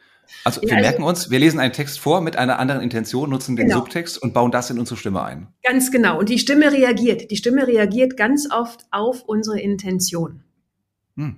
Also 0.44 0.62
wir 0.62 0.70
ja, 0.70 0.76
also, 0.76 0.90
merken 0.90 1.04
uns, 1.04 1.30
wir 1.30 1.40
lesen 1.40 1.60
einen 1.60 1.74
Text 1.74 2.00
vor 2.00 2.22
mit 2.22 2.38
einer 2.38 2.60
anderen 2.60 2.82
Intention, 2.82 3.30
nutzen 3.30 3.56
den 3.56 3.68
genau. 3.68 3.80
Subtext 3.80 4.22
und 4.22 4.34
bauen 4.34 4.52
das 4.52 4.70
in 4.70 4.80
unsere 4.80 4.98
Stimme 4.98 5.24
ein. 5.24 5.48
Ganz 5.64 5.92
genau. 5.92 6.20
Und 6.20 6.30
die 6.30 6.40
Stimme 6.40 6.72
reagiert. 6.72 7.30
Die 7.32 7.36
Stimme 7.36 7.68
reagiert 7.68 8.16
ganz 8.16 8.50
oft 8.52 8.82
auf 8.92 9.24
unsere 9.24 9.60
Intention. 9.60 10.44
Hm. 11.18 11.36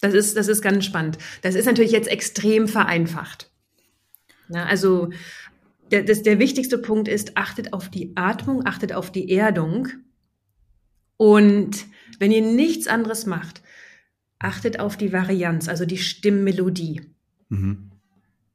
Das 0.00 0.14
ist, 0.14 0.36
das 0.36 0.48
ist 0.48 0.62
ganz 0.62 0.84
spannend. 0.84 1.18
Das 1.42 1.54
ist 1.54 1.66
natürlich 1.66 1.92
jetzt 1.92 2.08
extrem 2.08 2.66
vereinfacht. 2.66 3.50
Ja, 4.48 4.64
also 4.64 5.10
der, 5.92 6.02
das, 6.02 6.22
der 6.22 6.38
wichtigste 6.38 6.78
Punkt 6.78 7.06
ist, 7.06 7.36
achtet 7.36 7.72
auf 7.72 7.88
die 7.88 8.12
Atmung, 8.16 8.66
achtet 8.66 8.92
auf 8.92 9.12
die 9.12 9.30
Erdung. 9.30 9.88
Und 11.16 11.86
wenn 12.18 12.32
ihr 12.32 12.42
nichts 12.42 12.88
anderes 12.88 13.26
macht, 13.26 13.62
achtet 14.38 14.80
auf 14.80 14.96
die 14.96 15.12
Varianz, 15.12 15.68
also 15.68 15.84
die 15.84 15.98
Stimmmelodie. 15.98 17.02
Mhm. 17.48 17.90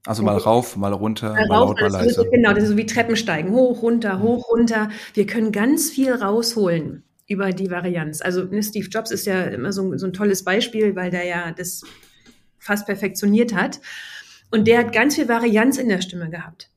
Also 0.06 0.23
mal 0.23 0.38
rauf, 0.38 0.78
mal 0.78 0.93
runter, 0.93 1.34
mal, 1.34 1.47
mal 1.47 1.56
laut, 1.60 1.82
mal 1.82 1.91
leise. 1.91 2.13
So, 2.13 2.30
genau, 2.30 2.54
das 2.54 2.63
ist 2.63 2.69
so 2.69 2.78
wie 2.78 2.86
Treppensteigen. 2.86 3.52
Hoch, 3.52 3.82
runter, 3.82 4.21
hoch, 4.21 4.50
runter. 4.50 4.89
Wir 5.13 5.28
können 5.28 5.52
ganz 5.52 5.89
viel 5.89 6.13
rausholen 6.13 7.04
über 7.28 7.52
die 7.52 7.69
Varianz. 7.69 8.21
Also 8.21 8.45
ne, 8.45 8.63
Steve 8.63 8.88
Jobs 8.88 9.12
ist 9.12 9.26
ja 9.26 9.43
immer 9.43 9.73
so, 9.73 9.97
so 9.97 10.06
ein 10.06 10.13
tolles 10.13 10.45
Beispiel, 10.45 10.95
weil 10.95 11.12
der 11.12 11.26
ja 11.26 11.52
das 11.52 11.84
fast 12.58 12.86
perfektioniert 12.86 13.54
hat. 13.54 13.82
Und 14.50 14.65
der 14.67 14.80
hat 14.80 14.93
ganz 14.93 15.15
viel 15.15 15.28
Varianz 15.28 15.78
in 15.78 15.89
der 15.89 16.02
Stimme 16.02 16.30
gehabt. 16.30 16.71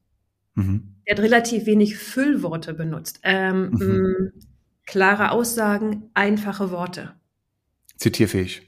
Mhm. 0.54 0.94
Er 1.04 1.16
hat 1.16 1.22
relativ 1.22 1.66
wenig 1.66 1.96
Füllworte 1.96 2.74
benutzt. 2.74 3.20
Ähm, 3.22 3.70
mhm. 3.70 3.78
mh, 3.78 4.30
klare 4.86 5.30
Aussagen, 5.30 6.10
einfache 6.14 6.70
Worte. 6.70 7.14
Zitierfähig. 7.96 8.62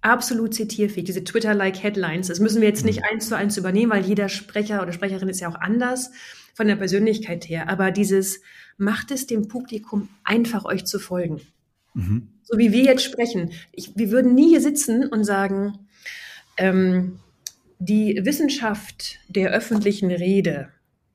Absolut 0.00 0.54
zitierfähig. 0.54 1.06
Diese 1.06 1.24
Twitter-like 1.24 1.82
Headlines, 1.82 2.28
das 2.28 2.38
müssen 2.38 2.60
wir 2.60 2.68
jetzt 2.68 2.84
nicht 2.84 3.00
mhm. 3.00 3.06
eins 3.10 3.28
zu 3.28 3.36
eins 3.36 3.56
übernehmen, 3.56 3.90
weil 3.90 4.04
jeder 4.04 4.28
Sprecher 4.28 4.82
oder 4.82 4.92
Sprecherin 4.92 5.28
ist 5.28 5.40
ja 5.40 5.48
auch 5.48 5.60
anders 5.60 6.10
von 6.54 6.66
der 6.66 6.76
Persönlichkeit 6.76 7.48
her. 7.48 7.68
Aber 7.68 7.90
dieses 7.90 8.40
macht 8.76 9.10
es 9.10 9.26
dem 9.26 9.48
Publikum 9.48 10.08
einfach, 10.22 10.64
euch 10.64 10.84
zu 10.84 10.98
folgen. 10.98 11.40
Mhm. 11.94 12.28
So 12.42 12.58
wie 12.58 12.72
wir 12.72 12.84
jetzt 12.84 13.02
sprechen. 13.02 13.52
Ich, 13.72 13.96
wir 13.96 14.10
würden 14.10 14.34
nie 14.34 14.50
hier 14.50 14.60
sitzen 14.60 15.06
und 15.06 15.24
sagen, 15.24 15.78
ähm, 16.58 17.18
die 17.78 18.20
Wissenschaft 18.24 19.18
der 19.28 19.50
öffentlichen 19.50 20.10
Rede 20.10 20.68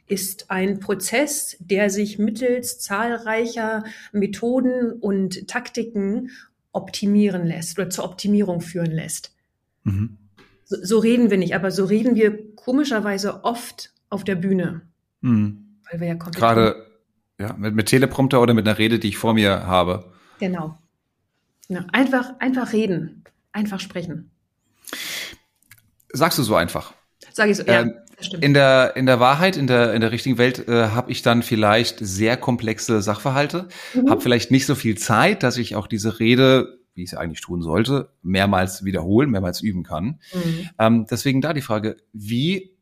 ist 0.09 0.49
ein 0.51 0.79
Prozess, 0.79 1.55
der 1.59 1.89
sich 1.89 2.19
mittels 2.19 2.79
zahlreicher 2.79 3.83
Methoden 4.11 4.91
und 4.91 5.47
Taktiken 5.47 6.31
optimieren 6.71 7.45
lässt 7.45 7.77
oder 7.77 7.89
zur 7.89 8.05
Optimierung 8.05 8.61
führen 8.61 8.91
lässt. 8.91 9.35
Mhm. 9.83 10.17
So, 10.65 10.77
so, 10.83 10.99
reden 10.99 11.29
wir 11.29 11.37
nicht, 11.37 11.55
aber 11.55 11.71
so 11.71 11.85
reden 11.85 12.15
wir 12.15 12.55
komischerweise 12.55 13.43
oft 13.43 13.93
auf 14.09 14.23
der 14.23 14.35
Bühne. 14.35 14.81
Mhm. 15.21 15.77
Weil 15.89 15.99
wir 15.99 16.07
ja 16.07 16.13
Gerade 16.15 16.85
ja, 17.39 17.53
mit, 17.53 17.73
mit 17.75 17.87
Teleprompter 17.87 18.41
oder 18.41 18.53
mit 18.53 18.67
einer 18.67 18.77
Rede, 18.77 18.99
die 18.99 19.09
ich 19.09 19.17
vor 19.17 19.33
mir 19.33 19.65
habe. 19.65 20.11
Genau. 20.39 20.77
Ja, 21.67 21.85
einfach, 21.91 22.39
einfach 22.39 22.73
reden, 22.73 23.23
einfach 23.51 23.79
sprechen. 23.79 24.31
Sagst 26.11 26.39
du 26.39 26.43
so 26.43 26.55
einfach? 26.55 26.93
Sag 27.31 27.49
ich 27.49 27.57
so, 27.57 27.63
ja. 27.63 27.85
In 28.41 28.53
der, 28.53 28.95
in 28.95 29.05
der 29.05 29.19
Wahrheit, 29.19 29.57
in 29.57 29.67
der, 29.67 29.93
in 29.93 30.01
der 30.01 30.11
richtigen 30.11 30.37
Welt 30.37 30.67
äh, 30.67 30.89
habe 30.89 31.11
ich 31.11 31.21
dann 31.21 31.43
vielleicht 31.43 31.99
sehr 31.99 32.37
komplexe 32.37 33.01
Sachverhalte, 33.01 33.67
mhm. 33.93 34.09
habe 34.09 34.21
vielleicht 34.21 34.51
nicht 34.51 34.65
so 34.65 34.75
viel 34.75 34.97
Zeit, 34.97 35.43
dass 35.43 35.57
ich 35.57 35.75
auch 35.75 35.87
diese 35.87 36.19
Rede, 36.19 36.79
wie 36.93 37.03
ich 37.03 37.11
es 37.11 37.17
eigentlich 37.17 37.41
tun 37.41 37.61
sollte, 37.61 38.11
mehrmals 38.21 38.83
wiederholen, 38.83 39.29
mehrmals 39.29 39.61
üben 39.61 39.83
kann. 39.83 40.19
Mhm. 40.33 40.69
Ähm, 40.77 41.05
deswegen 41.09 41.41
da 41.41 41.53
die 41.53 41.61
Frage, 41.61 41.97
wie 42.11 42.75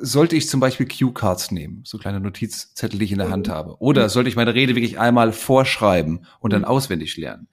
sollte 0.00 0.36
ich 0.36 0.48
zum 0.48 0.60
Beispiel 0.60 0.86
Cue-Cards 0.86 1.50
nehmen, 1.50 1.80
so 1.84 1.98
kleine 1.98 2.20
Notizzettel, 2.20 2.98
die 2.98 3.04
ich 3.06 3.12
in 3.12 3.18
der 3.18 3.28
mhm. 3.28 3.32
Hand 3.32 3.48
habe? 3.48 3.80
Oder 3.80 4.04
mhm. 4.04 4.08
sollte 4.08 4.28
ich 4.28 4.36
meine 4.36 4.54
Rede 4.54 4.74
wirklich 4.74 4.98
einmal 4.98 5.32
vorschreiben 5.32 6.26
und 6.40 6.52
dann 6.52 6.62
mhm. 6.62 6.68
auswendig 6.68 7.16
lernen? 7.16 7.48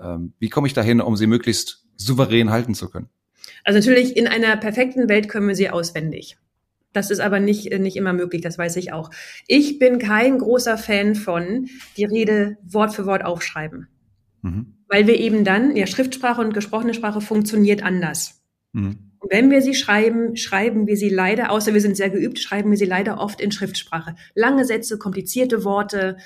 Ähm, 0.00 0.32
wie 0.38 0.48
komme 0.48 0.66
ich 0.66 0.74
dahin, 0.74 1.00
um 1.00 1.16
sie 1.16 1.26
möglichst 1.26 1.84
souverän 1.96 2.50
halten 2.50 2.74
zu 2.74 2.88
können? 2.88 3.08
Also 3.64 3.78
natürlich 3.78 4.16
in 4.16 4.26
einer 4.26 4.56
perfekten 4.56 5.08
Welt 5.08 5.28
können 5.28 5.48
wir 5.48 5.54
sie 5.54 5.70
auswendig. 5.70 6.36
Das 6.92 7.10
ist 7.10 7.20
aber 7.20 7.40
nicht, 7.40 7.72
nicht 7.78 7.96
immer 7.96 8.12
möglich, 8.12 8.42
das 8.42 8.58
weiß 8.58 8.76
ich 8.76 8.92
auch. 8.92 9.10
Ich 9.46 9.78
bin 9.78 9.98
kein 9.98 10.38
großer 10.38 10.76
Fan 10.76 11.14
von 11.14 11.68
die 11.96 12.04
Rede 12.04 12.58
Wort 12.62 12.94
für 12.94 13.06
Wort 13.06 13.24
aufschreiben. 13.24 13.88
Mhm. 14.42 14.74
Weil 14.88 15.06
wir 15.06 15.18
eben 15.18 15.44
dann, 15.44 15.74
ja, 15.74 15.86
Schriftsprache 15.86 16.40
und 16.40 16.52
gesprochene 16.52 16.92
Sprache 16.92 17.20
funktioniert 17.20 17.82
anders. 17.82 18.42
Mhm. 18.72 19.12
Und 19.18 19.30
wenn 19.30 19.50
wir 19.50 19.62
sie 19.62 19.74
schreiben, 19.74 20.36
schreiben 20.36 20.86
wir 20.86 20.96
sie 20.96 21.08
leider, 21.08 21.50
außer 21.50 21.72
wir 21.72 21.80
sind 21.80 21.96
sehr 21.96 22.10
geübt, 22.10 22.40
schreiben 22.40 22.70
wir 22.70 22.76
sie 22.76 22.84
leider 22.84 23.20
oft 23.20 23.40
in 23.40 23.52
Schriftsprache. 23.52 24.16
Lange 24.34 24.64
Sätze, 24.64 24.98
komplizierte 24.98 25.64
Worte, 25.64 26.18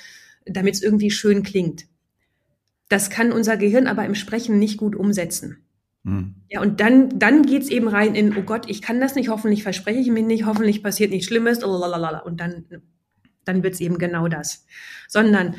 damit 0.45 0.73
es 0.73 0.81
irgendwie 0.81 1.11
schön 1.11 1.43
klingt. 1.43 1.85
Das 2.89 3.09
kann 3.09 3.31
unser 3.31 3.55
Gehirn 3.55 3.87
aber 3.87 4.05
im 4.05 4.15
Sprechen 4.15 4.59
nicht 4.59 4.77
gut 4.77 4.95
umsetzen. 4.95 5.66
Mhm. 6.07 6.35
Ja, 6.49 6.61
und 6.61 6.79
dann, 6.79 7.19
dann 7.19 7.43
geht's 7.43 7.67
eben 7.67 7.89
rein 7.89 8.15
in, 8.15 8.37
oh 8.37 8.41
Gott, 8.41 8.69
ich 8.69 8.81
kann 8.81 9.01
das 9.01 9.15
nicht, 9.15 9.27
hoffentlich 9.27 9.63
verspreche 9.63 9.99
ich 9.99 10.07
mir 10.07 10.23
nicht, 10.23 10.45
hoffentlich 10.45 10.81
passiert 10.81 11.11
nichts 11.11 11.27
Schlimmes, 11.27 11.61
und 11.63 12.37
dann, 12.39 12.65
dann 13.43 13.61
wird's 13.63 13.81
eben 13.81 13.97
genau 13.97 14.29
das. 14.29 14.65
Sondern 15.09 15.55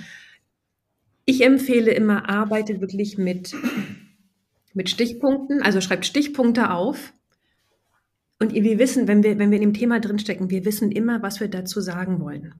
ich 1.26 1.44
empfehle 1.44 1.90
immer, 1.90 2.30
arbeitet 2.30 2.80
wirklich 2.80 3.18
mit, 3.18 3.54
mit 4.72 4.88
Stichpunkten, 4.88 5.60
also 5.60 5.82
schreibt 5.82 6.06
Stichpunkte 6.06 6.70
auf. 6.70 7.12
Und 8.38 8.54
wir 8.54 8.78
wissen, 8.78 9.06
wenn 9.06 9.22
wir, 9.22 9.38
wenn 9.38 9.50
wir 9.50 9.56
in 9.60 9.68
dem 9.68 9.74
Thema 9.74 10.00
drinstecken, 10.00 10.48
wir 10.48 10.64
wissen 10.64 10.90
immer, 10.90 11.20
was 11.20 11.40
wir 11.40 11.48
dazu 11.48 11.82
sagen 11.82 12.20
wollen. 12.20 12.54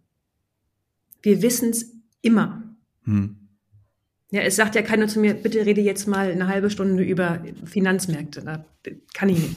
Wir 1.23 1.41
wissen's 1.41 1.95
immer. 2.21 2.63
Hm. 3.05 3.38
Ja, 4.31 4.43
es 4.43 4.57
sagt 4.57 4.75
ja 4.75 4.83
keiner 4.83 5.09
zu 5.09 5.21
mir, 5.21 5.35
bitte 5.35 5.65
rede 5.65 5.81
jetzt 5.81 6.07
mal 6.07 6.31
eine 6.31 6.49
halbe 6.49 6.71
Stunde 6.71 7.03
über 7.03 7.43
Finanzmärkte. 7.65 8.43
Da 8.43 8.65
kann 9.15 9.31
ich 9.31 9.39
nicht. 9.39 9.57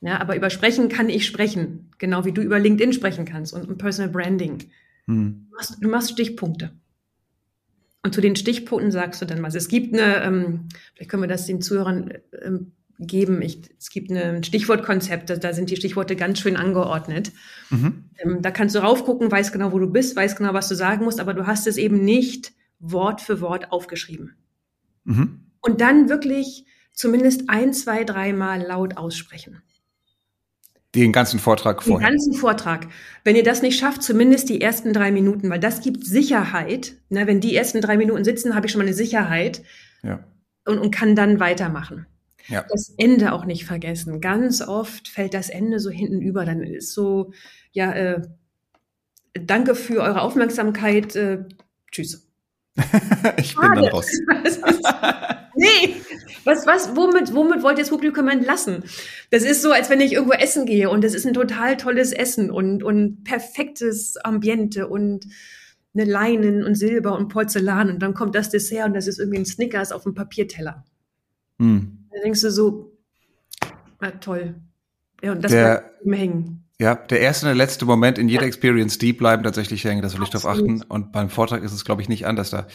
Ja, 0.00 0.20
aber 0.20 0.36
über 0.36 0.50
Sprechen 0.50 0.88
kann 0.88 1.08
ich 1.08 1.26
sprechen. 1.26 1.90
Genau 1.98 2.24
wie 2.24 2.32
du 2.32 2.42
über 2.42 2.58
LinkedIn 2.58 2.92
sprechen 2.92 3.24
kannst 3.24 3.52
und 3.52 3.78
Personal 3.78 4.10
Branding. 4.10 4.70
Hm. 5.06 5.46
Du, 5.48 5.56
machst, 5.56 5.76
du, 5.80 5.88
machst, 5.88 6.10
Stichpunkte. 6.10 6.70
Und 8.04 8.14
zu 8.14 8.20
den 8.20 8.36
Stichpunkten 8.36 8.92
sagst 8.92 9.20
du 9.22 9.26
dann 9.26 9.42
was. 9.42 9.54
Es 9.54 9.68
gibt 9.68 9.92
eine, 9.92 10.22
ähm, 10.22 10.68
vielleicht 10.94 11.10
können 11.10 11.22
wir 11.22 11.28
das 11.28 11.46
den 11.46 11.60
Zuhörern 11.60 12.12
ähm, 12.42 12.72
geben. 13.00 13.42
Ich, 13.42 13.60
es 13.78 13.90
gibt 13.90 14.10
ein 14.10 14.44
Stichwortkonzept, 14.44 15.30
da, 15.30 15.36
da, 15.36 15.52
sind 15.52 15.70
die 15.70 15.76
Stichworte 15.76 16.14
ganz 16.14 16.40
schön 16.40 16.56
angeordnet. 16.56 17.32
Mhm. 17.70 18.04
Ähm, 18.18 18.42
da 18.42 18.50
kannst 18.50 18.74
du 18.74 18.80
raufgucken, 18.80 19.30
weißt 19.30 19.52
genau, 19.52 19.72
wo 19.72 19.78
du 19.78 19.88
bist, 19.88 20.16
weißt 20.16 20.36
genau, 20.36 20.54
was 20.54 20.68
du 20.68 20.74
sagen 20.74 21.04
musst, 21.04 21.20
aber 21.20 21.34
du 21.34 21.46
hast 21.46 21.66
es 21.66 21.76
eben 21.76 22.04
nicht 22.04 22.52
Wort 22.80 23.20
für 23.20 23.40
Wort 23.40 23.72
aufgeschrieben. 23.72 24.36
Mhm. 25.04 25.46
Und 25.60 25.80
dann 25.80 26.08
wirklich 26.08 26.66
zumindest 26.92 27.48
ein, 27.48 27.72
zwei, 27.72 28.04
dreimal 28.04 28.62
laut 28.62 28.96
aussprechen. 28.96 29.62
Den 30.94 31.12
ganzen 31.12 31.38
Vortrag 31.38 31.82
vorher. 31.82 32.08
Den 32.08 32.14
ganzen 32.14 32.32
Vortrag. 32.32 32.88
Wenn 33.22 33.36
ihr 33.36 33.42
das 33.42 33.60
nicht 33.60 33.78
schafft, 33.78 34.02
zumindest 34.02 34.48
die 34.48 34.60
ersten 34.60 34.92
drei 34.92 35.12
Minuten, 35.12 35.50
weil 35.50 35.60
das 35.60 35.80
gibt 35.80 36.04
Sicherheit. 36.04 36.94
Na, 37.10 37.26
wenn 37.26 37.40
die 37.40 37.54
ersten 37.54 37.80
drei 37.80 37.96
Minuten 37.96 38.24
sitzen, 38.24 38.54
habe 38.54 38.66
ich 38.66 38.72
schon 38.72 38.78
mal 38.78 38.86
eine 38.86 38.94
Sicherheit 38.94 39.62
ja. 40.02 40.24
und, 40.64 40.78
und 40.78 40.90
kann 40.90 41.14
dann 41.14 41.40
weitermachen. 41.40 42.06
Ja. 42.48 42.64
Das 42.70 42.94
Ende 42.96 43.32
auch 43.32 43.44
nicht 43.44 43.66
vergessen. 43.66 44.22
Ganz 44.22 44.62
oft 44.62 45.08
fällt 45.08 45.34
das 45.34 45.50
Ende 45.50 45.78
so 45.78 45.90
hinten 45.90 46.22
über. 46.22 46.46
Dann 46.46 46.62
ist 46.62 46.94
so, 46.94 47.32
ja, 47.72 47.92
äh, 47.92 48.22
danke 49.34 49.74
für 49.74 50.00
eure 50.00 50.22
Aufmerksamkeit. 50.22 51.14
Äh, 51.14 51.44
tschüss. 51.92 52.27
ich 53.36 53.54
bin 53.56 53.74
dann 53.74 53.84
raus. 53.86 54.06
nee, 55.54 55.96
was, 56.44 56.66
was, 56.66 56.96
womit, 56.96 57.34
womit 57.34 57.62
wollt 57.62 57.78
ihr 57.78 57.82
das 57.82 57.90
Publikum 57.90 58.28
entlassen? 58.28 58.84
Das 59.30 59.42
ist 59.42 59.62
so, 59.62 59.72
als 59.72 59.90
wenn 59.90 60.00
ich 60.00 60.12
irgendwo 60.12 60.34
essen 60.34 60.66
gehe 60.66 60.88
und 60.90 61.04
es 61.04 61.14
ist 61.14 61.26
ein 61.26 61.34
total 61.34 61.76
tolles 61.76 62.12
Essen 62.12 62.50
und, 62.50 62.82
und 62.82 63.24
perfektes 63.24 64.16
Ambiente 64.16 64.88
und 64.88 65.26
eine 65.94 66.04
Leinen 66.04 66.64
und 66.64 66.74
Silber 66.74 67.16
und 67.16 67.28
Porzellan 67.28 67.90
und 67.90 68.00
dann 68.00 68.14
kommt 68.14 68.34
das 68.34 68.50
Dessert 68.50 68.86
und 68.86 68.94
das 68.94 69.06
ist 69.06 69.18
irgendwie 69.18 69.38
ein 69.38 69.46
Snickers 69.46 69.92
auf 69.92 70.04
dem 70.04 70.14
Papierteller. 70.14 70.84
Hm. 71.58 72.06
Da 72.10 72.20
denkst 72.20 72.40
du 72.42 72.50
so, 72.50 72.92
na 74.00 74.12
toll. 74.12 74.54
Ja, 75.22 75.32
und 75.32 75.42
das 75.42 75.52
bleibt 75.52 76.02
immer 76.02 76.16
hängen. 76.16 76.67
Ja, 76.80 76.94
der 76.94 77.18
erste 77.20 77.46
und 77.46 77.48
der 77.48 77.56
letzte 77.56 77.84
Moment 77.86 78.18
in 78.18 78.28
jeder 78.28 78.46
Experience, 78.46 78.98
die 78.98 79.12
bleiben 79.12 79.42
tatsächlich 79.42 79.82
hängen, 79.82 80.00
das 80.00 80.16
will 80.16 80.22
ich 80.22 80.30
darauf 80.30 80.46
achten. 80.46 80.82
Und 80.82 81.10
beim 81.10 81.28
Vortrag 81.28 81.64
ist 81.64 81.72
es, 81.72 81.84
glaube 81.84 82.02
ich, 82.02 82.08
nicht 82.08 82.24
anders 82.24 82.50
da. 82.50 82.68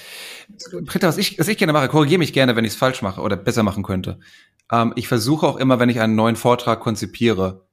Britta, 0.84 1.08
was 1.08 1.18
ich, 1.18 1.40
was 1.40 1.48
ich 1.48 1.58
gerne 1.58 1.72
mache, 1.72 1.88
korrigiere 1.88 2.20
mich 2.20 2.34
gerne, 2.34 2.58
wenn 2.58 2.66
ich 2.66 2.74
es 2.74 2.78
falsch 2.78 3.02
mache 3.02 3.22
oder 3.22 3.38
besser 3.38 3.64
machen 3.64 3.82
könnte. 3.82 4.20
Ähm, 4.70 4.92
ich 4.98 5.08
versuche 5.08 5.48
auch 5.48 5.56
immer, 5.56 5.80
wenn 5.80 5.88
ich 5.88 6.02
einen 6.02 6.16
neuen 6.16 6.36
Vortrag 6.36 6.82
konzipiere, 6.82 7.64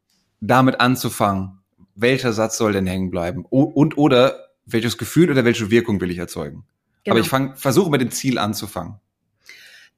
damit 0.40 0.80
anzufangen, 0.80 1.58
welcher 1.96 2.32
Satz 2.32 2.56
soll 2.56 2.72
denn 2.74 2.86
hängen 2.86 3.10
bleiben? 3.10 3.44
O 3.50 3.62
und 3.62 3.98
oder 3.98 4.50
welches 4.66 4.98
Gefühl 4.98 5.32
oder 5.32 5.44
welche 5.44 5.68
Wirkung 5.72 6.00
will 6.00 6.12
ich 6.12 6.18
erzeugen? 6.18 6.64
Genau. 7.02 7.14
Aber 7.14 7.20
ich 7.20 7.28
fang, 7.28 7.56
versuche 7.56 7.90
mit 7.90 8.00
dem 8.00 8.12
Ziel 8.12 8.38
anzufangen. 8.38 9.00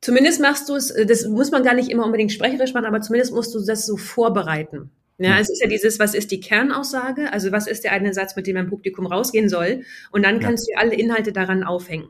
Zumindest 0.01 0.41
machst 0.41 0.67
du 0.71 0.77
es, 0.77 0.95
das 1.07 1.27
muss 1.27 1.51
man 1.51 1.63
gar 1.63 1.75
nicht 1.75 1.91
immer 1.91 2.07
unbedingt 2.07 2.33
sprecherisch 2.33 2.73
machen, 2.73 2.87
aber 2.87 3.03
zumindest 3.03 3.35
musst 3.35 3.55
du 3.55 3.63
das 3.63 3.85
so 3.87 3.99
vorbereiten. 3.99 4.91
Ja, 5.19 5.39
es 5.39 5.51
ist 5.51 5.63
ja 5.63 5.69
dieses, 5.69 5.99
was 5.99 6.15
ist 6.15 6.31
die 6.31 6.41
Kernaussage? 6.41 7.33
Also 7.33 7.53
was 7.53 7.67
ist 7.67 7.85
der 7.85 7.93
eine 7.93 8.13
Satz, 8.13 8.35
mit 8.35 8.47
dem 8.47 8.57
ein 8.57 8.69
Publikum 8.69 9.07
rausgehen 9.07 9.49
soll? 9.49 9.83
Und 10.11 10.25
dann 10.25 10.41
kannst 10.41 10.69
ja. 10.69 10.77
du 10.77 10.81
alle 10.83 10.95
Inhalte 10.95 11.33
daran 11.33 11.63
aufhängen. 11.63 12.09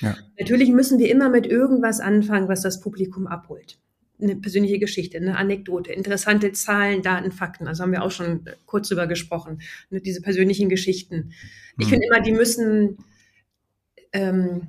Ja. 0.00 0.16
Natürlich 0.38 0.70
müssen 0.70 0.98
wir 0.98 1.10
immer 1.10 1.28
mit 1.28 1.46
irgendwas 1.46 2.00
anfangen, 2.00 2.48
was 2.48 2.62
das 2.62 2.80
Publikum 2.80 3.26
abholt. 3.26 3.78
Eine 4.20 4.36
persönliche 4.36 4.78
Geschichte, 4.78 5.18
eine 5.18 5.36
Anekdote, 5.36 5.92
interessante 5.92 6.52
Zahlen, 6.52 7.02
Daten, 7.02 7.32
Fakten. 7.32 7.66
Also 7.68 7.82
haben 7.82 7.92
wir 7.92 8.02
auch 8.02 8.10
schon 8.10 8.44
kurz 8.66 8.88
drüber 8.88 9.06
gesprochen. 9.06 9.60
Ne, 9.90 10.00
diese 10.00 10.20
persönlichen 10.20 10.68
Geschichten. 10.68 11.32
Ich 11.78 11.86
mhm. 11.86 11.90
finde 11.90 12.06
immer, 12.06 12.20
die 12.20 12.32
müssen, 12.32 12.98
ähm, 14.12 14.68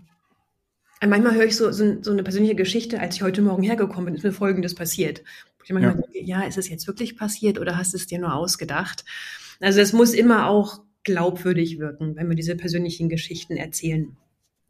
manchmal 1.05 1.35
höre 1.35 1.45
ich 1.45 1.55
so, 1.55 1.71
so, 1.71 2.01
so, 2.01 2.11
eine 2.11 2.23
persönliche 2.23 2.55
Geschichte, 2.55 2.99
als 2.99 3.15
ich 3.15 3.23
heute 3.23 3.41
Morgen 3.41 3.63
hergekommen 3.63 4.05
bin, 4.05 4.15
ist 4.15 4.23
mir 4.23 4.31
Folgendes 4.33 4.75
passiert. 4.75 5.23
Ich 5.63 5.71
manchmal 5.71 5.95
ja. 5.95 6.01
denke, 6.01 6.23
ja, 6.23 6.41
ist 6.41 6.57
es 6.57 6.69
jetzt 6.69 6.87
wirklich 6.87 7.17
passiert 7.17 7.59
oder 7.59 7.77
hast 7.77 7.93
du 7.93 7.97
es 7.97 8.07
dir 8.07 8.19
nur 8.19 8.33
ausgedacht? 8.33 9.05
Also 9.59 9.79
es 9.79 9.93
muss 9.93 10.13
immer 10.13 10.47
auch 10.47 10.81
glaubwürdig 11.03 11.79
wirken, 11.79 12.15
wenn 12.15 12.29
wir 12.29 12.35
diese 12.35 12.55
persönlichen 12.55 13.09
Geschichten 13.09 13.57
erzählen. 13.57 14.15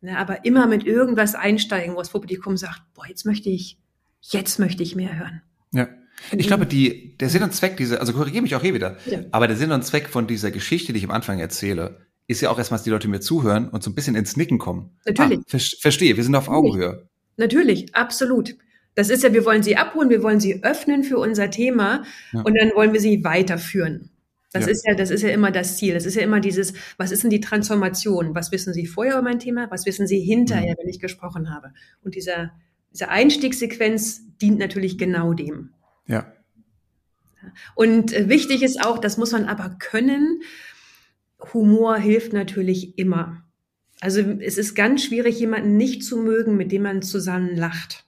Ne, 0.01 0.17
aber 0.17 0.43
immer 0.43 0.67
mit 0.67 0.85
irgendwas 0.85 1.33
einsteigen, 1.33 1.95
wo 1.95 1.99
das 1.99 2.09
Publikum 2.09 2.57
sagt, 2.57 2.81
boah, 2.93 3.07
jetzt 3.07 3.25
möchte 3.25 3.49
ich, 3.49 3.77
jetzt 4.19 4.59
möchte 4.59 4.83
ich 4.83 4.95
mehr 4.95 5.17
hören. 5.17 5.41
Ja. 5.71 5.87
Ich 6.31 6.47
glaube, 6.47 6.65
die, 6.65 7.17
der 7.17 7.29
Sinn 7.29 7.41
und 7.41 7.53
Zweck 7.53 7.77
dieser, 7.77 7.99
also 7.99 8.13
korrigiere 8.13 8.43
mich 8.43 8.55
auch 8.55 8.61
hier 8.61 8.73
wieder, 8.73 8.97
Ja. 9.05 9.19
aber 9.31 9.47
der 9.47 9.57
Sinn 9.57 9.71
und 9.71 9.83
Zweck 9.83 10.09
von 10.09 10.27
dieser 10.27 10.51
Geschichte, 10.51 10.93
die 10.93 10.99
ich 10.99 11.05
am 11.05 11.11
Anfang 11.11 11.39
erzähle, 11.39 12.01
ist 12.27 12.41
ja 12.41 12.49
auch 12.49 12.57
erstmal, 12.57 12.77
dass 12.77 12.83
die 12.83 12.89
Leute 12.89 13.07
mir 13.07 13.19
zuhören 13.19 13.69
und 13.69 13.81
so 13.83 13.89
ein 13.89 13.95
bisschen 13.95 14.15
ins 14.15 14.37
Nicken 14.37 14.57
kommen. 14.57 14.91
Natürlich. 15.05 15.39
Ah, 15.39 15.43
ver 15.47 15.59
verstehe, 15.59 16.15
wir 16.15 16.23
sind 16.23 16.35
auf. 16.35 16.49
Augenhöhe. 16.49 17.07
Natürlich, 17.37 17.95
absolut. 17.95 18.55
Das 18.95 19.09
ist 19.09 19.23
ja, 19.23 19.33
wir 19.33 19.43
wollen 19.45 19.63
sie 19.63 19.75
abholen, 19.75 20.09
wir 20.09 20.21
wollen 20.23 20.39
sie 20.39 20.63
öffnen 20.63 21.03
für 21.03 21.17
unser 21.17 21.49
Thema 21.49 22.03
Ja. 22.31 22.41
und 22.41 22.55
dann 22.59 22.71
wollen 22.75 22.93
wir 22.93 23.01
sie 23.01 23.23
weiterführen. 23.23 24.09
Das 24.51 24.65
Ja. 24.65 24.71
ist 24.71 24.85
ja, 24.87 24.93
das 24.93 25.09
ist 25.09 25.23
ja 25.23 25.29
immer 25.29 25.49
das 25.49 25.77
Ziel. 25.77 25.95
Das 25.95 26.05
ist 26.05 26.13
ja 26.15 26.21
immer 26.21 26.39
dieses, 26.39 26.73
was 26.97 27.11
ist 27.11 27.23
denn 27.23 27.31
die 27.31 27.39
Transformation? 27.41 28.35
Was 28.35 28.51
wissen 28.51 28.71
Sie 28.73 28.85
vorher 28.85 29.13
über 29.13 29.23
mein 29.23 29.39
Thema? 29.39 29.69
Was 29.71 29.87
wissen 29.87 30.05
Sie 30.05 30.19
hinterher, 30.19 30.73
Mhm. 30.73 30.77
wenn 30.83 30.89
ich 30.89 30.99
gesprochen 30.99 31.49
habe? 31.51 31.73
Und 32.03 32.13
dieser, 32.13 32.51
diese 32.91 33.09
Einstiegssequenz 33.09 34.21
dient 34.39 34.59
natürlich 34.59 34.99
genau 34.99 35.33
dem. 35.33 35.71
Ja. 36.05 36.31
Und 37.75 38.13
äh, 38.13 38.29
wichtig 38.29 38.61
ist 38.61 38.85
auch, 38.85 38.99
das 38.99 39.17
muss 39.17 39.31
man 39.31 39.45
aber 39.45 39.75
können. 39.79 40.41
Humor 41.53 41.97
hilft 41.97 42.31
natürlich 42.33 42.97
immer. 42.99 43.43
Also 44.01 44.21
es 44.21 44.57
ist 44.57 44.75
ganz 44.75 45.03
schwierig, 45.03 45.39
jemanden 45.39 45.77
nicht 45.77 46.03
zu 46.03 46.17
mögen, 46.17 46.57
mit 46.57 46.71
dem 46.71 46.83
man 46.83 47.01
zusammen 47.01 47.55
lacht. 47.55 48.05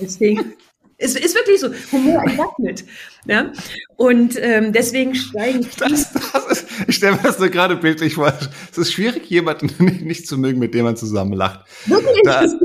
Deswegen, 0.00 0.54
es 0.96 1.14
ist 1.14 1.34
wirklich 1.34 1.60
so, 1.60 1.68
Humor 1.92 2.22
entwaffnet. 2.24 2.84
Ja? 3.26 3.52
Und 3.96 4.36
ähm, 4.40 4.72
deswegen 4.72 5.14
steigen 5.14 5.66
Das, 5.78 6.12
das 6.12 6.46
ist, 6.50 6.66
ich 6.86 6.96
stelle 6.96 7.16
mir 7.16 7.22
das 7.22 7.38
nur 7.38 7.48
gerade 7.50 7.76
bildlich 7.76 8.14
vor. 8.14 8.32
Es 8.70 8.78
ist 8.78 8.92
schwierig, 8.92 9.26
jemanden 9.30 9.70
nicht, 10.04 10.26
zu 10.26 10.38
mögen, 10.38 10.58
mit 10.58 10.74
dem 10.74 10.84
man 10.84 10.96
zusammen 10.96 11.34
lacht. 11.34 11.60
wirklich, 11.86 12.22
Da- 12.24 12.46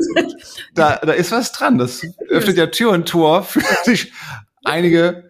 Da, 0.75 0.95
da 0.97 1.11
ist 1.13 1.31
was 1.31 1.51
dran. 1.51 1.77
Das 1.77 2.01
öffnet 2.29 2.57
ja 2.57 2.67
Tür 2.67 2.91
und 2.91 3.07
Tor 3.07 3.43
für 3.43 3.61
sich 3.83 4.11
einige 4.63 5.29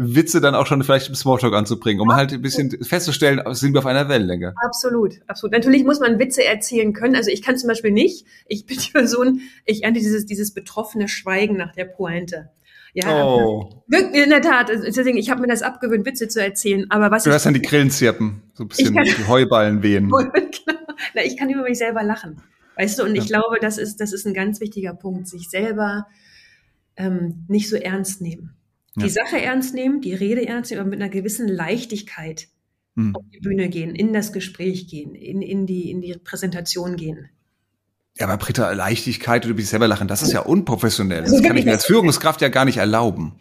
Witze 0.00 0.40
dann 0.40 0.54
auch 0.54 0.66
schon 0.66 0.82
vielleicht 0.84 1.08
im 1.08 1.14
Smalltalk 1.16 1.52
anzubringen, 1.54 2.00
um 2.00 2.14
halt 2.14 2.32
ein 2.32 2.40
bisschen 2.40 2.70
festzustellen, 2.84 3.42
sind 3.54 3.72
wir 3.74 3.80
auf 3.80 3.86
einer 3.86 4.08
Wellenlänge. 4.08 4.54
Absolut, 4.64 5.16
absolut. 5.26 5.52
Natürlich 5.52 5.82
muss 5.84 5.98
man 5.98 6.18
Witze 6.20 6.44
erzählen 6.44 6.92
können. 6.92 7.16
Also 7.16 7.30
ich 7.30 7.42
kann 7.42 7.58
zum 7.58 7.66
Beispiel 7.68 7.90
nicht. 7.90 8.24
Ich 8.46 8.64
bin 8.64 8.78
die 8.78 8.90
Person, 8.92 9.40
ich 9.64 9.82
ernte 9.82 9.98
dieses, 10.00 10.24
dieses 10.24 10.54
betroffene 10.54 11.08
Schweigen 11.08 11.56
nach 11.56 11.72
der 11.72 11.84
Pointe. 11.86 12.50
Ja, 12.94 13.24
Oh. 13.24 13.82
wirklich, 13.88 14.22
in 14.22 14.30
der 14.30 14.40
Tat. 14.40 14.70
Also 14.70 14.84
Deswegen, 14.84 15.18
ich 15.18 15.30
habe 15.30 15.40
mir 15.42 15.48
das 15.48 15.62
abgewöhnt, 15.62 16.06
Witze 16.06 16.28
zu 16.28 16.40
erzählen. 16.42 16.86
Aber 16.90 17.10
was 17.10 17.24
Du 17.24 17.30
ich 17.30 17.34
hast 17.34 17.44
dann 17.46 17.54
die 17.54 17.60
Grillen 17.62 17.90
zirpen, 17.90 18.42
so 18.54 18.64
ein 18.64 18.68
bisschen 18.68 18.88
Ich 18.88 18.94
kann- 18.94 19.04
die 19.04 19.28
Heuballen 19.28 19.82
wehen. 19.82 20.08
genau. 20.10 20.30
Na, 21.14 21.22
ich 21.24 21.36
kann 21.36 21.50
über 21.50 21.62
mich 21.62 21.78
selber 21.78 22.02
lachen. 22.04 22.40
Weißt 22.76 22.98
du, 22.98 23.02
und 23.02 23.16
ich 23.16 23.28
Ja. 23.28 23.40
glaube, 23.40 23.58
das 23.60 23.78
ist, 23.78 24.00
das 24.00 24.12
ist 24.12 24.26
ein 24.26 24.34
ganz 24.34 24.60
wichtiger 24.60 24.94
Punkt, 24.94 25.26
sich 25.28 25.50
selber 25.50 26.06
ähm, 26.96 27.44
nicht 27.48 27.68
so 27.68 27.76
ernst 27.76 28.20
nehmen. 28.20 28.54
Die 28.96 29.02
Ja. 29.02 29.08
Sache 29.08 29.40
ernst 29.40 29.74
nehmen, 29.74 30.00
die 30.00 30.14
Rede 30.14 30.46
ernst 30.46 30.70
nehmen, 30.70 30.80
aber 30.80 30.90
mit 30.90 31.00
einer 31.00 31.10
gewissen 31.10 31.48
Leichtigkeit 31.48 32.48
Hm. 32.96 33.14
auf 33.14 33.22
die 33.32 33.38
Bühne 33.40 33.68
gehen, 33.68 33.94
in 33.94 34.12
das 34.12 34.32
Gespräch 34.32 34.88
gehen, 34.88 35.14
in, 35.14 35.40
in, 35.40 35.66
die, 35.66 35.90
in 35.90 36.00
die 36.00 36.14
Präsentation 36.18 36.96
gehen. 36.96 37.28
Ja, 38.16 38.26
aber 38.26 38.36
Britta, 38.38 38.72
Leichtigkeit 38.72 39.44
oder 39.44 39.50
über 39.52 39.60
dich 39.60 39.68
selber 39.68 39.86
lachen, 39.86 40.08
das 40.08 40.22
ist 40.22 40.32
ja 40.32 40.40
unprofessionell. 40.40 41.22
Das 41.22 41.40
kann 41.42 41.56
ich 41.56 41.64
mir 41.64 41.72
als 41.74 41.84
Führungskraft 41.86 42.40
ja 42.40 42.48
gar 42.48 42.64
nicht 42.64 42.78
erlauben. 42.78 43.40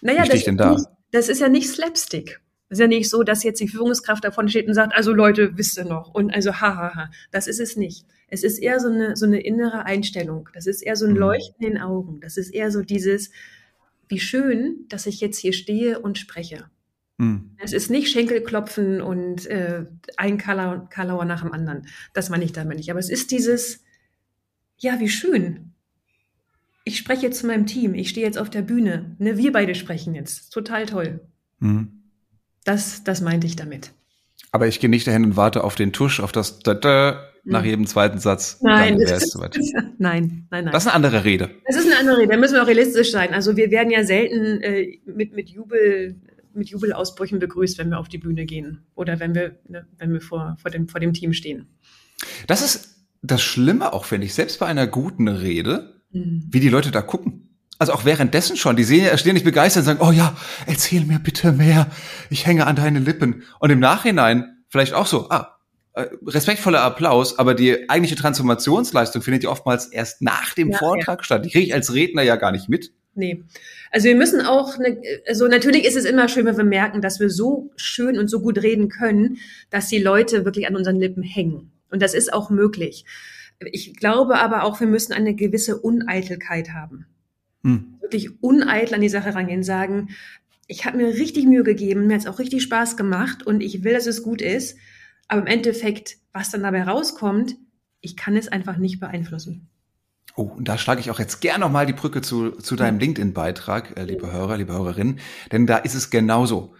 Naja, 0.00 0.24
Wie 0.24 0.28
das, 0.28 0.38
ich 0.38 0.44
denn 0.44 0.56
ist 0.56 0.60
da? 0.60 0.70
Nicht, 0.72 0.84
das 1.12 1.28
ist 1.28 1.40
ja 1.40 1.48
nicht 1.48 1.68
Slapstick. 1.70 2.40
Das 2.68 2.78
ist 2.78 2.80
ja 2.80 2.88
nicht 2.88 3.08
so, 3.08 3.22
dass 3.22 3.44
jetzt 3.44 3.60
die 3.60 3.68
Führungskraft 3.68 4.24
davon 4.24 4.48
steht 4.48 4.66
und 4.66 4.74
sagt, 4.74 4.94
also 4.96 5.12
Leute, 5.12 5.56
wisst 5.56 5.78
ihr 5.78 5.84
noch. 5.84 6.12
Und 6.12 6.34
also 6.34 6.54
hahaha. 6.54 6.94
Ha, 6.94 6.94
ha. 6.96 7.10
Das 7.30 7.46
ist 7.46 7.60
es 7.60 7.76
nicht. 7.76 8.04
Es 8.28 8.42
ist 8.42 8.58
eher 8.58 8.80
so 8.80 8.88
eine, 8.88 9.14
so 9.14 9.26
eine 9.26 9.40
innere 9.40 9.84
Einstellung. 9.84 10.48
Das 10.54 10.66
ist 10.66 10.82
eher 10.82 10.96
so 10.96 11.04
ein 11.04 11.12
Mhm. 11.12 11.18
Leuchten 11.18 11.64
in 11.64 11.74
den 11.74 11.82
Augen. 11.82 12.20
Das 12.20 12.36
ist 12.38 12.48
eher 12.48 12.72
so 12.72 12.80
dieses, 12.82 13.30
wie 14.12 14.20
schön, 14.20 14.84
dass 14.88 15.06
ich 15.06 15.20
jetzt 15.20 15.38
hier 15.38 15.54
stehe 15.54 15.98
und 15.98 16.18
spreche. 16.18 16.66
Hm. 17.18 17.56
Es 17.56 17.72
ist 17.72 17.90
nicht 17.90 18.12
Schenkelklopfen 18.12 19.00
und 19.00 19.46
äh, 19.46 19.86
ein 20.18 20.36
Kalauer, 20.36 20.86
Kalauer 20.90 21.24
nach 21.24 21.40
dem 21.40 21.52
anderen. 21.52 21.86
Das 22.12 22.28
meine 22.28 22.44
ich 22.44 22.52
damit 22.52 22.76
nicht. 22.76 22.90
Aber 22.90 23.00
es 23.00 23.08
ist 23.08 23.30
dieses, 23.30 23.82
ja, 24.76 25.00
wie 25.00 25.08
schön. 25.08 25.72
Ich 26.84 26.98
spreche 26.98 27.22
jetzt 27.22 27.40
zu 27.40 27.46
meinem 27.46 27.64
Team. 27.64 27.94
Ich 27.94 28.10
stehe 28.10 28.26
jetzt 28.26 28.38
auf 28.38 28.50
der 28.50 28.62
Bühne. 28.62 29.16
Ne, 29.18 29.38
wir 29.38 29.50
beide 29.50 29.74
sprechen 29.74 30.14
jetzt. 30.14 30.52
Total 30.52 30.84
toll. 30.84 31.20
Hm. 31.60 32.02
Das, 32.64 33.02
das 33.04 33.22
meinte 33.22 33.46
ich 33.46 33.56
damit. 33.56 33.92
Aber 34.52 34.68
ich 34.68 34.80
gehe 34.80 34.90
nicht 34.90 35.06
dahin 35.06 35.24
und 35.24 35.36
warte 35.36 35.64
auf 35.64 35.74
den 35.74 35.92
Tusch, 35.92 36.20
auf 36.20 36.30
das 36.30 36.60
da, 36.60 36.74
da, 36.74 37.28
nach 37.44 37.62
Hm. 37.62 37.68
jedem 37.70 37.86
zweiten 37.86 38.18
Satz. 38.18 38.58
Nein, 38.62 38.98
das 38.98 39.34
nein, 39.34 39.50
nein, 39.98 40.46
nein. 40.50 40.66
Das 40.70 40.84
ist 40.84 40.88
eine 40.88 40.94
andere 40.94 41.24
Rede. 41.24 41.50
Das 41.66 41.76
ist 41.76 41.86
eine 41.86 41.98
andere 41.98 42.18
Rede. 42.18 42.32
Da 42.32 42.36
müssen 42.36 42.54
wir 42.54 42.62
auch 42.62 42.66
realistisch 42.68 43.10
sein. 43.10 43.34
Also 43.34 43.56
wir 43.56 43.70
werden 43.70 43.90
ja 43.90 44.04
selten 44.04 44.60
äh, 44.60 44.98
mit, 45.06 45.34
mit 45.34 45.48
Jubel, 45.48 46.20
mit 46.54 46.68
Jubelausbrüchen 46.68 47.38
begrüßt, 47.38 47.78
wenn 47.78 47.88
wir 47.88 47.98
auf 47.98 48.08
die 48.08 48.18
Bühne 48.18 48.44
gehen 48.44 48.82
oder 48.94 49.18
wenn 49.18 49.34
wir, 49.34 49.56
ne, 49.68 49.86
wenn 49.98 50.12
wir 50.12 50.20
vor, 50.20 50.56
vor, 50.60 50.70
dem, 50.70 50.86
vor 50.86 51.00
dem 51.00 51.14
Team 51.14 51.32
stehen. 51.32 51.66
Das 52.46 52.62
ist 52.62 53.06
das 53.22 53.42
Schlimme 53.42 53.92
auch, 53.92 54.04
finde 54.04 54.26
ich, 54.26 54.34
selbst 54.34 54.60
bei 54.60 54.66
einer 54.66 54.86
guten 54.86 55.28
Rede, 55.28 56.00
Mhm. 56.14 56.44
wie 56.50 56.60
die 56.60 56.68
Leute 56.68 56.90
da 56.90 57.00
gucken. 57.00 57.51
Also 57.82 57.94
auch 57.94 58.04
währenddessen 58.04 58.56
schon. 58.56 58.76
Die 58.76 58.84
sehen 58.84 59.06
ja, 59.06 59.18
stehen 59.18 59.34
nicht 59.34 59.42
begeistert 59.42 59.80
und 59.80 59.86
sagen, 59.86 59.98
oh 60.00 60.12
ja, 60.12 60.36
erzähl 60.68 61.04
mir 61.04 61.18
bitte 61.18 61.50
mehr. 61.50 61.88
Ich 62.30 62.46
hänge 62.46 62.68
an 62.68 62.76
deine 62.76 63.00
Lippen. 63.00 63.42
Und 63.58 63.70
im 63.70 63.80
Nachhinein 63.80 64.62
vielleicht 64.68 64.94
auch 64.94 65.06
so, 65.06 65.28
ah, 65.30 65.58
äh, 65.94 66.06
respektvoller 66.24 66.80
Applaus, 66.80 67.40
aber 67.40 67.54
die 67.54 67.90
eigentliche 67.90 68.14
Transformationsleistung 68.14 69.20
findet 69.20 69.42
ja 69.42 69.50
oftmals 69.50 69.86
erst 69.86 70.22
nach 70.22 70.54
dem 70.54 70.70
Ja, 70.70 70.78
Vortrag 70.78 71.24
statt. 71.24 71.44
Die 71.44 71.50
kriege 71.50 71.66
ich 71.66 71.74
als 71.74 71.92
Redner 71.92 72.22
ja 72.22 72.36
gar 72.36 72.52
nicht 72.52 72.68
mit. 72.68 72.92
Nee. 73.16 73.42
Also 73.90 74.06
wir 74.06 74.14
müssen 74.14 74.40
auch, 74.42 74.78
eine, 74.78 75.02
also 75.26 75.48
natürlich 75.48 75.84
ist 75.84 75.96
es 75.96 76.04
immer 76.04 76.28
schön, 76.28 76.46
wenn 76.46 76.56
wir 76.56 76.62
merken, 76.62 77.00
dass 77.00 77.18
wir 77.18 77.30
so 77.30 77.72
schön 77.74 78.16
und 78.16 78.28
so 78.28 78.38
gut 78.42 78.62
reden 78.62 78.90
können, 78.90 79.38
dass 79.70 79.88
die 79.88 79.98
Leute 79.98 80.44
wirklich 80.44 80.68
an 80.68 80.76
unseren 80.76 81.00
Lippen 81.00 81.24
hängen. 81.24 81.72
Und 81.90 82.00
das 82.00 82.14
ist 82.14 82.32
auch 82.32 82.48
möglich. 82.48 83.06
Ich 83.72 83.96
glaube 83.96 84.38
aber 84.38 84.62
auch, 84.62 84.78
wir 84.78 84.86
müssen 84.86 85.12
eine 85.12 85.34
gewisse 85.34 85.80
Uneitelkeit 85.80 86.70
haben. 86.70 87.06
Hm. 87.64 87.94
Wirklich 88.00 88.42
uneitel 88.42 88.94
an 88.94 89.00
die 89.00 89.08
Sache 89.08 89.34
rangehen, 89.34 89.62
sagen, 89.62 90.10
ich 90.66 90.84
habe 90.84 90.96
mir 90.96 91.08
richtig 91.08 91.46
Mühe 91.46 91.64
gegeben, 91.64 92.06
mir 92.06 92.14
hat 92.14 92.22
es 92.22 92.26
auch 92.26 92.38
richtig 92.38 92.62
Spaß 92.62 92.96
gemacht 92.96 93.46
und 93.46 93.60
ich 93.62 93.84
will, 93.84 93.92
dass 93.92 94.06
es 94.06 94.22
gut 94.22 94.40
ist. 94.40 94.76
Aber 95.28 95.42
im 95.42 95.46
Endeffekt, 95.46 96.16
was 96.32 96.50
dann 96.50 96.62
dabei 96.62 96.82
rauskommt, 96.82 97.56
ich 98.00 98.16
kann 98.16 98.36
es 98.36 98.48
einfach 98.48 98.76
nicht 98.76 99.00
beeinflussen. 99.00 99.68
Oh, 100.34 100.44
und 100.44 100.66
da 100.66 100.78
schlage 100.78 101.00
ich 101.00 101.10
auch 101.10 101.18
jetzt 101.18 101.40
gern 101.40 101.60
nochmal 101.60 101.84
die 101.84 101.92
Brücke 101.92 102.22
zu, 102.22 102.52
zu 102.52 102.74
deinem 102.74 102.98
LinkedIn-Beitrag, 102.98 103.98
äh, 103.98 104.04
liebe 104.04 104.32
Hörer, 104.32 104.56
liebe 104.56 104.72
Hörerinnen, 104.72 105.20
denn 105.52 105.66
da 105.66 105.76
ist 105.76 105.94
es 105.94 106.10
genauso. 106.10 106.74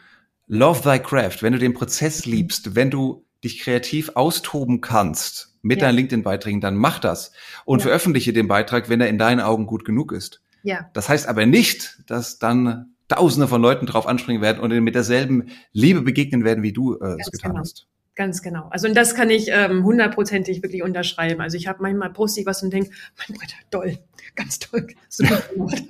Love 0.47 0.81
thy 0.83 0.99
craft, 0.99 1.39
wenn 1.43 1.53
du 1.53 1.59
den 1.59 1.75
Prozess 1.75 2.25
liebst, 2.25 2.75
wenn 2.75 2.91
du 2.91 3.27
dich 3.45 3.61
kreativ 3.61 4.11
austoben 4.15 4.81
kannst 4.81 5.55
mit 5.61 5.81
Ja. 5.81 5.89
deinen 5.89 5.97
LinkedIn-Beiträgen, 5.97 6.61
dann 6.61 6.77
mach 6.77 6.99
das 6.99 7.33
und 7.65 7.81
Ja. 7.81 7.85
veröffentliche 7.85 8.33
den 8.33 8.49
Beitrag, 8.49 8.89
wenn 8.89 9.01
er 9.01 9.09
in 9.09 9.19
deinen 9.19 9.41
Augen 9.41 9.67
gut 9.67 9.85
genug 9.85 10.13
ist. 10.13 10.41
Ja, 10.63 10.91
Das 10.93 11.09
heißt 11.09 11.29
aber 11.29 11.47
nicht, 11.47 12.03
dass 12.07 12.39
dann 12.39 12.93
Tausende 13.09 13.47
von 13.47 13.61
Leuten 13.61 13.85
drauf 13.85 14.07
anspringen 14.07 14.41
werden 14.41 14.59
und 14.61 14.71
mit 14.83 14.95
derselben 14.95 15.51
Liebe 15.73 16.01
begegnen 16.01 16.45
werden, 16.45 16.63
wie 16.63 16.73
du 16.73 16.95
äh, 16.95 17.17
es 17.21 17.31
getan 17.31 17.51
genau. 17.51 17.61
hast. 17.61 17.87
Ganz 18.15 18.41
genau. 18.41 18.69
Also 18.71 18.89
und 18.89 18.95
das 18.95 19.15
kann 19.15 19.29
ich 19.29 19.49
ähm, 19.51 19.85
hundertprozentig 19.85 20.63
wirklich 20.63 20.83
unterschreiben. 20.83 21.41
Also 21.43 21.59
ich 21.59 21.67
habe 21.67 21.83
manchmal 21.83 22.11
poste 22.11 22.41
ich 22.41 22.47
was 22.47 22.63
und 22.63 22.73
denke, 22.73 22.91
mein 23.19 23.39
Gott, 23.39 23.55
toll, 23.71 23.99
ganz 24.35 24.59
toll. 24.59 24.87
Super 25.11 25.43
gemacht. 25.53 25.83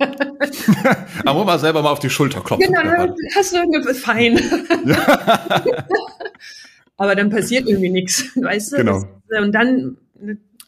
Aber 1.25 1.45
mal 1.45 1.59
selber 1.59 1.81
mal 1.81 1.91
auf 1.91 1.99
die 1.99 2.09
Schulter 2.09 2.41
klopfen. 2.41 2.73
genau, 2.73 2.83
ne, 2.83 3.15
hast 3.35 3.53
du 3.53 3.57
irgendwie 3.57 3.93
fein. 3.93 4.37
Aber 6.97 7.15
dann 7.15 7.29
passiert 7.29 7.67
irgendwie 7.67 7.89
nichts, 7.89 8.31
weißt 8.35 8.73
du? 8.73 8.77
Genau. 8.77 9.03
Das, 9.29 9.41
und 9.41 9.51
dann 9.53 9.97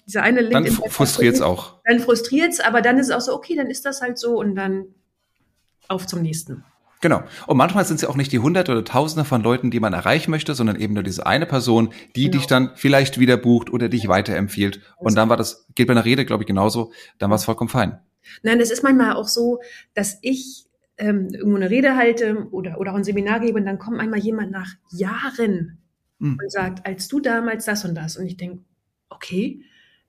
dieser 0.06 0.24
eine 0.24 0.48
Dann 0.50 0.66
frustriert 0.68 1.36
es 1.36 1.42
auch. 1.42 1.82
Dann 1.86 2.00
frustriert's, 2.00 2.60
aber 2.60 2.82
dann 2.82 2.98
ist 2.98 3.08
es 3.08 3.12
auch 3.14 3.22
so, 3.22 3.34
okay, 3.34 3.56
dann 3.56 3.68
ist 3.70 3.86
das 3.86 4.02
halt 4.02 4.18
so 4.18 4.38
und 4.38 4.56
dann 4.56 4.86
auf 5.88 6.06
zum 6.08 6.22
nächsten. 6.22 6.64
Genau. 7.02 7.24
Und 7.46 7.58
manchmal 7.58 7.86
sind 7.86 7.98
es 7.98 8.02
ja 8.02 8.10
auch 8.10 8.16
nicht 8.16 8.32
die 8.32 8.40
Hunderte 8.40 8.72
oder 8.72 8.84
Tausende 8.84 9.26
von 9.26 9.44
Leuten, 9.44 9.70
die 9.70 9.80
man 9.80 9.94
erreichen 9.94 10.32
möchte, 10.32 10.56
sondern 10.56 10.80
eben 10.80 10.94
nur 10.94 11.04
diese 11.04 11.26
eine 11.26 11.46
Person, 11.46 11.94
die 12.16 12.26
Genau. 12.26 12.38
dich 12.38 12.48
dann 12.48 12.72
vielleicht 12.76 13.20
wieder 13.20 13.38
bucht 13.38 13.72
oder 13.72 13.90
dich 13.90 14.08
weiterempfiehlt. 14.08 14.82
Und 14.98 15.16
dann 15.16 15.30
war 15.30 15.38
das, 15.38 15.68
geht 15.76 15.88
bei 15.88 15.92
einer 15.92 16.06
Rede, 16.06 16.26
glaube 16.26 16.44
ich, 16.44 16.48
genauso, 16.48 16.92
dann 17.20 17.30
war 17.30 17.36
es 17.36 17.46
vollkommen 17.46 17.70
fein. 17.70 18.00
Nein, 18.42 18.60
es 18.60 18.72
ist 18.72 18.82
manchmal 18.82 19.14
auch 19.16 19.28
so, 19.28 19.60
dass 19.94 20.18
ich 20.22 20.66
ähm, 20.98 21.28
irgendwo 21.32 21.58
eine 21.58 21.70
Rede 21.70 21.96
halte 21.96 22.48
oder, 22.52 22.80
oder 22.80 22.94
auch 22.94 22.98
ein 22.98 23.04
Seminar 23.04 23.40
gebe 23.40 23.60
und 23.60 23.66
dann 23.66 23.78
kommt 23.78 24.00
einmal 24.00 24.20
jemand 24.20 24.52
nach 24.52 24.72
Jahren 24.92 25.80
Hm. 26.20 26.38
und 26.42 26.52
sagt, 26.52 26.86
als 26.88 27.08
du 27.10 27.20
damals 27.20 27.66
das 27.66 27.84
und 27.84 27.94
das. 27.94 28.16
Und 28.18 28.26
ich 28.26 28.38
denke, 28.38 28.64
okay, 29.10 29.62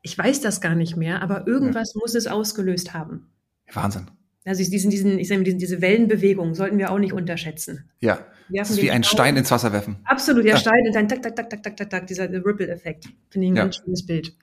ich 0.06 0.16
weiß 0.16 0.40
das 0.40 0.60
gar 0.60 0.76
nicht 0.76 0.96
mehr, 0.96 1.20
aber 1.20 1.48
irgendwas 1.48 1.96
muss 1.96 2.14
es 2.14 2.28
ausgelöst 2.28 2.94
haben. 2.94 3.26
Wahnsinn. 3.72 4.06
Also 4.44 4.62
diesen, 4.62 4.88
diesen, 4.88 5.18
ich 5.18 5.26
sage 5.26 5.40
mal, 5.40 5.44
diesen, 5.44 5.58
diese 5.58 5.80
Wellenbewegung 5.80 6.54
sollten 6.54 6.78
wir 6.78 6.92
auch 6.92 7.00
nicht 7.00 7.12
unterschätzen. 7.12 7.90
Ja. 7.98 8.24
Das 8.48 8.70
ist 8.70 8.80
wie 8.80 8.92
ein 8.92 9.02
Stein 9.02 9.36
ins 9.36 9.50
Wasser 9.50 9.72
werfen. 9.72 9.96
Absolut, 10.04 10.44
der 10.44 10.52
Ja. 10.52 10.58
Stein 10.60 10.86
und 10.86 10.94
dann 10.94 11.08
tak, 11.08 11.22
tak, 11.22 11.34
tak, 11.34 11.50
tak, 11.50 11.62
tak, 11.64 11.76
tak, 11.76 11.90
tak, 11.90 12.06
dieser 12.06 12.30
Ripple-Effekt. 12.30 13.08
Finde 13.30 13.46
ich 13.46 13.52
ein 13.52 13.56
Ja. 13.56 13.62
ganz 13.64 13.78
schönes 13.78 14.06
Bild. 14.06 14.36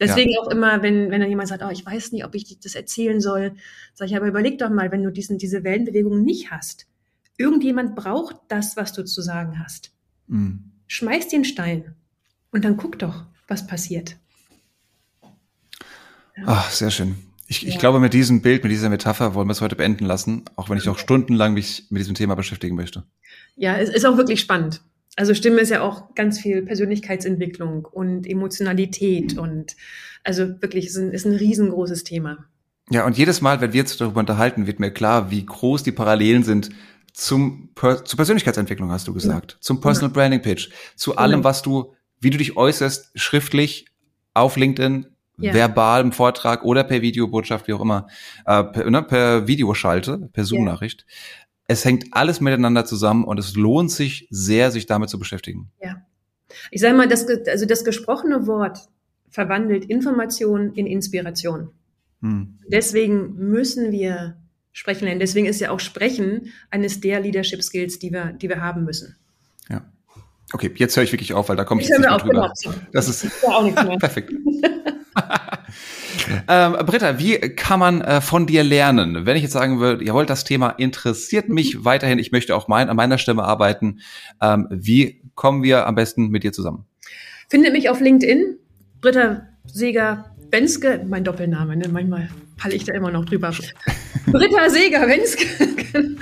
Deswegen 0.00 0.30
ja. 0.30 0.40
auch 0.40 0.48
immer, 0.48 0.82
wenn, 0.82 1.10
wenn 1.10 1.20
dann 1.20 1.28
jemand 1.28 1.50
sagt, 1.50 1.62
oh, 1.62 1.68
ich 1.70 1.84
weiß 1.84 2.12
nicht, 2.12 2.24
ob 2.24 2.34
ich 2.34 2.58
das 2.58 2.74
erzählen 2.74 3.20
soll, 3.20 3.52
sage 3.92 4.10
ich, 4.10 4.16
aber 4.16 4.26
überleg 4.26 4.56
doch 4.56 4.70
mal, 4.70 4.90
wenn 4.90 5.02
du 5.02 5.10
diesen, 5.10 5.36
diese 5.36 5.62
Wellenbewegung 5.64 6.24
nicht 6.24 6.50
hast, 6.50 6.86
irgendjemand 7.36 7.94
braucht 7.94 8.36
das, 8.48 8.78
was 8.78 8.94
du 8.94 9.04
zu 9.04 9.20
sagen 9.20 9.62
hast. 9.62 9.92
Mhm. 10.28 10.72
Schmeiß 10.86 11.28
den 11.28 11.44
Stein 11.44 11.94
und 12.52 12.64
dann 12.64 12.78
guck 12.78 12.98
doch, 12.98 13.26
was 13.46 13.66
passiert. 13.66 14.16
Ja. 16.40 16.44
Ach, 16.46 16.70
sehr 16.70 16.90
schön. 16.90 17.16
Ich, 17.46 17.62
ja. 17.62 17.68
ich 17.68 17.78
glaube, 17.78 18.00
mit 18.00 18.12
diesem 18.12 18.42
Bild, 18.42 18.62
mit 18.62 18.72
dieser 18.72 18.88
Metapher 18.88 19.34
wollen 19.34 19.48
wir 19.48 19.52
es 19.52 19.60
heute 19.60 19.76
beenden 19.76 20.04
lassen, 20.04 20.44
auch 20.56 20.70
wenn 20.70 20.78
ich 20.78 20.88
auch 20.88 20.98
stundenlang 20.98 21.54
mich 21.54 21.86
mit 21.90 22.00
diesem 22.00 22.14
Thema 22.14 22.36
beschäftigen 22.36 22.76
möchte. 22.76 23.04
Ja, 23.56 23.76
es 23.76 23.90
ist 23.90 24.06
auch 24.06 24.16
wirklich 24.16 24.40
spannend. 24.40 24.82
Also 25.16 25.34
Stimme 25.34 25.60
ist 25.60 25.70
ja 25.70 25.82
auch 25.82 26.14
ganz 26.14 26.38
viel 26.38 26.62
Persönlichkeitsentwicklung 26.62 27.84
und 27.84 28.26
Emotionalität 28.26 29.36
und 29.36 29.74
also 30.22 30.62
wirklich 30.62 30.86
ist 30.86 30.96
ein, 30.96 31.10
ist 31.10 31.26
ein 31.26 31.34
riesengroßes 31.34 32.04
Thema. 32.04 32.46
Ja, 32.90 33.04
und 33.04 33.18
jedes 33.18 33.40
Mal, 33.40 33.60
wenn 33.60 33.72
wir 33.72 33.82
uns 33.82 33.96
darüber 33.96 34.20
unterhalten, 34.20 34.66
wird 34.66 34.80
mir 34.80 34.90
klar, 34.90 35.30
wie 35.30 35.44
groß 35.44 35.82
die 35.82 35.92
Parallelen 35.92 36.42
sind 36.42 36.70
zum 37.12 37.70
zur 37.74 38.16
Persönlichkeitsentwicklung, 38.16 38.90
hast 38.90 39.08
du 39.08 39.14
gesagt, 39.14 39.52
ja. 39.52 39.58
zum 39.60 39.80
Personal 39.80 40.10
ja. 40.10 40.14
Branding 40.14 40.42
Pitch, 40.42 40.70
zu 40.96 41.16
allem, 41.16 41.40
genau. 41.40 41.44
was 41.44 41.62
du, 41.62 41.94
wie 42.20 42.30
du 42.30 42.38
dich 42.38 42.56
äußerst, 42.56 43.10
schriftlich 43.14 43.86
auf 44.34 44.56
LinkedIn, 44.56 45.06
ja. 45.40 45.54
verbal 45.54 46.02
im 46.02 46.12
Vortrag 46.12 46.64
oder 46.64 46.84
per 46.84 47.02
Videobotschaft, 47.02 47.68
wie 47.68 47.72
auch 47.72 47.80
immer, 47.80 48.06
äh, 48.46 48.64
per, 48.64 48.90
ne, 48.90 49.02
per 49.02 49.46
Videoschalte, 49.46 50.30
per 50.32 50.44
Zoom-Nachricht. 50.44 51.06
Es 51.66 51.84
hängt 51.84 52.06
alles 52.12 52.40
miteinander 52.40 52.84
zusammen 52.84 53.24
und 53.24 53.38
es 53.38 53.54
lohnt 53.54 53.90
sich 53.90 54.26
sehr, 54.30 54.70
sich 54.70 54.86
damit 54.86 55.08
zu 55.08 55.18
beschäftigen. 55.18 55.70
Ja. 55.80 56.02
Ich 56.70 56.80
sage 56.80 56.96
mal, 56.96 57.08
das, 57.08 57.26
also 57.48 57.66
das 57.66 57.84
gesprochene 57.84 58.46
Wort 58.46 58.88
verwandelt 59.28 59.84
Information 59.84 60.74
in 60.74 60.86
Inspiration. 60.86 61.70
Hm. 62.22 62.58
Deswegen 62.68 63.34
müssen 63.36 63.92
wir 63.92 64.36
sprechen 64.72 65.04
lernen. 65.04 65.20
Deswegen 65.20 65.46
ist 65.46 65.60
ja 65.60 65.70
auch 65.70 65.80
Sprechen 65.80 66.52
eines 66.70 67.00
der 67.00 67.20
Leadership 67.20 67.62
Skills, 67.62 67.98
die 67.98 68.12
wir, 68.12 68.32
die 68.32 68.48
wir 68.48 68.60
haben 68.60 68.84
müssen. 68.84 69.16
Ja. 69.68 69.84
Okay, 70.52 70.72
jetzt 70.76 70.96
höre 70.96 71.04
ich 71.04 71.12
wirklich 71.12 71.32
auf, 71.32 71.48
weil 71.48 71.56
da 71.56 71.64
kommt 71.64 71.82
ich 71.82 71.88
jetzt 71.88 71.98
nicht 71.98 72.08
mehr 72.08 72.18
drüber. 72.18 72.52
Genau. 72.62 72.74
Das 72.92 73.08
ist 73.08 73.22
ja 73.22 73.48
auch 73.50 73.62
nichts 73.62 73.82
mehr. 73.82 73.96
perfekt. 73.98 74.32
ähm, 76.48 76.76
Britta, 76.86 77.18
wie 77.18 77.38
kann 77.38 77.80
man 77.80 78.00
äh, 78.00 78.20
von 78.20 78.46
dir 78.46 78.64
lernen? 78.64 79.26
Wenn 79.26 79.36
ich 79.36 79.42
jetzt 79.42 79.52
sagen 79.52 79.80
würde, 79.80 80.04
jawohl, 80.04 80.26
das 80.26 80.44
Thema 80.44 80.70
interessiert 80.70 81.48
mich 81.48 81.84
weiterhin, 81.84 82.18
ich 82.18 82.32
möchte 82.32 82.54
auch 82.56 82.68
mein, 82.68 82.88
an 82.88 82.96
meiner 82.96 83.18
Stimme 83.18 83.44
arbeiten, 83.44 84.00
ähm, 84.40 84.66
wie 84.70 85.22
kommen 85.34 85.62
wir 85.62 85.86
am 85.86 85.94
besten 85.94 86.28
mit 86.28 86.44
dir 86.44 86.52
zusammen? 86.52 86.84
Findet 87.48 87.72
mich 87.72 87.90
auf 87.90 88.00
LinkedIn, 88.00 88.58
Britta 89.00 89.42
Seger 89.64 90.34
Benske, 90.50 91.04
mein 91.08 91.24
Doppelname, 91.24 91.76
ne? 91.76 91.88
manchmal 91.88 92.28
falle 92.60 92.74
ich 92.74 92.84
da 92.84 92.92
immer 92.92 93.10
noch 93.10 93.24
drüber. 93.24 93.52
Britta 94.26 94.68
Seger 94.68 95.06
Benske. 95.06 95.46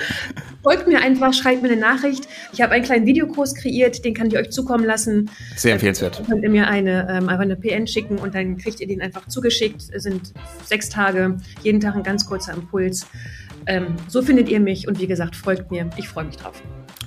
Folgt 0.62 0.86
mir 0.86 1.01
einfach, 1.01 1.32
schreibt 1.32 1.62
mir 1.62 1.70
eine 1.70 1.80
Nachricht. 1.80 2.28
Ich 2.53 2.61
habe 2.61 2.72
einen 2.72 2.84
kleinen 2.84 3.07
Videokurs 3.07 3.55
kreiert, 3.55 4.05
den 4.05 4.14
kann 4.14 4.28
ich 4.28 4.36
euch 4.36 4.51
zukommen 4.51 4.84
lassen. 4.84 5.30
Sehr 5.57 5.72
empfehlenswert. 5.72 6.18
Dann 6.18 6.26
könnt 6.26 6.43
ihr 6.43 6.51
mir 6.51 6.68
eine, 6.68 7.09
ähm, 7.11 7.28
einfach 7.28 7.45
eine 7.45 7.57
PN 7.57 7.86
schicken 7.86 8.18
und 8.18 8.34
dann 8.34 8.57
kriegt 8.57 8.80
ihr 8.80 8.86
den 8.86 9.01
einfach 9.01 9.26
zugeschickt. 9.28 9.82
Es 9.93 10.03
sind 10.03 10.32
sechs 10.64 10.89
Tage, 10.89 11.39
jeden 11.62 11.80
Tag 11.80 11.97
ein 11.97 12.03
ganz 12.03 12.26
kurzer 12.26 12.55
Impuls. 12.55 13.07
Ähm, 13.66 13.97
so 14.09 14.22
findet 14.22 14.49
ihr 14.49 14.61
mich 14.61 14.89
und 14.89 15.01
wie 15.01 15.07
gesagt, 15.07 15.36
folgt 15.36 15.70
mir. 15.70 15.91
Ich 15.97 16.09
freue 16.09 16.24
mich 16.24 16.36
drauf. 16.36 16.62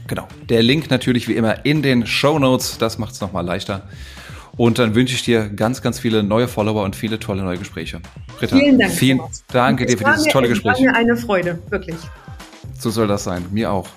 Genau. 0.07 0.27
Der 0.49 0.63
Link 0.63 0.89
natürlich 0.89 1.27
wie 1.27 1.33
immer 1.33 1.65
in 1.65 1.81
den 1.81 2.05
Show 2.05 2.37
Notes. 2.39 2.77
Das 2.77 2.97
macht 2.97 3.13
es 3.13 3.21
nochmal 3.21 3.45
leichter. 3.45 3.87
Und 4.61 4.77
dann 4.77 4.93
wünsche 4.93 5.15
ich 5.15 5.23
dir 5.23 5.49
ganz, 5.49 5.81
ganz 5.81 5.97
viele 5.97 6.21
neue 6.21 6.47
Follower 6.47 6.83
und 6.83 6.95
viele 6.95 7.17
tolle 7.17 7.41
neue 7.41 7.57
Gespräche. 7.57 7.99
Britta, 8.37 8.55
vielen 8.55 8.77
Dank. 8.77 8.91
Vielen 8.91 9.19
Dank 9.51 9.79
dir 9.79 9.97
für 9.97 10.03
dieses 10.03 10.25
mir, 10.25 10.31
tolle 10.31 10.49
Gespräch. 10.49 10.73
Es 10.73 10.85
war 10.85 10.91
mir 10.91 10.95
eine 10.95 11.17
Freude, 11.17 11.57
wirklich. 11.71 11.95
So 12.77 12.91
soll 12.91 13.07
das 13.07 13.23
sein. 13.23 13.43
Mir 13.49 13.71
auch. 13.71 13.89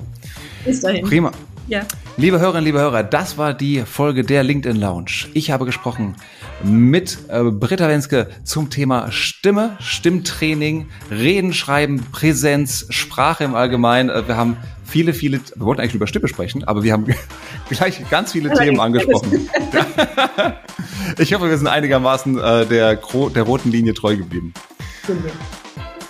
Bis 0.64 0.80
dahin. 0.80 1.04
Prima. 1.04 1.32
Ja. 1.66 1.80
Liebe 2.18 2.40
Hörerinnen, 2.40 2.64
liebe 2.64 2.78
Hörer, 2.78 3.02
das 3.02 3.38
war 3.38 3.54
die 3.54 3.80
Folge 3.80 4.22
der 4.22 4.42
LinkedIn 4.42 4.78
Lounge. 4.78 5.28
Ich 5.32 5.50
habe 5.50 5.64
gesprochen 5.64 6.14
mit 6.62 7.18
äh, 7.28 7.42
Britta 7.44 7.88
Wenske 7.88 8.28
zum 8.44 8.68
Thema 8.68 9.10
Stimme, 9.10 9.78
Stimmtraining, 9.80 10.88
Reden, 11.10 11.54
Schreiben, 11.54 12.04
Präsenz, 12.12 12.86
Sprache 12.90 13.44
im 13.44 13.54
Allgemeinen. 13.54 14.10
Äh, 14.10 14.28
wir 14.28 14.36
haben 14.36 14.58
viele, 14.84 15.14
viele, 15.14 15.40
wir 15.56 15.64
wollten 15.64 15.80
eigentlich 15.80 15.94
über 15.94 16.06
Stimme 16.06 16.28
sprechen, 16.28 16.64
aber 16.64 16.82
wir 16.82 16.92
haben 16.92 17.06
gleich 17.70 18.08
ganz 18.10 18.32
viele 18.32 18.52
Themen 18.52 18.78
angesprochen. 18.78 19.48
ich 21.18 21.32
hoffe, 21.32 21.48
wir 21.48 21.56
sind 21.56 21.68
einigermaßen 21.68 22.38
äh, 22.38 22.66
der, 22.66 22.96
der 22.96 23.42
roten 23.42 23.70
Linie 23.70 23.94
treu 23.94 24.18
geblieben. 24.18 24.52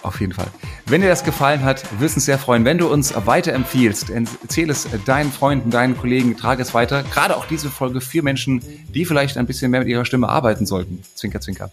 Auf 0.02 0.20
jeden 0.20 0.32
Fall. 0.32 0.48
Wenn 0.86 1.00
dir 1.00 1.08
das 1.08 1.24
gefallen 1.24 1.64
hat, 1.64 1.82
wir 1.98 2.14
uns 2.14 2.26
sehr 2.26 2.38
freuen, 2.38 2.66
wenn 2.66 2.76
du 2.76 2.88
uns 2.88 3.14
weiterempfiehlst. 3.14 4.10
Erzähl 4.10 4.68
es 4.68 4.86
deinen 5.06 5.32
Freunden, 5.32 5.70
deinen 5.70 5.96
Kollegen, 5.96 6.36
trage 6.36 6.60
es 6.60 6.74
weiter. 6.74 7.02
Gerade 7.04 7.36
auch 7.36 7.46
diese 7.46 7.70
Folge 7.70 8.02
für 8.02 8.22
Menschen, 8.22 8.60
die 8.94 9.06
vielleicht 9.06 9.38
ein 9.38 9.46
bisschen 9.46 9.70
mehr 9.70 9.80
mit 9.80 9.88
ihrer 9.88 10.04
Stimme 10.04 10.28
arbeiten 10.28 10.66
sollten. 10.66 11.02
Zwinker, 11.14 11.40
zwinker. 11.40 11.70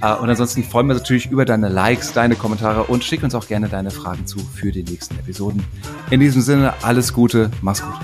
Äh, 0.00 0.14
und 0.14 0.30
ansonsten 0.30 0.62
freuen 0.62 0.86
wir 0.86 0.94
uns 0.94 1.02
natürlich 1.02 1.30
über 1.30 1.44
deine 1.44 1.68
Likes, 1.68 2.12
deine 2.12 2.36
Kommentare 2.36 2.84
und 2.84 3.02
schick 3.02 3.24
uns 3.24 3.34
auch 3.34 3.48
gerne 3.48 3.68
deine 3.68 3.90
Fragen 3.90 4.26
zu 4.26 4.38
für 4.38 4.70
die 4.70 4.84
nächsten 4.84 5.18
Episoden. 5.18 5.64
In 6.10 6.20
diesem 6.20 6.40
Sinne, 6.40 6.74
alles 6.82 7.12
Gute, 7.12 7.50
mach's 7.60 7.82
gut. 7.82 7.96